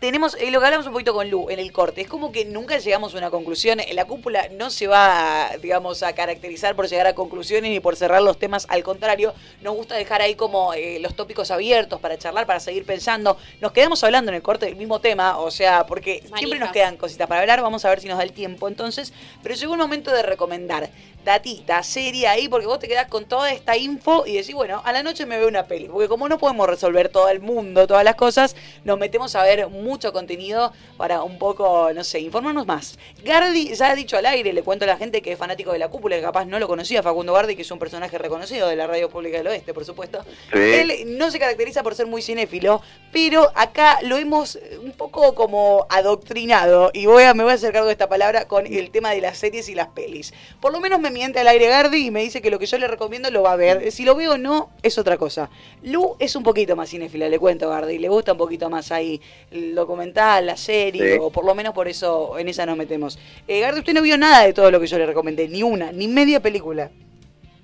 tenemos, 0.00 0.34
eh, 0.36 0.50
lo 0.50 0.60
que 0.60 0.64
hablamos 0.64 0.86
un 0.86 0.94
poquito 0.94 1.12
con 1.12 1.28
Lu 1.28 1.50
en 1.50 1.58
el 1.58 1.72
corte, 1.72 2.00
es 2.00 2.08
como 2.08 2.32
que 2.32 2.46
nunca 2.46 2.78
llegamos 2.78 3.14
a 3.14 3.18
una 3.18 3.28
conclusión. 3.28 3.80
La 3.92 4.06
cúpula 4.06 4.48
no 4.52 4.70
se 4.70 4.86
va, 4.86 5.50
digamos, 5.60 6.02
a 6.02 6.14
caracterizar 6.14 6.74
por 6.74 6.88
llegar 6.88 7.06
a 7.06 7.14
conclusiones 7.14 7.70
ni 7.70 7.80
por 7.80 7.96
cerrar 7.96 8.22
los 8.22 8.38
temas. 8.38 8.64
Al 8.70 8.82
contrario, 8.82 9.34
nos 9.60 9.76
gusta 9.76 9.96
dejar 9.96 10.22
ahí 10.22 10.36
como 10.36 10.72
eh, 10.72 10.98
los 11.00 11.14
tópicos 11.14 11.50
abiertos 11.50 12.00
para 12.00 12.16
charlar, 12.16 12.46
para 12.46 12.60
seguir 12.60 12.86
pensando. 12.86 13.36
Nos 13.60 13.72
quedamos 13.72 14.02
hablando 14.02 14.30
en 14.30 14.36
el 14.36 14.42
corte 14.42 14.64
del 14.64 14.76
mismo 14.76 15.00
tema, 15.00 15.38
o 15.38 15.50
sea, 15.50 15.84
porque 15.84 16.24
siempre 16.34 16.58
nos 16.58 16.72
quedan 16.72 16.96
cositas 16.96 17.28
para 17.28 17.42
hablar. 17.42 17.60
Vamos 17.60 17.84
a 17.84 17.90
ver 17.90 18.00
si 18.00 18.08
nos 18.08 18.16
da 18.16 18.24
el 18.24 18.32
tiempo 18.32 18.68
entonces. 18.68 19.12
Pero 19.42 19.54
llegó 19.54 19.74
un 19.74 19.80
momento 19.80 20.10
de 20.12 20.22
recomendar 20.22 20.88
datita, 21.24 21.82
serie 21.82 22.26
ahí, 22.26 22.48
porque 22.48 22.66
vos 22.66 22.78
te 22.78 22.88
quedás 22.88 23.08
con 23.08 23.24
toda 23.26 23.52
esta 23.52 23.76
info 23.76 24.24
y 24.26 24.36
decís, 24.36 24.54
bueno, 24.54 24.82
a 24.84 24.92
la 24.92 25.02
noche 25.02 25.26
me 25.26 25.38
veo 25.38 25.48
una 25.48 25.66
peli. 25.66 25.88
Porque 25.88 26.08
como 26.08 26.28
no 26.28 26.38
podemos 26.38 26.68
resolver 26.68 27.08
todo 27.08 27.28
el 27.28 27.40
mundo, 27.40 27.86
todas 27.86 28.04
las 28.04 28.14
cosas, 28.14 28.56
nos 28.84 28.98
metemos 28.98 29.34
a 29.34 29.42
ver 29.42 29.68
mucho 29.68 30.12
contenido 30.12 30.72
para 30.96 31.22
un 31.22 31.38
poco, 31.38 31.92
no 31.94 32.04
sé, 32.04 32.20
informarnos 32.20 32.66
más. 32.66 32.98
Gardi 33.22 33.74
ya 33.74 33.90
ha 33.90 33.94
dicho 33.94 34.16
al 34.16 34.26
aire, 34.26 34.52
le 34.52 34.62
cuento 34.62 34.84
a 34.84 34.88
la 34.88 34.96
gente 34.96 35.22
que 35.22 35.32
es 35.32 35.38
fanático 35.38 35.72
de 35.72 35.78
la 35.78 35.88
cúpula, 35.88 36.16
que 36.16 36.22
capaz 36.22 36.44
no 36.44 36.58
lo 36.58 36.68
conocía, 36.68 37.02
Facundo 37.02 37.32
Gardi, 37.32 37.56
que 37.56 37.62
es 37.62 37.70
un 37.70 37.78
personaje 37.78 38.16
reconocido 38.18 38.68
de 38.68 38.76
la 38.76 38.86
radio 38.86 39.10
pública 39.10 39.38
del 39.38 39.46
oeste, 39.46 39.74
por 39.74 39.84
supuesto. 39.84 40.24
Él 40.52 41.18
no 41.18 41.30
se 41.30 41.38
caracteriza 41.38 41.82
por 41.82 41.94
ser 41.94 42.06
muy 42.06 42.22
cinéfilo, 42.22 42.82
pero 43.12 43.50
acá 43.54 43.98
lo 44.02 44.16
hemos 44.16 44.58
un 44.82 44.92
poco 44.92 45.34
como 45.34 45.86
adoctrinado, 45.90 46.90
y 46.92 47.06
voy 47.06 47.24
a, 47.24 47.34
me 47.34 47.42
voy 47.42 47.52
a 47.52 47.56
hacer 47.56 47.72
cargo 47.72 47.86
de 47.86 47.92
esta 47.92 48.08
palabra 48.08 48.46
con 48.46 48.66
el 48.66 48.90
tema 48.90 49.10
de 49.10 49.20
las 49.20 49.38
series 49.38 49.68
y 49.68 49.74
las 49.74 49.88
pelis. 49.88 50.32
Por 50.60 50.72
lo 50.72 50.80
menos 50.80 51.00
me 51.00 51.09
miente 51.10 51.40
al 51.40 51.48
aire 51.48 51.68
Gardi 51.68 52.06
y 52.06 52.10
me 52.10 52.20
dice 52.22 52.40
que 52.40 52.50
lo 52.50 52.58
que 52.58 52.66
yo 52.66 52.78
le 52.78 52.88
recomiendo 52.88 53.30
lo 53.30 53.42
va 53.42 53.52
a 53.52 53.56
ver. 53.56 53.90
Si 53.92 54.04
lo 54.04 54.14
veo 54.14 54.32
o 54.32 54.38
no, 54.38 54.70
es 54.82 54.98
otra 54.98 55.16
cosa. 55.16 55.50
Lu 55.82 56.16
es 56.18 56.36
un 56.36 56.42
poquito 56.42 56.76
más 56.76 56.90
cinéfila, 56.90 57.28
le 57.28 57.38
cuento 57.38 57.68
Gardi. 57.68 57.98
Le 57.98 58.08
gusta 58.08 58.32
un 58.32 58.38
poquito 58.38 58.70
más 58.70 58.92
ahí 58.92 59.20
el 59.50 59.74
documental, 59.74 60.46
la 60.46 60.56
serie, 60.56 61.18
o 61.18 61.30
por 61.30 61.44
lo 61.44 61.54
menos 61.54 61.74
por 61.74 61.88
eso 61.88 62.38
en 62.38 62.48
esa 62.48 62.66
nos 62.66 62.76
metemos. 62.76 63.18
Eh, 63.48 63.60
Gardi, 63.60 63.80
usted 63.80 63.94
no 63.94 64.02
vio 64.02 64.18
nada 64.18 64.44
de 64.44 64.52
todo 64.52 64.70
lo 64.70 64.80
que 64.80 64.86
yo 64.86 64.98
le 64.98 65.06
recomendé, 65.06 65.48
ni 65.48 65.62
una, 65.62 65.92
ni 65.92 66.08
media 66.08 66.40
película. 66.40 66.90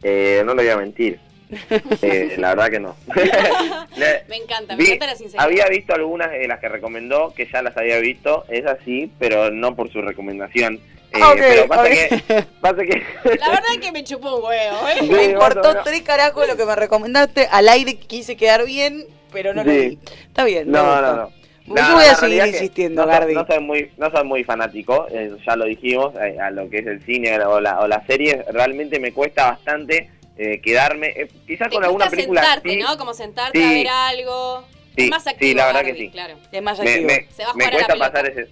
Eh, 0.02 0.42
no 0.44 0.54
le 0.54 0.62
voy 0.62 0.72
a 0.72 0.76
mentir. 0.76 1.18
Eh, 2.02 2.34
la 2.38 2.54
verdad 2.54 2.70
que 2.70 2.80
no. 2.80 2.96
me 4.28 4.36
encanta, 4.36 4.76
me 4.76 4.84
encanta 4.84 5.06
la 5.06 5.14
sinceridad. 5.16 5.44
Había 5.44 5.68
visto 5.68 5.94
algunas 5.94 6.30
de 6.30 6.48
las 6.48 6.60
que 6.60 6.68
recomendó, 6.68 7.32
que 7.34 7.48
ya 7.50 7.62
las 7.62 7.76
había 7.76 7.98
visto, 7.98 8.44
es 8.48 8.66
así, 8.66 9.10
pero 9.18 9.50
no 9.50 9.76
por 9.76 9.90
su 9.90 10.02
recomendación. 10.02 10.80
Eh, 11.16 11.20
ah, 11.22 11.34
pero 11.36 11.68
pasa, 12.60 12.82
que, 12.82 13.02
La 13.38 13.48
verdad 13.48 13.72
es 13.72 13.78
que 13.78 13.92
me 13.92 14.04
chupó 14.04 14.36
un 14.36 14.44
huevo. 14.44 14.76
¿eh? 14.88 15.02
me 15.10 15.24
importó 15.24 15.82
tres 15.82 16.02
carajos 16.02 16.46
lo 16.46 16.56
que 16.56 16.64
me 16.64 16.76
recomendaste. 16.76 17.48
Al 17.50 17.68
aire 17.68 17.96
quise 17.96 18.36
quedar 18.36 18.64
bien, 18.64 19.04
pero 19.32 19.54
no 19.54 19.64
lo 19.64 19.72
vi. 19.72 19.98
Está 20.26 20.44
bien. 20.44 20.70
No, 20.70 21.00
no, 21.00 21.16
no. 21.16 21.30
yo 21.66 21.94
voy 21.94 22.04
a 22.04 22.14
seguir 22.14 22.46
insistiendo, 22.46 23.02
no, 23.02 23.08
Gardi. 23.08 23.34
No 23.34 23.46
soy 23.46 23.60
muy, 23.60 23.90
no 23.96 24.10
soy 24.10 24.24
muy 24.24 24.44
fanático, 24.44 25.06
eh, 25.10 25.36
ya 25.46 25.56
lo 25.56 25.64
dijimos, 25.64 26.14
a 26.16 26.50
lo 26.50 26.68
que 26.68 26.78
es 26.78 26.86
el 26.86 27.02
cine 27.02 27.38
o 27.40 27.60
la, 27.60 27.80
o 27.80 27.88
la 27.88 28.04
serie. 28.06 28.44
Realmente 28.50 29.00
me 29.00 29.12
cuesta 29.12 29.50
bastante 29.50 30.10
quedarme. 30.62 31.28
quizás 31.46 31.68
con 31.68 31.82
alguna 31.82 32.10
película. 32.10 32.42
sentarte, 32.42 32.76
¿no? 32.76 32.98
Como 32.98 33.14
sentarte 33.14 33.64
a 33.64 33.70
ver 33.70 33.88
algo. 33.88 34.64
es 34.96 35.08
más 35.08 35.26
activo, 35.26 35.48
sí, 35.48 35.54
la 35.54 35.66
verdad 35.66 35.84
que 35.84 35.94
sí. 35.94 36.10
Claro. 36.10 36.34
Es 36.52 36.62
más 36.62 36.78
activo. 36.78 37.06
Me, 37.06 37.26
Se 37.34 37.44
va 37.44 37.50
a 37.50 37.54
me 37.54 37.70
cuesta 37.70 37.96
pasar 37.96 38.26
ese 38.26 38.48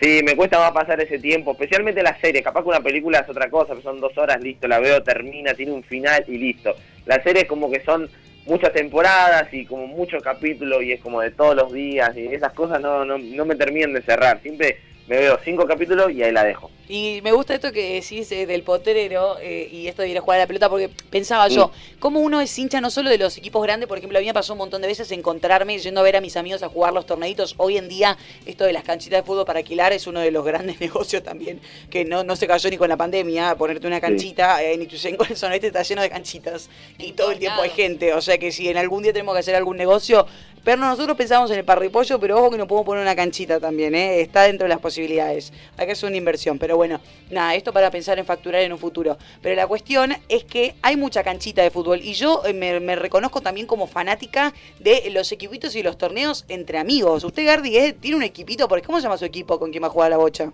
Sí, 0.00 0.20
me 0.22 0.36
cuesta 0.36 0.58
más 0.58 0.72
pasar 0.72 1.00
ese 1.00 1.18
tiempo, 1.18 1.52
especialmente 1.52 2.02
la 2.02 2.18
serie. 2.20 2.42
Capaz 2.42 2.62
que 2.62 2.68
una 2.68 2.82
película 2.82 3.20
es 3.20 3.28
otra 3.28 3.48
cosa, 3.48 3.74
son 3.82 4.00
dos 4.00 4.16
horas, 4.18 4.40
listo, 4.42 4.68
la 4.68 4.78
veo, 4.78 5.02
termina, 5.02 5.54
tiene 5.54 5.72
un 5.72 5.82
final 5.82 6.24
y 6.28 6.36
listo. 6.36 6.74
La 7.06 7.22
serie 7.22 7.42
es 7.42 7.48
como 7.48 7.70
que 7.70 7.82
son 7.82 8.08
muchas 8.44 8.72
temporadas 8.72 9.52
y 9.52 9.64
como 9.64 9.86
muchos 9.86 10.22
capítulos 10.22 10.82
y 10.82 10.92
es 10.92 11.00
como 11.00 11.20
de 11.20 11.30
todos 11.30 11.56
los 11.56 11.72
días 11.72 12.16
y 12.16 12.26
esas 12.26 12.52
cosas 12.52 12.80
no, 12.80 13.04
no, 13.04 13.18
no 13.18 13.44
me 13.44 13.56
terminan 13.56 13.94
de 13.94 14.02
cerrar. 14.02 14.40
Siempre 14.42 14.78
me 15.08 15.18
veo 15.18 15.38
cinco 15.44 15.66
capítulos 15.66 16.10
y 16.12 16.22
ahí 16.22 16.32
la 16.32 16.44
dejo. 16.44 16.70
Y 16.88 17.20
me 17.22 17.32
gusta 17.32 17.54
esto 17.54 17.72
que 17.72 17.94
decís 17.94 18.30
eh, 18.30 18.46
del 18.46 18.62
potrero 18.62 19.38
eh, 19.40 19.68
y 19.72 19.88
esto 19.88 20.02
de 20.02 20.08
ir 20.08 20.18
a 20.18 20.20
jugar 20.20 20.38
a 20.38 20.42
la 20.44 20.46
pelota, 20.46 20.68
porque 20.68 20.88
pensaba 20.88 21.48
yo, 21.48 21.72
como 21.98 22.20
uno 22.20 22.40
es 22.40 22.56
hincha 22.56 22.80
no 22.80 22.90
solo 22.90 23.10
de 23.10 23.18
los 23.18 23.36
equipos 23.38 23.62
grandes, 23.62 23.88
por 23.88 23.98
ejemplo, 23.98 24.18
a 24.18 24.20
mí 24.20 24.26
me 24.26 24.34
pasó 24.34 24.52
un 24.52 24.58
montón 24.58 24.82
de 24.82 24.88
veces 24.88 25.10
encontrarme 25.10 25.78
yendo 25.78 26.00
a 26.00 26.04
ver 26.04 26.16
a 26.16 26.20
mis 26.20 26.36
amigos 26.36 26.62
a 26.62 26.68
jugar 26.68 26.92
los 26.92 27.04
torneitos. 27.04 27.54
Hoy 27.56 27.76
en 27.76 27.88
día, 27.88 28.16
esto 28.46 28.64
de 28.64 28.72
las 28.72 28.84
canchitas 28.84 29.22
de 29.22 29.26
fútbol 29.26 29.44
para 29.44 29.58
alquilar 29.58 29.92
es 29.92 30.06
uno 30.06 30.20
de 30.20 30.30
los 30.30 30.44
grandes 30.44 30.80
negocios 30.80 31.24
también, 31.24 31.60
que 31.90 32.04
no, 32.04 32.22
no 32.22 32.36
se 32.36 32.46
cayó 32.46 32.70
ni 32.70 32.76
con 32.76 32.88
la 32.88 32.96
pandemia, 32.96 33.56
ponerte 33.56 33.86
una 33.86 34.00
canchita, 34.00 34.62
en 34.62 34.82
Ituzaingó 34.82 35.24
el 35.28 35.36
sonete 35.36 35.68
está 35.68 35.82
lleno 35.82 36.02
de 36.02 36.10
canchitas 36.10 36.70
y 36.98 37.12
todo 37.12 37.32
el 37.32 37.38
tiempo 37.38 37.62
hay 37.62 37.70
gente. 37.70 38.14
O 38.14 38.20
sea 38.20 38.38
que 38.38 38.52
si 38.52 38.68
en 38.68 38.76
algún 38.76 39.02
día 39.02 39.12
tenemos 39.12 39.34
que 39.34 39.40
hacer 39.40 39.56
algún 39.56 39.76
negocio, 39.76 40.26
pero 40.66 40.78
nosotros 40.78 41.16
pensamos 41.16 41.48
en 41.52 41.58
el 41.58 41.64
parripollo, 41.64 42.18
pero 42.18 42.38
ojo 42.38 42.50
que 42.50 42.58
nos 42.58 42.66
podemos 42.66 42.86
poner 42.86 43.00
una 43.00 43.14
canchita 43.14 43.60
también, 43.60 43.94
¿eh? 43.94 44.20
está 44.20 44.42
dentro 44.42 44.64
de 44.64 44.70
las 44.70 44.80
posibilidades. 44.80 45.52
Que 45.78 45.92
hacer 45.92 46.08
una 46.08 46.16
inversión, 46.16 46.58
pero 46.58 46.76
bueno, 46.76 47.00
nada, 47.30 47.54
esto 47.54 47.72
para 47.72 47.88
pensar 47.92 48.18
en 48.18 48.26
facturar 48.26 48.62
en 48.62 48.72
un 48.72 48.78
futuro. 48.80 49.16
Pero 49.40 49.54
la 49.54 49.68
cuestión 49.68 50.14
es 50.28 50.42
que 50.42 50.74
hay 50.82 50.96
mucha 50.96 51.22
canchita 51.22 51.62
de 51.62 51.70
fútbol 51.70 52.00
y 52.02 52.14
yo 52.14 52.42
eh, 52.44 52.52
me, 52.52 52.96
reconozco 52.96 53.40
también 53.40 53.68
como 53.68 53.86
fanática 53.86 54.52
de 54.80 55.08
los 55.12 55.30
equipitos 55.30 55.76
y 55.76 55.84
los 55.84 55.98
torneos 55.98 56.44
entre 56.48 56.78
amigos. 56.78 57.22
Usted, 57.22 57.46
Gardi, 57.46 57.76
¿eh? 57.76 57.92
tiene 57.92 58.16
un 58.16 58.24
equipito, 58.24 58.66
porque 58.66 58.84
¿cómo 58.84 58.98
se 58.98 59.04
llama 59.04 59.18
su 59.18 59.24
equipo 59.24 59.60
con 59.60 59.70
quien 59.70 59.84
va 59.84 59.86
a 59.86 59.90
jugar 59.90 60.10
la 60.10 60.16
bocha? 60.16 60.50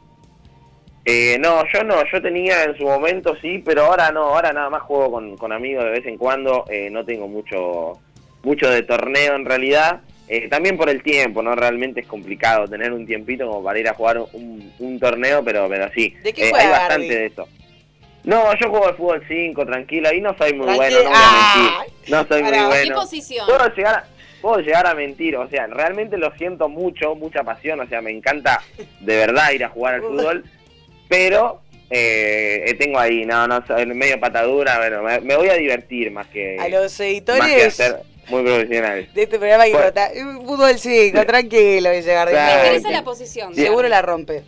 Eh, 1.06 1.38
no, 1.40 1.62
yo 1.72 1.84
no, 1.84 2.04
yo 2.12 2.20
tenía 2.20 2.64
en 2.64 2.76
su 2.76 2.84
momento 2.84 3.34
sí, 3.40 3.62
pero 3.64 3.86
ahora 3.86 4.12
no, 4.12 4.24
ahora 4.24 4.52
nada 4.52 4.68
más 4.68 4.82
juego 4.82 5.10
con, 5.10 5.38
con 5.38 5.52
amigos 5.52 5.84
de 5.84 5.90
vez 5.90 6.04
en 6.04 6.18
cuando, 6.18 6.66
eh, 6.68 6.90
no 6.90 7.02
tengo 7.02 7.28
mucho 7.28 7.98
mucho 8.43 8.68
de 8.70 8.82
torneo 8.82 9.34
en 9.34 9.45
realidad. 9.45 10.01
Eh, 10.28 10.49
también 10.49 10.78
por 10.78 10.88
el 10.88 11.03
tiempo, 11.03 11.43
¿no? 11.43 11.55
Realmente 11.55 12.01
es 12.01 12.07
complicado 12.07 12.66
tener 12.66 12.93
un 12.93 13.07
tiempito 13.07 13.47
como 13.47 13.62
para 13.62 13.78
ir 13.78 13.88
a 13.88 13.95
jugar 13.95 14.18
un, 14.32 14.99
torneo, 14.99 15.45
pero, 15.45 15.68
pero 15.68 15.90
sí. 15.95 16.14
¿De 16.22 16.32
qué 16.32 16.49
eh, 16.49 16.53
hay 16.55 16.68
bastante 16.68 17.14
de 17.14 17.26
eso. 17.26 17.49
No, 18.24 18.57
yo 18.59 18.70
juego 18.70 18.86
al 18.86 18.97
fútbol 18.97 19.24
5, 19.26 19.66
tranquilo, 19.66 20.09
ahí 20.09 20.20
no 20.20 20.34
soy 20.38 20.55
muy 20.55 20.74
bueno, 20.74 21.03
no 21.03 21.11
voy 21.11 21.18
a 21.18 21.55
mentir. 21.82 22.11
No 22.12 22.26
soy 22.26 22.43
muy 22.45 22.66
bueno. 22.66 22.84
¿Qué 22.84 22.93
posición? 22.93 23.47
Puedo 23.47 23.74
llegar, 23.74 23.95
a, 23.95 24.05
puedo 24.40 24.59
llegar 24.61 24.86
a 24.86 24.95
mentir, 24.95 25.36
o 25.36 25.49
sea, 25.51 25.66
realmente 25.66 26.16
lo 26.16 26.32
siento 26.36 26.68
mucho, 26.68 27.14
mucha 27.16 27.43
pasión, 27.43 27.80
o 27.80 27.86
sea, 27.88 28.01
me 28.01 28.12
encanta 28.12 28.62
de 29.01 29.16
verdad 29.16 29.51
ir 29.51 29.64
a 29.64 29.68
jugar 29.68 29.95
al 29.95 30.03
fútbol, 30.03 30.45
pero 31.09 31.61
Eh, 31.95 32.74
tengo 32.78 32.99
ahí, 32.99 33.26
no, 33.26 33.47
no, 33.47 33.62
medio 33.95 34.18
patadura, 34.18 34.78
bueno, 34.78 35.03
me, 35.03 35.36
voy 35.36 35.51
a 35.51 35.55
divertir 35.57 36.11
más 36.11 36.26
que... 36.28 36.57
A 36.59 36.66
los 36.70 36.99
editores... 37.01 37.78
muy 38.29 38.43
profesional. 38.43 39.09
De 39.12 39.23
este 39.23 39.39
programa 39.39 39.64
que 39.64 39.73
bueno. 39.73 40.43
fútbol 40.43 40.79
5, 40.79 41.27
tranquilo, 41.27 41.91
dice 41.91 42.12
Gardel. 42.12 42.37
Me 42.37 42.55
interesa 42.55 42.91
la 42.91 43.05
posición. 43.05 43.55
Seguro 43.55 43.89
la 43.89 44.03
rompe. 44.03 44.45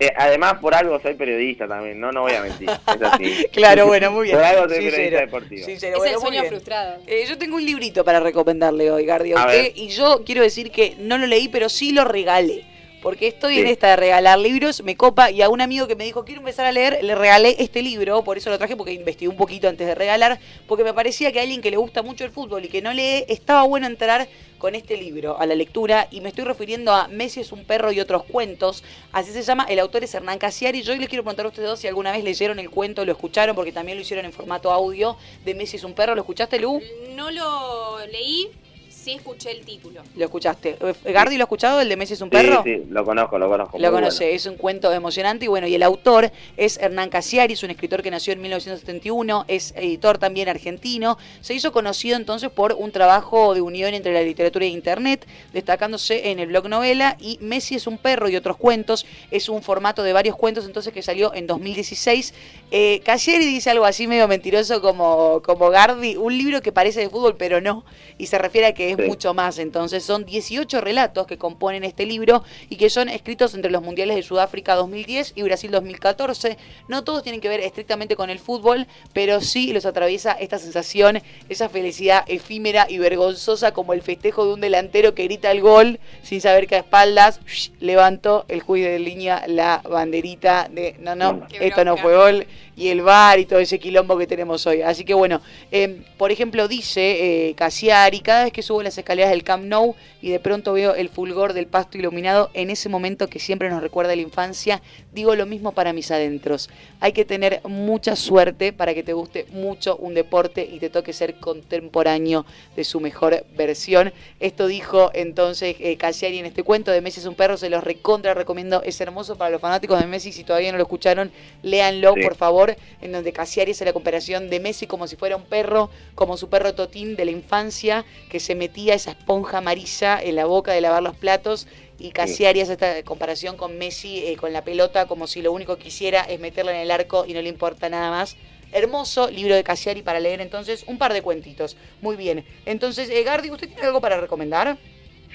Eh, 0.00 0.12
además, 0.16 0.54
por 0.60 0.74
algo 0.74 1.00
soy 1.00 1.14
periodista 1.14 1.66
también, 1.66 1.98
no, 1.98 2.12
no 2.12 2.22
voy 2.22 2.32
a 2.32 2.42
mentir. 2.42 2.70
Es 2.70 3.02
así. 3.02 3.46
claro, 3.52 3.86
bueno, 3.88 4.12
muy 4.12 4.24
bien. 4.24 4.36
Por 4.36 4.44
algo 4.44 4.68
soy 4.68 4.84
periodista 4.84 5.20
deportivo. 5.20 5.66
es 5.66 5.82
el 5.82 6.18
sueño 6.20 6.44
frustrado. 6.44 6.98
Eh, 7.06 7.24
yo 7.28 7.36
tengo 7.36 7.56
un 7.56 7.64
librito 7.64 8.04
para 8.04 8.20
recomendarle 8.20 8.90
hoy, 8.92 9.04
Gardi, 9.04 9.34
y 9.74 9.88
yo 9.88 10.22
quiero 10.24 10.42
decir 10.42 10.70
que 10.70 10.94
no 10.98 11.18
lo 11.18 11.26
leí, 11.26 11.48
pero 11.48 11.68
sí 11.68 11.92
lo 11.92 12.04
regalé 12.04 12.64
porque 13.02 13.28
estoy 13.28 13.58
en 13.58 13.66
esta 13.66 13.88
de 13.88 13.96
regalar 13.96 14.38
libros, 14.38 14.82
me 14.82 14.96
copa, 14.96 15.30
y 15.30 15.42
a 15.42 15.48
un 15.48 15.60
amigo 15.60 15.86
que 15.86 15.94
me 15.94 16.04
dijo, 16.04 16.24
quiero 16.24 16.40
empezar 16.40 16.66
a 16.66 16.72
leer, 16.72 16.98
le 17.02 17.14
regalé 17.14 17.56
este 17.58 17.82
libro, 17.82 18.22
por 18.24 18.38
eso 18.38 18.50
lo 18.50 18.58
traje, 18.58 18.76
porque 18.76 18.92
investigué 18.92 19.28
un 19.28 19.36
poquito 19.36 19.68
antes 19.68 19.86
de 19.86 19.94
regalar, 19.94 20.38
porque 20.66 20.84
me 20.84 20.92
parecía 20.92 21.32
que 21.32 21.38
a 21.38 21.42
alguien 21.42 21.60
que 21.60 21.70
le 21.70 21.76
gusta 21.76 22.02
mucho 22.02 22.24
el 22.24 22.30
fútbol 22.30 22.64
y 22.64 22.68
que 22.68 22.82
no 22.82 22.92
lee, 22.92 23.24
estaba 23.28 23.62
bueno 23.62 23.86
entrar 23.86 24.28
con 24.58 24.74
este 24.74 24.96
libro 24.96 25.38
a 25.38 25.46
la 25.46 25.54
lectura, 25.54 26.08
y 26.10 26.20
me 26.20 26.30
estoy 26.30 26.44
refiriendo 26.44 26.92
a 26.92 27.06
Messi 27.08 27.40
es 27.40 27.52
un 27.52 27.64
perro 27.64 27.92
y 27.92 28.00
otros 28.00 28.24
cuentos, 28.24 28.82
así 29.12 29.30
se 29.32 29.42
llama, 29.42 29.66
el 29.68 29.78
autor 29.78 30.02
es 30.02 30.14
Hernán 30.14 30.38
Casiari, 30.38 30.82
yo 30.82 30.92
hoy 30.92 30.98
les 30.98 31.08
quiero 31.08 31.22
preguntar 31.22 31.46
a 31.46 31.48
ustedes 31.50 31.68
dos 31.68 31.78
si 31.80 31.86
alguna 31.86 32.12
vez 32.12 32.24
leyeron 32.24 32.58
el 32.58 32.70
cuento, 32.70 33.04
lo 33.04 33.12
escucharon, 33.12 33.54
porque 33.54 33.72
también 33.72 33.96
lo 33.96 34.02
hicieron 34.02 34.24
en 34.24 34.32
formato 34.32 34.72
audio, 34.72 35.16
de 35.44 35.54
Messi 35.54 35.76
es 35.76 35.84
un 35.84 35.94
perro, 35.94 36.14
¿lo 36.14 36.22
escuchaste, 36.22 36.58
Lu? 36.58 36.80
No 37.14 37.30
lo 37.30 38.04
leí, 38.06 38.50
sí 38.98 39.12
escuché 39.12 39.52
el 39.52 39.64
título. 39.64 40.02
Lo 40.16 40.24
escuchaste. 40.24 40.76
Eh, 40.80 41.12
¿Gardi 41.12 41.36
lo 41.36 41.44
ha 41.44 41.46
escuchado, 41.46 41.80
el 41.80 41.88
de 41.88 41.96
Messi 41.96 42.14
es 42.14 42.20
un 42.20 42.30
perro? 42.30 42.62
Sí, 42.64 42.76
sí, 42.76 42.86
lo 42.90 43.04
conozco, 43.04 43.38
lo 43.38 43.48
conozco. 43.48 43.78
Lo 43.78 43.92
conoce, 43.92 44.34
es 44.34 44.46
un 44.46 44.56
cuento 44.56 44.92
emocionante 44.92 45.44
y 45.44 45.48
bueno, 45.48 45.66
y 45.66 45.74
el 45.74 45.82
autor 45.82 46.30
es 46.56 46.78
Hernán 46.78 47.08
Casiari, 47.08 47.54
es 47.54 47.62
un 47.62 47.70
escritor 47.70 48.02
que 48.02 48.10
nació 48.10 48.32
en 48.32 48.40
1971, 48.40 49.44
es 49.48 49.72
editor 49.76 50.18
también 50.18 50.48
argentino. 50.48 51.16
Se 51.40 51.54
hizo 51.54 51.72
conocido 51.72 52.16
entonces 52.16 52.50
por 52.50 52.72
un 52.72 52.90
trabajo 52.90 53.54
de 53.54 53.60
unión 53.60 53.94
entre 53.94 54.12
la 54.12 54.22
literatura 54.22 54.64
e 54.64 54.68
internet, 54.68 55.26
destacándose 55.52 56.30
en 56.30 56.40
el 56.40 56.48
blog 56.48 56.68
novela 56.68 57.16
y 57.20 57.38
Messi 57.40 57.76
es 57.76 57.86
un 57.86 57.98
perro 57.98 58.28
y 58.28 58.36
otros 58.36 58.56
cuentos. 58.56 59.06
Es 59.30 59.48
un 59.48 59.62
formato 59.62 60.02
de 60.02 60.12
varios 60.12 60.36
cuentos 60.36 60.66
entonces 60.66 60.92
que 60.92 61.02
salió 61.02 61.32
en 61.34 61.46
2016. 61.46 62.34
Eh, 62.70 63.00
Casiari 63.04 63.46
dice 63.46 63.70
algo 63.70 63.84
así 63.84 64.06
medio 64.06 64.26
mentiroso 64.26 64.80
como, 64.80 65.40
como 65.44 65.70
Gardi, 65.70 66.16
un 66.16 66.36
libro 66.36 66.60
que 66.60 66.72
parece 66.72 67.00
de 67.00 67.08
fútbol 67.08 67.36
pero 67.36 67.60
no, 67.60 67.84
y 68.18 68.26
se 68.26 68.38
refiere 68.38 68.66
a 68.66 68.74
que 68.74 68.87
es 68.90 68.98
mucho 69.06 69.34
más. 69.34 69.58
Entonces 69.58 70.04
son 70.04 70.24
18 70.24 70.80
relatos 70.80 71.26
que 71.26 71.38
componen 71.38 71.84
este 71.84 72.06
libro 72.06 72.42
y 72.68 72.76
que 72.76 72.90
son 72.90 73.08
escritos 73.08 73.54
entre 73.54 73.70
los 73.70 73.82
Mundiales 73.82 74.16
de 74.16 74.22
Sudáfrica 74.22 74.74
2010 74.74 75.32
y 75.36 75.42
Brasil 75.42 75.70
2014. 75.70 76.58
No 76.88 77.04
todos 77.04 77.22
tienen 77.22 77.40
que 77.40 77.48
ver 77.48 77.60
estrictamente 77.60 78.16
con 78.16 78.30
el 78.30 78.38
fútbol, 78.38 78.86
pero 79.12 79.40
sí 79.40 79.72
los 79.72 79.86
atraviesa 79.86 80.32
esta 80.32 80.58
sensación, 80.58 81.22
esa 81.48 81.68
felicidad 81.68 82.24
efímera 82.26 82.86
y 82.88 82.98
vergonzosa 82.98 83.72
como 83.72 83.92
el 83.92 84.02
festejo 84.02 84.46
de 84.46 84.54
un 84.54 84.60
delantero 84.60 85.14
que 85.14 85.24
grita 85.24 85.50
el 85.50 85.60
gol 85.60 86.00
sin 86.22 86.40
saber 86.40 86.66
que 86.66 86.76
a 86.76 86.78
espaldas 86.78 87.40
levantó 87.80 88.44
el 88.48 88.60
juez 88.60 88.84
de 88.84 88.98
línea 88.98 89.44
la 89.46 89.82
banderita 89.88 90.68
de 90.70 90.96
no, 90.98 91.14
no, 91.14 91.46
esto 91.60 91.84
no 91.84 91.96
fue 91.96 92.16
gol 92.16 92.46
y 92.76 92.88
el 92.88 93.02
bar 93.02 93.40
y 93.40 93.44
todo 93.44 93.58
ese 93.58 93.78
quilombo 93.78 94.16
que 94.16 94.26
tenemos 94.26 94.66
hoy. 94.66 94.82
Así 94.82 95.04
que 95.04 95.14
bueno, 95.14 95.40
em, 95.70 96.04
por 96.16 96.30
ejemplo 96.30 96.68
dice 96.68 97.48
eh, 97.48 97.54
Casiari, 97.54 98.20
cada 98.20 98.44
vez 98.44 98.52
que 98.52 98.62
subo 98.62 98.77
las 98.82 98.98
escaleras 98.98 99.30
del 99.30 99.44
Camp 99.44 99.64
Nou 99.64 99.94
y 100.20 100.30
de 100.30 100.40
pronto 100.40 100.72
veo 100.72 100.94
el 100.94 101.08
fulgor 101.08 101.52
del 101.52 101.66
pasto 101.66 101.98
iluminado, 101.98 102.50
en 102.54 102.70
ese 102.70 102.88
momento 102.88 103.28
que 103.28 103.38
siempre 103.38 103.70
nos 103.70 103.82
recuerda 103.82 104.14
la 104.14 104.22
infancia, 104.22 104.82
digo 105.12 105.34
lo 105.34 105.46
mismo 105.46 105.72
para 105.72 105.92
mis 105.92 106.10
adentros. 106.10 106.70
Hay 107.00 107.12
que 107.12 107.24
tener 107.24 107.60
mucha 107.64 108.16
suerte 108.16 108.72
para 108.72 108.94
que 108.94 109.02
te 109.02 109.12
guste 109.12 109.46
mucho 109.50 109.96
un 109.96 110.14
deporte 110.14 110.68
y 110.70 110.78
te 110.78 110.90
toque 110.90 111.12
ser 111.12 111.36
contemporáneo 111.36 112.46
de 112.76 112.84
su 112.84 113.00
mejor 113.00 113.44
versión. 113.56 114.12
Esto 114.40 114.66
dijo 114.66 115.10
entonces 115.14 115.76
eh, 115.78 115.96
Casiari 115.96 116.38
en 116.38 116.46
este 116.46 116.62
cuento 116.62 116.90
de 116.90 117.00
Messi 117.00 117.20
es 117.20 117.26
un 117.26 117.34
perro, 117.34 117.56
se 117.56 117.70
los 117.70 117.84
recontra 117.84 118.34
recomiendo, 118.34 118.82
es 118.82 119.00
hermoso 119.00 119.36
para 119.36 119.50
los 119.50 119.60
fanáticos 119.60 120.00
de 120.00 120.06
Messi, 120.06 120.32
si 120.32 120.44
todavía 120.44 120.72
no 120.72 120.78
lo 120.78 120.84
escucharon, 120.84 121.30
léanlo 121.62 122.14
por 122.14 122.34
favor 122.34 122.76
en 123.00 123.12
donde 123.12 123.32
Casiari 123.32 123.72
hace 123.72 123.84
la 123.84 123.92
comparación 123.92 124.50
de 124.50 124.60
Messi 124.60 124.86
como 124.86 125.06
si 125.06 125.16
fuera 125.16 125.36
un 125.36 125.44
perro, 125.44 125.90
como 126.14 126.36
su 126.36 126.48
perro 126.48 126.74
Totín 126.74 127.16
de 127.16 127.24
la 127.24 127.30
infancia, 127.30 128.04
que 128.30 128.40
se 128.40 128.54
metía 128.68 128.94
esa 128.94 129.12
esponja 129.12 129.58
amarilla 129.58 130.20
en 130.22 130.36
la 130.36 130.44
boca 130.44 130.72
de 130.72 130.82
lavar 130.82 131.02
los 131.02 131.16
platos. 131.16 131.66
Y 131.98 132.10
Casiari 132.10 132.60
hace 132.60 132.74
esta 132.74 133.02
comparación 133.02 133.56
con 133.56 133.78
Messi, 133.78 134.24
eh, 134.26 134.36
con 134.36 134.52
la 134.52 134.62
pelota, 134.62 135.06
como 135.06 135.26
si 135.26 135.40
lo 135.42 135.52
único 135.52 135.76
que 135.76 135.84
quisiera 135.84 136.20
es 136.20 136.38
meterla 136.38 136.72
en 136.72 136.80
el 136.80 136.90
arco 136.90 137.24
y 137.26 137.32
no 137.32 137.40
le 137.40 137.48
importa 137.48 137.88
nada 137.88 138.10
más. 138.10 138.36
Hermoso 138.70 139.30
libro 139.30 139.54
de 139.54 139.64
Casiari 139.64 140.02
para 140.02 140.20
leer 140.20 140.42
entonces, 140.42 140.84
un 140.86 140.98
par 140.98 141.14
de 141.14 141.22
cuentitos. 141.22 141.78
Muy 142.02 142.16
bien. 142.16 142.44
Entonces, 142.66 143.08
eh, 143.08 143.22
Gardi, 143.22 143.50
¿usted 143.50 143.68
tiene 143.68 143.82
algo 143.84 144.02
para 144.02 144.20
recomendar? 144.20 144.76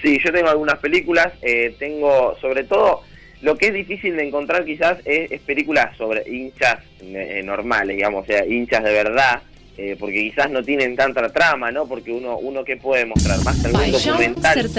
Sí, 0.02 0.20
yo 0.24 0.32
tengo 0.32 0.50
algunas 0.50 0.78
películas. 0.78 1.34
Eh, 1.42 1.76
tengo, 1.80 2.38
sobre 2.40 2.64
todo, 2.66 3.02
lo 3.42 3.58
que 3.58 3.68
es 3.68 3.74
difícil 3.74 4.16
de 4.16 4.28
encontrar 4.28 4.64
quizás 4.64 5.00
es, 5.06 5.42
películas 5.42 5.98
sobre 5.98 6.24
hinchas 6.30 6.78
eh, 7.02 7.42
normales, 7.44 7.98
digamos, 7.98 8.24
o 8.24 8.26
sea, 8.28 8.46
hinchas 8.46 8.84
de 8.84 8.94
verdad, 8.94 9.42
eh, 9.78 9.95
porque 9.99 10.15
quizás 10.15 10.49
no 10.49 10.63
tienen 10.63 10.95
tanta 10.95 11.32
trama, 11.32 11.71
¿no? 11.71 11.88
Porque 11.88 12.11
uno, 12.11 12.38
uno 12.38 12.63
¿qué 12.63 12.78
puede 12.78 13.05
mostrar? 13.05 13.43
Más 13.43 13.61
que 13.61 13.67
algún 13.67 13.91
documental. 13.91 14.69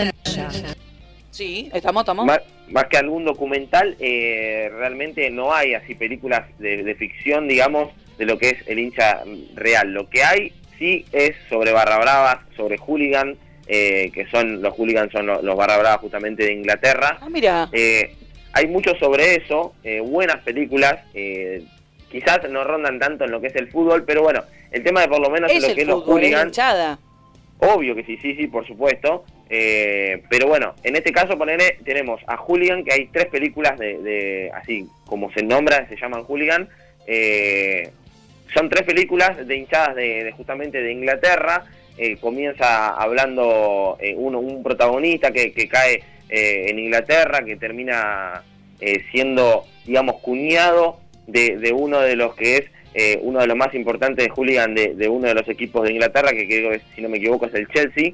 Sí, 1.30 1.68
estamos, 1.72 2.02
estamos. 2.02 2.26
Más, 2.26 2.84
que 2.86 2.96
algún 2.96 3.24
documental, 3.24 3.96
eh, 3.98 4.70
realmente 4.72 5.28
no 5.30 5.52
hay 5.52 5.74
así 5.74 5.94
películas 5.94 6.46
de, 6.58 6.94
ficción, 6.94 7.48
digamos, 7.48 7.90
de 8.18 8.26
lo 8.26 8.38
que 8.38 8.50
es 8.50 8.68
el 8.68 8.78
hincha 8.78 9.22
real. 9.54 9.92
Lo 9.92 10.08
que 10.08 10.22
hay 10.22 10.52
sí 10.78 11.04
es 11.10 11.34
sobre 11.48 11.72
barra 11.72 11.98
bravas, 11.98 12.38
sobre 12.56 12.78
hooligan, 12.78 13.36
que 13.66 14.26
son 14.30 14.62
los 14.62 14.74
hooligans 14.74 15.10
son 15.10 15.26
los, 15.26 15.42
los 15.42 15.56
barra 15.56 15.78
bravas 15.78 16.00
justamente 16.00 16.44
de 16.44 16.52
Inglaterra. 16.52 17.18
Ah, 17.20 17.28
mira. 17.28 17.68
Hay 18.56 18.68
mucho 18.68 18.94
sobre 19.00 19.34
eso, 19.34 19.74
eh, 19.82 19.98
buenas 19.98 20.40
películas, 20.44 21.00
eh, 21.12 21.64
quizás 22.14 22.48
no 22.48 22.62
rondan 22.62 23.00
tanto 23.00 23.24
en 23.24 23.32
lo 23.32 23.40
que 23.40 23.48
es 23.48 23.56
el 23.56 23.68
fútbol, 23.68 24.04
pero 24.04 24.22
bueno, 24.22 24.44
el 24.70 24.84
tema 24.84 25.00
de 25.00 25.08
por 25.08 25.20
lo 25.20 25.30
menos 25.30 25.50
en 25.50 25.62
lo 25.62 25.74
que 25.74 25.80
es 25.82 25.88
los 25.88 26.04
hooligans. 26.04 26.56
Obvio 27.58 27.94
que 27.96 28.04
sí, 28.04 28.16
sí, 28.22 28.36
sí, 28.36 28.46
por 28.46 28.64
supuesto. 28.66 29.24
Eh, 29.50 30.22
pero 30.30 30.46
bueno, 30.46 30.74
en 30.84 30.94
este 30.94 31.10
caso 31.10 31.36
ponele, 31.36 31.78
tenemos 31.84 32.20
a 32.26 32.36
Hooligan, 32.36 32.84
que 32.84 32.92
hay 32.94 33.06
tres 33.06 33.26
películas 33.26 33.78
de, 33.78 34.50
así 34.54 34.88
como 35.06 35.32
se 35.32 35.42
nombra, 35.42 35.88
se 35.88 35.96
llaman 35.96 36.24
Hooligan. 36.24 36.68
son 38.54 38.68
tres 38.68 38.82
películas 38.84 39.46
de 39.46 39.56
hinchadas 39.56 39.96
de, 39.96 40.32
justamente 40.36 40.80
de 40.80 40.92
Inglaterra. 40.92 41.64
comienza 42.20 42.88
hablando 42.88 43.98
uno, 44.16 44.38
un 44.38 44.62
protagonista 44.62 45.32
que, 45.32 45.52
que 45.52 45.68
cae 45.68 46.02
eh, 46.28 46.66
en 46.70 46.78
Inglaterra, 46.78 47.44
que 47.44 47.56
termina 47.56 48.42
eh, 48.80 49.04
siendo, 49.10 49.64
digamos, 49.84 50.20
cuñado 50.20 50.98
de, 51.26 51.72
uno 51.72 52.00
de 52.00 52.16
los 52.16 52.34
que 52.34 52.56
es 52.56 52.64
eh, 52.94 53.18
uno 53.22 53.40
de 53.40 53.46
los 53.46 53.56
más 53.56 53.74
importantes 53.74 54.24
de 54.24 54.30
hooligan 54.30 54.74
de, 54.74 55.08
uno 55.08 55.26
de 55.26 55.34
los 55.34 55.48
equipos 55.48 55.82
de 55.84 55.92
Inglaterra, 55.92 56.30
que 56.30 56.46
creo 56.46 56.70
que, 56.70 56.80
si 56.94 57.02
no 57.02 57.08
me 57.08 57.18
equivoco, 57.18 57.46
es 57.46 57.54
el 57.54 57.68
Chelsea, 57.68 58.12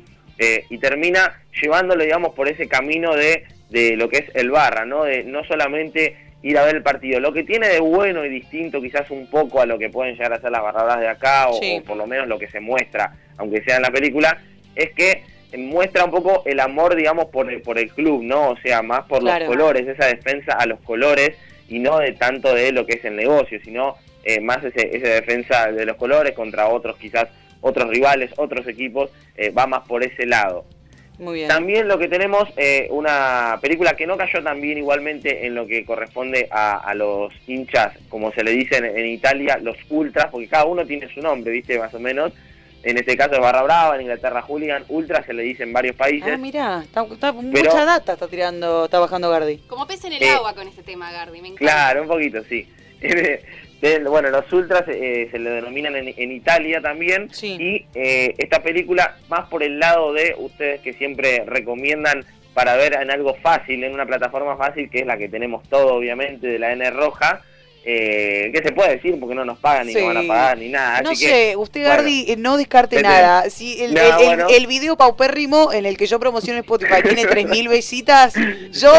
y 0.70 0.78
termina 0.78 1.42
llevándolo, 1.60 2.02
digamos, 2.02 2.34
por 2.34 2.48
ese 2.48 2.66
camino 2.66 3.14
de, 3.14 3.44
de 3.68 3.96
lo 3.96 4.08
que 4.08 4.18
es 4.18 4.24
el 4.34 4.50
barra, 4.50 4.86
¿no? 4.86 5.04
De 5.04 5.22
no 5.22 5.44
solamente 5.44 6.16
ir 6.42 6.58
a 6.58 6.64
ver 6.64 6.76
el 6.76 6.82
partido. 6.82 7.20
Lo 7.20 7.32
que 7.32 7.44
tiene 7.44 7.68
de 7.68 7.80
bueno 7.80 8.24
y 8.24 8.28
distinto 8.28 8.80
quizás 8.80 9.10
un 9.10 9.28
poco 9.28 9.60
a 9.60 9.66
lo 9.66 9.78
que 9.78 9.90
pueden 9.90 10.14
llegar 10.14 10.32
a 10.32 10.40
ser 10.40 10.50
las 10.50 10.62
barradas 10.62 11.00
de 11.00 11.08
acá, 11.08 11.48
o, 11.48 11.60
por 11.86 11.96
lo 11.96 12.06
menos 12.06 12.28
lo 12.28 12.38
que 12.38 12.48
se 12.48 12.60
muestra, 12.60 13.14
aunque 13.36 13.62
sea 13.62 13.76
en 13.76 13.82
la 13.82 13.90
película, 13.90 14.40
es 14.74 14.92
que 14.92 15.22
muestra 15.58 16.04
un 16.04 16.10
poco 16.10 16.42
el 16.46 16.60
amor, 16.60 16.94
digamos, 16.94 17.26
por 17.26 17.50
el, 17.50 17.60
por 17.60 17.78
el 17.78 17.90
club, 17.90 18.22
¿no? 18.22 18.50
O 18.50 18.56
sea, 18.58 18.82
más 18.82 19.02
por 19.06 19.22
los 19.22 19.38
colores, 19.44 19.86
esa 19.86 20.06
defensa 20.06 20.52
a 20.52 20.66
los 20.66 20.80
colores 20.80 21.36
y 21.70 21.78
no 21.78 21.98
de 21.98 22.12
tanto 22.12 22.54
de 22.54 22.72
lo 22.72 22.84
que 22.84 22.94
es 22.94 23.04
el 23.04 23.16
negocio, 23.16 23.58
sino 23.64 23.96
eh, 24.24 24.40
más 24.40 24.62
ese, 24.62 24.94
esa 24.94 25.08
defensa 25.08 25.72
de 25.72 25.86
los 25.86 25.96
colores 25.96 26.34
contra 26.34 26.68
otros, 26.68 26.96
quizás 26.98 27.28
otros 27.62 27.88
rivales, 27.88 28.30
otros 28.36 28.66
equipos, 28.66 29.10
eh, 29.36 29.50
va 29.50 29.66
más 29.66 29.86
por 29.86 30.02
ese 30.02 30.26
lado. 30.26 30.64
Muy 31.18 31.34
bien. 31.34 31.48
También 31.48 31.86
lo 31.86 31.98
que 31.98 32.08
tenemos, 32.08 32.48
eh, 32.56 32.88
una 32.90 33.58
película 33.60 33.92
que 33.92 34.06
no 34.06 34.16
cayó 34.16 34.42
también 34.42 34.78
igualmente 34.78 35.46
en 35.46 35.54
lo 35.54 35.66
que 35.66 35.84
corresponde 35.84 36.48
a, 36.50 36.78
a 36.78 36.94
los 36.94 37.32
hinchas, 37.46 37.92
como 38.08 38.32
se 38.32 38.42
le 38.42 38.52
dice 38.52 38.78
en 38.78 39.06
Italia, 39.06 39.58
los 39.62 39.76
ultras, 39.90 40.28
porque 40.30 40.48
cada 40.48 40.64
uno 40.64 40.86
tiene 40.86 41.12
su 41.12 41.20
nombre, 41.20 41.52
¿viste? 41.52 41.78
Más 41.78 41.92
o 41.94 42.00
menos 42.00 42.32
en 42.82 42.96
este 42.96 43.16
caso 43.16 43.34
es 43.34 43.40
Barra 43.40 43.62
Brava, 43.62 43.94
en 43.94 44.02
Inglaterra 44.02 44.42
Julian, 44.42 44.84
Ultra 44.88 45.24
se 45.24 45.34
le 45.34 45.42
dice 45.42 45.64
en 45.64 45.72
varios 45.72 45.96
países. 45.96 46.32
Ah, 46.32 46.38
mirá, 46.38 46.82
está, 46.82 47.32
mucha 47.32 47.84
data 47.84 48.14
está 48.14 48.28
tirando, 48.28 48.86
está 48.86 48.98
bajando 48.98 49.30
Gardi. 49.30 49.58
Como 49.66 49.86
pez 49.86 50.04
en 50.04 50.14
el 50.14 50.22
eh, 50.22 50.30
agua 50.30 50.54
con 50.54 50.66
este 50.66 50.82
tema, 50.82 51.12
Gardi, 51.12 51.40
me 51.42 51.48
encanta. 51.48 51.72
Claro, 51.72 52.02
un 52.02 52.08
poquito, 52.08 52.42
sí. 52.48 52.66
bueno, 54.08 54.30
los 54.30 54.50
ultras 54.52 54.84
eh, 54.88 55.28
se 55.30 55.38
le 55.38 55.50
denominan 55.50 55.94
en, 55.96 56.32
Italia 56.32 56.80
también. 56.80 57.28
Sí. 57.32 57.56
Y 57.58 57.86
eh, 57.94 58.34
esta 58.38 58.62
película, 58.62 59.16
más 59.28 59.48
por 59.48 59.62
el 59.62 59.78
lado 59.78 60.12
de 60.12 60.34
ustedes 60.38 60.80
que 60.80 60.94
siempre 60.94 61.44
recomiendan 61.46 62.24
para 62.54 62.76
ver 62.76 62.94
en 62.94 63.10
algo 63.10 63.34
fácil, 63.34 63.84
en 63.84 63.92
una 63.92 64.06
plataforma 64.06 64.56
fácil, 64.56 64.90
que 64.90 65.00
es 65.00 65.06
la 65.06 65.16
que 65.16 65.28
tenemos 65.28 65.68
todo, 65.68 65.94
obviamente, 65.94 66.46
de 66.46 66.58
la 66.58 66.72
N 66.72 66.90
Roja, 66.90 67.42
eh, 67.84 68.50
¿qué 68.52 68.62
se 68.62 68.72
puede 68.72 68.96
decir? 68.96 69.18
Porque 69.18 69.34
no 69.34 69.44
nos 69.44 69.58
pagan 69.58 69.86
ni 69.86 69.94
nos 69.94 70.04
van 70.04 70.16
a 70.18 70.28
pagar 70.28 70.58
ni 70.58 70.68
nada. 70.68 71.00
No 71.02 71.10
así 71.10 71.24
sé, 71.24 71.30
que, 71.50 71.56
usted 71.56 71.84
Gardi, 71.84 72.26
eh, 72.28 72.36
no 72.36 72.56
descarte 72.58 72.96
vete. 72.96 73.08
nada. 73.08 73.48
Si 73.48 73.82
el, 73.82 73.94
No, 73.94 74.00
el- 74.00 74.06
el- 74.20 74.26
bueno. 74.26 74.46
el 74.50 74.66
video 74.66 74.96
paupérrimo 74.96 75.72
en 75.72 75.86
el 75.86 75.96
que 75.96 76.06
yo 76.06 76.20
promociono 76.20 76.58
Spotify 76.60 77.02
tiene 77.02 77.22
3.000 77.24 77.68
visitas, 77.70 78.34
yo 78.72 78.92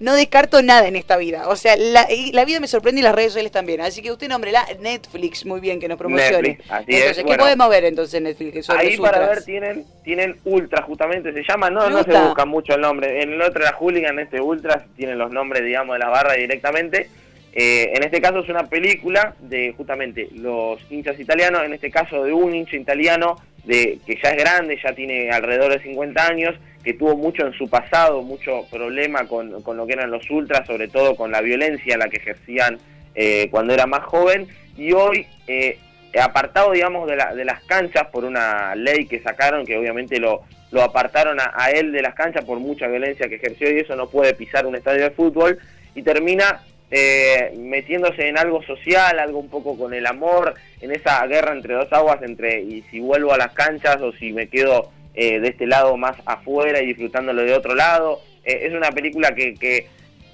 no 0.00 0.14
descarto 0.14 0.62
nada 0.62 0.88
en 0.88 0.96
esta 0.96 1.16
vida. 1.18 1.48
O 1.48 1.56
sea, 1.56 1.76
la, 1.76 2.06
la 2.32 2.44
vida 2.44 2.60
me 2.60 2.66
sorprende 2.68 3.00
y 3.00 3.04
las 3.04 3.14
redes 3.14 3.32
sociales 3.32 3.52
también. 3.52 3.80
Así 3.82 4.00
que 4.00 4.10
usted 4.10 4.28
nómbrela 4.28 4.66
Netflix, 4.80 5.44
muy 5.44 5.60
bien, 5.60 5.78
que 5.78 5.88
nos 5.88 5.98
promocione. 5.98 6.48
Netflix, 6.48 6.70
así 6.70 6.84
entonces, 6.88 7.10
es, 7.10 7.16
¿qué 7.18 7.22
bueno. 7.24 7.42
podemos 7.44 7.68
ver 7.68 7.84
entonces 7.84 8.14
en 8.14 8.24
Netflix? 8.24 8.70
Ahí 8.70 8.96
para 8.96 9.18
ultras? 9.18 9.28
ver 9.36 9.44
tienen 9.44 9.84
tienen 10.02 10.36
Ultra 10.44 10.82
justamente 10.82 11.32
se 11.32 11.42
llama, 11.48 11.70
no, 11.70 11.88
no 11.90 12.02
se 12.02 12.10
busca 12.12 12.44
mucho 12.44 12.74
el 12.74 12.80
nombre. 12.80 13.22
En 13.22 13.32
el 13.34 13.42
otro 13.42 13.62
era 13.62 13.72
Hooligan, 13.78 14.18
este 14.18 14.40
Ultra 14.40 14.84
tienen 14.96 15.18
los 15.18 15.30
nombres, 15.30 15.62
digamos, 15.64 15.94
de 15.94 15.98
la 15.98 16.08
barra 16.08 16.34
directamente. 16.34 17.08
Eh, 17.56 17.92
en 17.94 18.02
este 18.02 18.20
caso 18.20 18.40
es 18.40 18.48
una 18.48 18.66
película 18.66 19.34
de 19.38 19.72
justamente 19.76 20.28
los 20.34 20.80
hinchas 20.90 21.18
italianos, 21.20 21.62
en 21.64 21.72
este 21.72 21.88
caso 21.90 22.24
de 22.24 22.32
un 22.32 22.52
hincha 22.54 22.76
italiano 22.76 23.36
de 23.64 23.98
que 24.04 24.18
ya 24.22 24.30
es 24.30 24.36
grande, 24.36 24.76
ya 24.82 24.92
tiene 24.92 25.30
alrededor 25.30 25.72
de 25.72 25.82
50 25.82 26.26
años, 26.26 26.54
que 26.82 26.94
tuvo 26.94 27.16
mucho 27.16 27.46
en 27.46 27.52
su 27.54 27.68
pasado, 27.70 28.22
mucho 28.22 28.66
problema 28.70 29.26
con, 29.28 29.62
con 29.62 29.76
lo 29.76 29.86
que 29.86 29.92
eran 29.94 30.10
los 30.10 30.28
ultras, 30.30 30.66
sobre 30.66 30.88
todo 30.88 31.14
con 31.16 31.30
la 31.30 31.40
violencia 31.40 31.96
la 31.96 32.08
que 32.08 32.16
ejercían 32.18 32.78
eh, 33.14 33.46
cuando 33.50 33.72
era 33.72 33.86
más 33.86 34.02
joven, 34.04 34.48
y 34.76 34.92
hoy 34.92 35.24
eh, 35.46 35.78
apartado, 36.20 36.72
digamos, 36.72 37.08
de, 37.08 37.16
la- 37.16 37.34
de 37.34 37.44
las 37.44 37.62
canchas 37.64 38.08
por 38.12 38.24
una 38.24 38.74
ley 38.74 39.06
que 39.06 39.22
sacaron, 39.22 39.64
que 39.64 39.78
obviamente 39.78 40.18
lo, 40.18 40.42
lo 40.72 40.82
apartaron 40.82 41.40
a, 41.40 41.52
a 41.54 41.70
él 41.70 41.92
de 41.92 42.02
las 42.02 42.14
canchas 42.14 42.44
por 42.44 42.58
mucha 42.58 42.88
violencia 42.88 43.28
que 43.28 43.36
ejerció 43.36 43.70
y 43.70 43.78
eso 43.78 43.94
no 43.96 44.10
puede 44.10 44.34
pisar 44.34 44.66
un 44.66 44.74
estadio 44.74 45.04
de 45.04 45.10
fútbol, 45.12 45.58
y 45.94 46.02
termina 46.02 46.60
eh, 46.96 47.52
metiéndose 47.58 48.28
en 48.28 48.38
algo 48.38 48.62
social, 48.62 49.18
algo 49.18 49.40
un 49.40 49.48
poco 49.48 49.76
con 49.76 49.92
el 49.94 50.06
amor, 50.06 50.54
en 50.80 50.92
esa 50.92 51.26
guerra 51.26 51.52
entre 51.52 51.74
dos 51.74 51.92
aguas, 51.92 52.22
entre 52.22 52.60
y 52.60 52.82
si 52.82 53.00
vuelvo 53.00 53.32
a 53.32 53.36
las 53.36 53.52
canchas 53.52 54.00
o 54.00 54.12
si 54.12 54.32
me 54.32 54.46
quedo 54.48 54.92
eh, 55.16 55.40
de 55.40 55.48
este 55.48 55.66
lado 55.66 55.96
más 55.96 56.16
afuera 56.24 56.80
y 56.80 56.86
disfrutándolo 56.86 57.42
de 57.42 57.52
otro 57.52 57.74
lado. 57.74 58.20
Eh, 58.44 58.66
es 58.68 58.74
una 58.74 58.92
película 58.92 59.34
que, 59.34 59.54
que 59.54 59.88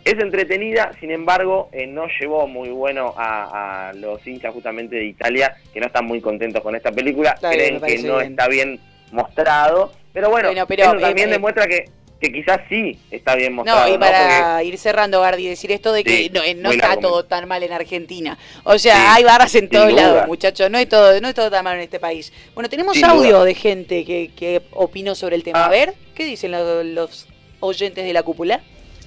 es 0.04 0.18
entretenida, 0.18 0.92
sin 1.00 1.10
embargo, 1.10 1.70
eh, 1.72 1.86
no 1.86 2.06
llevó 2.20 2.46
muy 2.46 2.68
bueno 2.68 3.14
a, 3.16 3.88
a 3.88 3.92
los 3.94 4.26
hinchas 4.26 4.52
justamente 4.52 4.96
de 4.96 5.04
Italia, 5.06 5.56
que 5.72 5.80
no 5.80 5.86
están 5.86 6.04
muy 6.04 6.20
contentos 6.20 6.62
con 6.62 6.76
esta 6.76 6.92
película, 6.92 7.30
Está 7.30 7.52
creen 7.52 7.80
que 7.80 7.98
no 8.02 8.18
bien. 8.18 8.30
está 8.32 8.48
bien 8.48 8.80
mostrado, 9.12 9.92
pero 10.12 10.28
bueno, 10.28 10.48
Bueno, 10.48 10.66
pero, 10.66 10.82
eso 10.84 10.96
también 10.98 11.28
eh, 11.28 11.32
demuestra 11.32 11.66
que, 11.66 11.84
que 12.20 12.30
quizás 12.32 12.60
sí 12.68 12.98
está 13.10 13.34
bien 13.34 13.54
mostrado. 13.54 13.80
No, 13.82 13.88
y 13.88 13.92
¿no? 13.92 14.00
para 14.00 14.52
Porque- 14.56 14.66
ir 14.68 14.78
cerrando, 14.78 15.20
Gardi, 15.22 15.46
decir 15.48 15.72
esto 15.72 15.92
de 15.92 16.04
que 16.04 16.16
Sí, 16.24 16.30
no, 16.32 16.42
eh, 16.42 16.54
no 16.54 16.70
está 16.70 16.86
argumento. 16.88 17.08
todo 17.08 17.24
tan 17.24 17.48
mal 17.48 17.62
en 17.62 17.72
Argentina. 17.72 18.36
O 18.64 18.78
sea, 18.78 18.94
Sí, 18.94 19.02
hay 19.08 19.24
barras 19.24 19.54
en 19.54 19.68
todos 19.70 19.92
lados, 19.92 20.26
muchachos. 20.26 20.70
No 20.70 20.76
es 20.78 20.88
todo, 20.88 21.18
no 21.20 21.28
es 21.28 21.34
todo 21.34 21.50
tan 21.50 21.64
mal 21.64 21.76
en 21.76 21.82
este 21.82 21.98
país. 21.98 22.32
Bueno, 22.54 22.68
tenemos 22.68 22.94
Sin 22.94 23.06
audio 23.06 23.36
duda. 23.36 23.44
de 23.46 23.54
gente 23.54 24.04
que, 24.04 24.30
que 24.36 24.60
opinó 24.72 25.14
sobre 25.14 25.36
el 25.36 25.42
tema. 25.42 25.62
Ah. 25.64 25.66
A 25.66 25.70
ver, 25.70 25.94
¿qué 26.14 26.24
dicen 26.24 26.52
los, 26.52 26.84
los 26.84 27.26
oyentes 27.60 28.04
de 28.04 28.12
la 28.12 28.22
cúpula? 28.22 28.60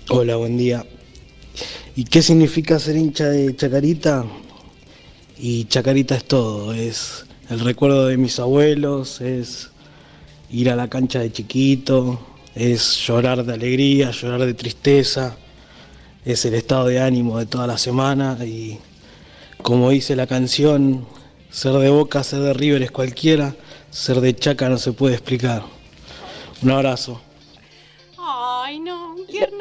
Hola, 0.10 0.36
buen 0.38 0.58
día. 0.58 0.84
¿Y 1.96 2.06
qué 2.06 2.24
significa 2.24 2.80
ser 2.80 2.96
hincha 2.96 3.30
de 3.30 3.56
Chacarita? 3.56 4.26
Y 5.38 5.66
Chacarita 5.66 6.16
es 6.16 6.26
todo, 6.26 6.74
es 6.74 7.26
el 7.50 7.60
recuerdo 7.60 8.08
de 8.08 8.18
mis 8.18 8.40
abuelos, 8.40 9.22
es 9.22 9.70
ir 10.50 10.70
a 10.72 10.76
la 10.76 10.88
cancha 10.90 11.20
de 11.20 11.32
chiquito, 11.32 12.20
es 12.56 12.98
llorar 13.06 13.44
de 13.44 13.54
alegría, 13.54 14.12
llorar 14.12 14.46
de 14.46 14.54
tristeza, 14.54 15.36
es 16.26 16.46
el 16.46 16.54
estado 16.54 16.88
de 16.88 17.00
ánimo 17.00 17.38
de 17.40 17.46
toda 17.46 17.68
la 17.68 17.78
semana 17.78 18.38
y 18.46 18.80
como 19.62 19.90
dice 19.90 20.16
la 20.16 20.28
canción, 20.28 21.06
ser 21.50 21.74
de 21.74 21.90
Boca, 21.90 22.24
ser 22.24 22.40
de 22.40 22.54
River 22.54 22.84
es 22.84 22.92
cualquiera, 22.92 23.56
ser 23.90 24.22
de 24.22 24.36
Chaca 24.36 24.70
no 24.70 24.78
se 24.78 24.94
puede 24.94 25.16
explicar. 25.16 25.64
Un 26.62 26.72
abrazo. 26.72 27.22
Ay, 28.18 28.80
no, 28.80 29.03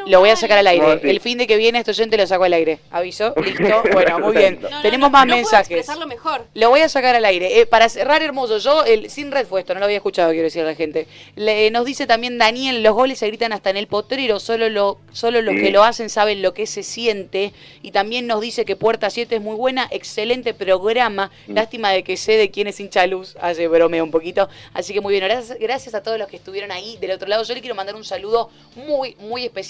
Lo 0.07 0.21
voy 0.21 0.31
a 0.31 0.37
sacar 0.37 0.59
al 0.59 0.67
aire. 0.67 0.87
No, 0.87 1.01
sí. 1.01 1.09
El 1.11 1.21
fin 1.21 1.39
de 1.39 1.47
que 1.47 1.57
viene 1.57 1.79
este 1.79 1.91
oyente 1.93 2.17
lo 2.17 2.27
saco 2.27 2.45
al 2.45 2.53
aire. 2.53 2.79
¿Aviso? 2.91 3.35
Listo. 3.43 3.83
Bueno, 3.93 4.19
muy 4.21 4.37
bien. 4.37 4.59
No, 4.61 4.69
no, 4.71 4.83
Tenemos 4.83 5.09
no, 5.09 5.13
más 5.13 5.27
no 5.27 5.33
puedo 5.33 5.43
mensajes. 5.43 5.71
expresarlo 5.71 6.07
mejor. 6.07 6.47
Lo 6.55 6.71
voy 6.71 6.81
a 6.81 6.89
sacar 6.89 7.15
al 7.15 7.25
aire. 7.25 7.61
Eh, 7.61 7.67
para 7.67 7.89
cerrar, 7.89 8.23
hermoso, 8.23 8.59
yo, 8.59 8.85
el, 8.85 9.11
sin 9.11 9.31
red 9.33 9.47
fue 9.47 9.61
esto, 9.61 9.75
no 9.75 9.81
lo 9.81 9.87
había 9.87 9.97
escuchado, 9.99 10.31
quiero 10.31 10.45
decir 10.45 10.63
a 10.63 10.67
la 10.67 10.75
gente. 10.75 11.07
Le- 11.37 11.71
nos 11.71 11.85
dice 11.85 12.07
también 12.07 12.39
Daniel, 12.39 12.83
los 12.83 12.95
goles 12.95 13.19
se 13.19 13.27
gritan 13.29 13.53
hasta 13.53 13.71
en 13.71 13.77
el 13.77 13.87
potrero, 13.87 14.39
solo, 14.41 14.69
lo, 14.69 14.99
solo 15.13 15.41
los 15.43 15.55
Sí. 15.55 15.61
que 15.63 15.71
lo 15.71 15.83
hacen 15.85 16.11
saben 16.11 16.43
lo 16.43 16.55
que 16.55 16.67
se 16.67 16.83
siente. 16.83 17.53
Y 17.83 17.91
también 17.93 18.27
nos 18.27 18.41
dice 18.41 18.65
que 18.65 18.77
Puerta 18.77 19.11
7 19.11 19.37
es 19.37 19.41
muy 19.43 19.57
buena, 19.57 19.89
excelente 19.91 20.55
programa. 20.55 21.31
Mm. 21.47 21.55
Lástima 21.55 21.91
de 21.91 22.03
que 22.05 22.17
sé 22.17 22.33
de 22.37 22.51
quién 22.51 22.67
es 22.67 22.79
hincha 22.81 23.07
luz, 23.07 23.37
hace 23.41 23.69
bromea 23.69 24.03
un 24.05 24.11
poquito. 24.11 24.49
Así 24.75 24.93
que 24.93 25.01
muy 25.01 25.13
bien, 25.13 25.25
gracias, 25.25 25.59
gracias 25.59 25.95
a 25.95 26.03
todos 26.03 26.19
los 26.19 26.29
que 26.29 26.37
estuvieron 26.37 26.71
ahí 26.73 26.97
del 27.01 27.13
otro 27.13 27.29
lado. 27.29 27.43
Yo 27.45 27.55
le 27.55 27.61
quiero 27.61 27.75
mandar 27.75 27.95
un 27.97 28.05
saludo 28.05 28.51
muy, 28.77 29.17
muy 29.21 29.45
especial 29.45 29.62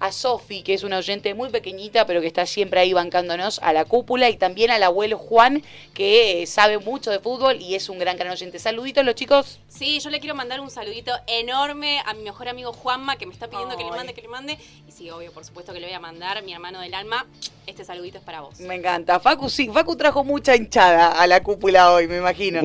a 0.00 0.12
Sofi, 0.12 0.62
que 0.62 0.74
es 0.74 0.82
una 0.82 0.98
oyente 0.98 1.34
muy 1.34 1.50
pequeñita, 1.50 2.06
pero 2.06 2.20
que 2.20 2.26
está 2.26 2.46
siempre 2.46 2.80
ahí 2.80 2.92
bancándonos, 2.92 3.60
a 3.62 3.72
la 3.72 3.84
cúpula 3.84 4.30
y 4.30 4.36
también 4.36 4.70
al 4.70 4.82
abuelo 4.82 5.18
Juan, 5.18 5.62
que 5.94 6.42
eh, 6.42 6.46
sabe 6.46 6.78
mucho 6.78 7.10
de 7.10 7.20
fútbol 7.20 7.60
y 7.60 7.74
es 7.74 7.88
un 7.88 7.98
gran 7.98 8.16
gran 8.16 8.32
oyente. 8.32 8.58
Saluditos 8.58 9.04
los 9.04 9.14
chicos. 9.14 9.60
Sí, 9.68 10.00
yo 10.00 10.10
le 10.10 10.20
quiero 10.20 10.34
mandar 10.34 10.60
un 10.60 10.70
saludito 10.70 11.12
enorme 11.26 12.00
a 12.04 12.14
mi 12.14 12.22
mejor 12.22 12.48
amigo 12.48 12.72
Juanma, 12.72 13.16
que 13.16 13.26
me 13.26 13.32
está 13.32 13.48
pidiendo 13.48 13.76
que 13.76 13.84
le 13.84 13.90
Ay. 13.90 13.96
mande, 13.96 14.14
que 14.14 14.22
le 14.22 14.28
mande. 14.28 14.58
Y 14.88 14.92
sí, 14.92 15.10
obvio, 15.10 15.32
por 15.32 15.44
supuesto 15.44 15.72
que 15.72 15.80
le 15.80 15.86
voy 15.86 15.94
a 15.94 16.00
mandar, 16.00 16.42
mi 16.42 16.52
hermano 16.52 16.80
del 16.80 16.94
alma. 16.94 17.26
Este 17.66 17.84
saludito 17.84 18.18
es 18.18 18.24
para 18.24 18.40
vos. 18.40 18.60
Me 18.60 18.74
encanta. 18.74 19.20
Facu 19.20 19.48
sí, 19.48 19.68
Facu 19.68 19.96
trajo 19.96 20.24
mucha 20.24 20.56
hinchada 20.56 21.12
a 21.12 21.26
la 21.26 21.42
cúpula 21.42 21.92
hoy, 21.92 22.08
me 22.08 22.18
imagino. 22.18 22.60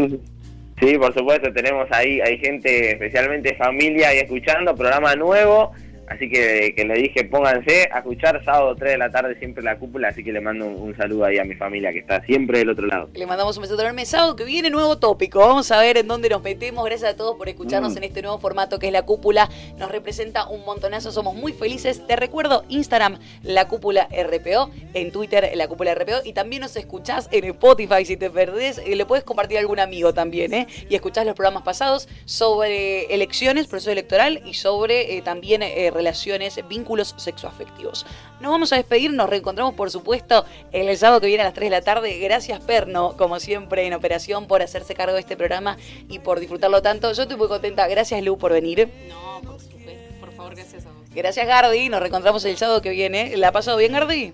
Sí, 0.80 0.96
por 0.98 1.12
supuesto, 1.14 1.52
tenemos 1.54 1.88
ahí, 1.92 2.22
hay 2.22 2.38
gente, 2.38 2.92
especialmente 2.92 3.56
familia, 3.56 4.10
ahí 4.10 4.20
escuchando, 4.20 4.76
programa 4.76 5.16
nuevo, 5.16 5.72
así 6.08 6.30
que, 6.30 6.74
que 6.76 6.86
le 6.86 6.96
dije, 6.96 7.24
pónganse 7.26 7.90
a 7.92 8.00
escuchar 8.00 8.44
sábado 8.44 8.76
3 8.76 8.92
de 8.94 8.98
la 8.98 9.12
tarde 9.12 9.38
siempre 9.40 9.64
la 9.64 9.78
cúpula, 9.78 10.10
así 10.10 10.24
que 10.24 10.32
le 10.32 10.42
mando 10.42 10.66
un, 10.66 10.76
un 10.82 10.98
saludo 10.98 11.26
ahí 11.26 11.38
a 11.38 11.44
mi 11.44 11.56
familia 11.56 11.92
que 11.92 12.00
está 12.00 12.22
siempre 12.26 12.60
del 12.60 12.70
otro 12.70 12.88
lado. 12.88 13.10
Le 13.14 13.26
mandamos 13.26 13.58
un 13.58 13.64
beso 13.64 13.80
enorme. 13.80 14.06
Sábado 14.06 14.36
que 14.36 14.44
viene, 14.46 14.70
nuevo 14.70 14.98
tópico. 14.98 15.40
Vamos 15.40 15.70
a 15.72 15.80
ver 15.80 15.98
en 15.98 16.08
dónde 16.08 16.30
nos 16.30 16.42
metemos. 16.44 16.86
Gracias 16.86 17.14
a 17.14 17.16
todos 17.18 17.36
por 17.38 17.50
escucharnos 17.50 17.94
Mm. 17.94 17.98
en 17.98 18.04
este 18.06 18.22
nuevo 18.22 18.40
formato 18.40 18.80
que 18.80 18.88
es 18.88 18.94
la 18.94 19.04
cúpula. 19.04 19.50
Nos 19.78 19.92
representa 19.92 20.48
un 20.48 20.64
montonazo. 20.66 21.12
Somos 21.12 21.36
muy 21.36 21.54
felices. 21.54 22.06
Te 22.08 22.16
recuerdo, 22.16 22.64
Instagram, 22.70 23.20
la 23.44 23.68
cúpula 23.68 24.08
RPO. 24.12 24.72
En 24.94 25.12
Twitter, 25.12 25.52
la 25.56 25.68
cúpula 25.68 25.94
RPO. 25.96 26.22
Y 26.26 26.34
también 26.34 26.62
nos 26.62 26.76
escuchás 26.76 27.28
en 27.32 27.44
Spotify. 27.46 28.06
Si 28.06 28.18
te 28.18 28.30
perdés, 28.30 28.78
eh, 28.80 28.96
le 28.96 29.06
puedes 29.06 29.24
compartir 29.24 29.58
a 29.58 29.62
algún 29.62 29.80
amigo 29.80 30.14
también, 30.14 30.54
¿eh? 30.54 30.68
Y 30.90 30.96
escuchás 30.96 31.26
los 31.26 31.36
programas 31.36 31.64
pasados 31.64 32.08
sobre 32.26 33.14
elecciones, 33.14 33.68
proceso 33.68 33.92
electoral 33.92 34.42
y 34.46 34.54
sobre 34.54 35.18
eh, 35.18 35.22
también 35.22 35.62
eh, 35.64 35.92
relaciones, 35.98 36.60
vínculos 36.70 37.16
sexoafectivos. 37.18 38.06
Nos 38.40 38.52
vamos 38.52 38.72
a 38.72 38.76
despedir, 38.78 39.12
nos 39.12 39.30
reencontramos 39.30 39.74
por 39.74 39.90
supuesto 39.90 40.46
el 40.72 40.96
sábado 40.96 41.20
que 41.20 41.28
viene 41.28 41.42
a 41.42 41.46
las 41.46 41.54
3 41.54 41.72
de 41.72 41.76
la 41.76 41.82
tarde. 41.82 42.18
Gracias 42.20 42.60
Perno, 42.62 43.18
como 43.18 43.40
siempre 43.40 43.86
en 43.86 43.94
operación, 43.94 44.48
por 44.48 44.62
hacerse 44.62 44.94
cargo 44.94 45.16
de 45.16 45.22
este 45.22 45.36
programa 45.36 45.78
y 46.08 46.20
por 46.20 46.40
disfrutarlo 46.40 46.82
tanto. 46.82 47.12
Yo 47.12 47.24
estoy 47.24 47.38
muy 47.38 47.48
contenta. 47.48 47.88
Gracias 47.88 48.24
Lu 48.24 48.38
por 48.38 48.54
venir. 48.54 48.90
No, 49.10 49.42
por, 49.42 49.60
supuesto, 49.60 49.92
por 50.20 50.32
favor, 50.34 50.56
gracias 50.56 50.86
a 50.86 50.92
vos. 50.92 51.02
Gracias 51.14 51.48
Gardi, 51.48 51.90
nos 51.90 52.00
reencontramos 52.00 52.46
el 52.46 52.58
sábado 52.58 52.82
que 52.82 52.92
viene. 52.92 53.36
¿La 53.38 53.48
ha 53.48 53.52
pasado 53.52 53.78
bien 53.78 53.94
Gardi? 53.94 54.34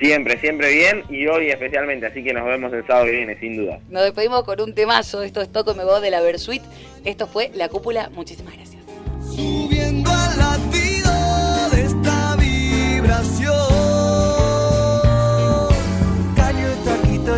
Siempre, 0.00 0.40
siempre 0.40 0.72
bien 0.72 1.04
y 1.10 1.26
hoy 1.26 1.50
especialmente, 1.50 2.06
así 2.06 2.24
que 2.24 2.32
nos 2.32 2.46
vemos 2.46 2.72
el 2.72 2.86
sábado 2.86 3.04
que 3.04 3.12
viene, 3.12 3.38
sin 3.38 3.56
duda. 3.56 3.80
Nos 3.90 4.02
despedimos 4.02 4.44
con 4.44 4.60
un 4.60 4.74
temazo. 4.74 5.22
Esto 5.22 5.42
es 5.42 5.52
Toco 5.52 5.74
Me 5.74 5.84
Go 5.84 6.00
de 6.00 6.10
la 6.10 6.22
Versuit. 6.22 6.62
Esto 7.04 7.26
fue 7.26 7.50
La 7.54 7.68
Cúpula. 7.68 8.08
Muchísimas 8.08 8.54
gracias. 8.56 8.79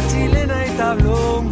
Chilena 0.08 0.66
y 0.66 0.70
tablón. 0.76 1.51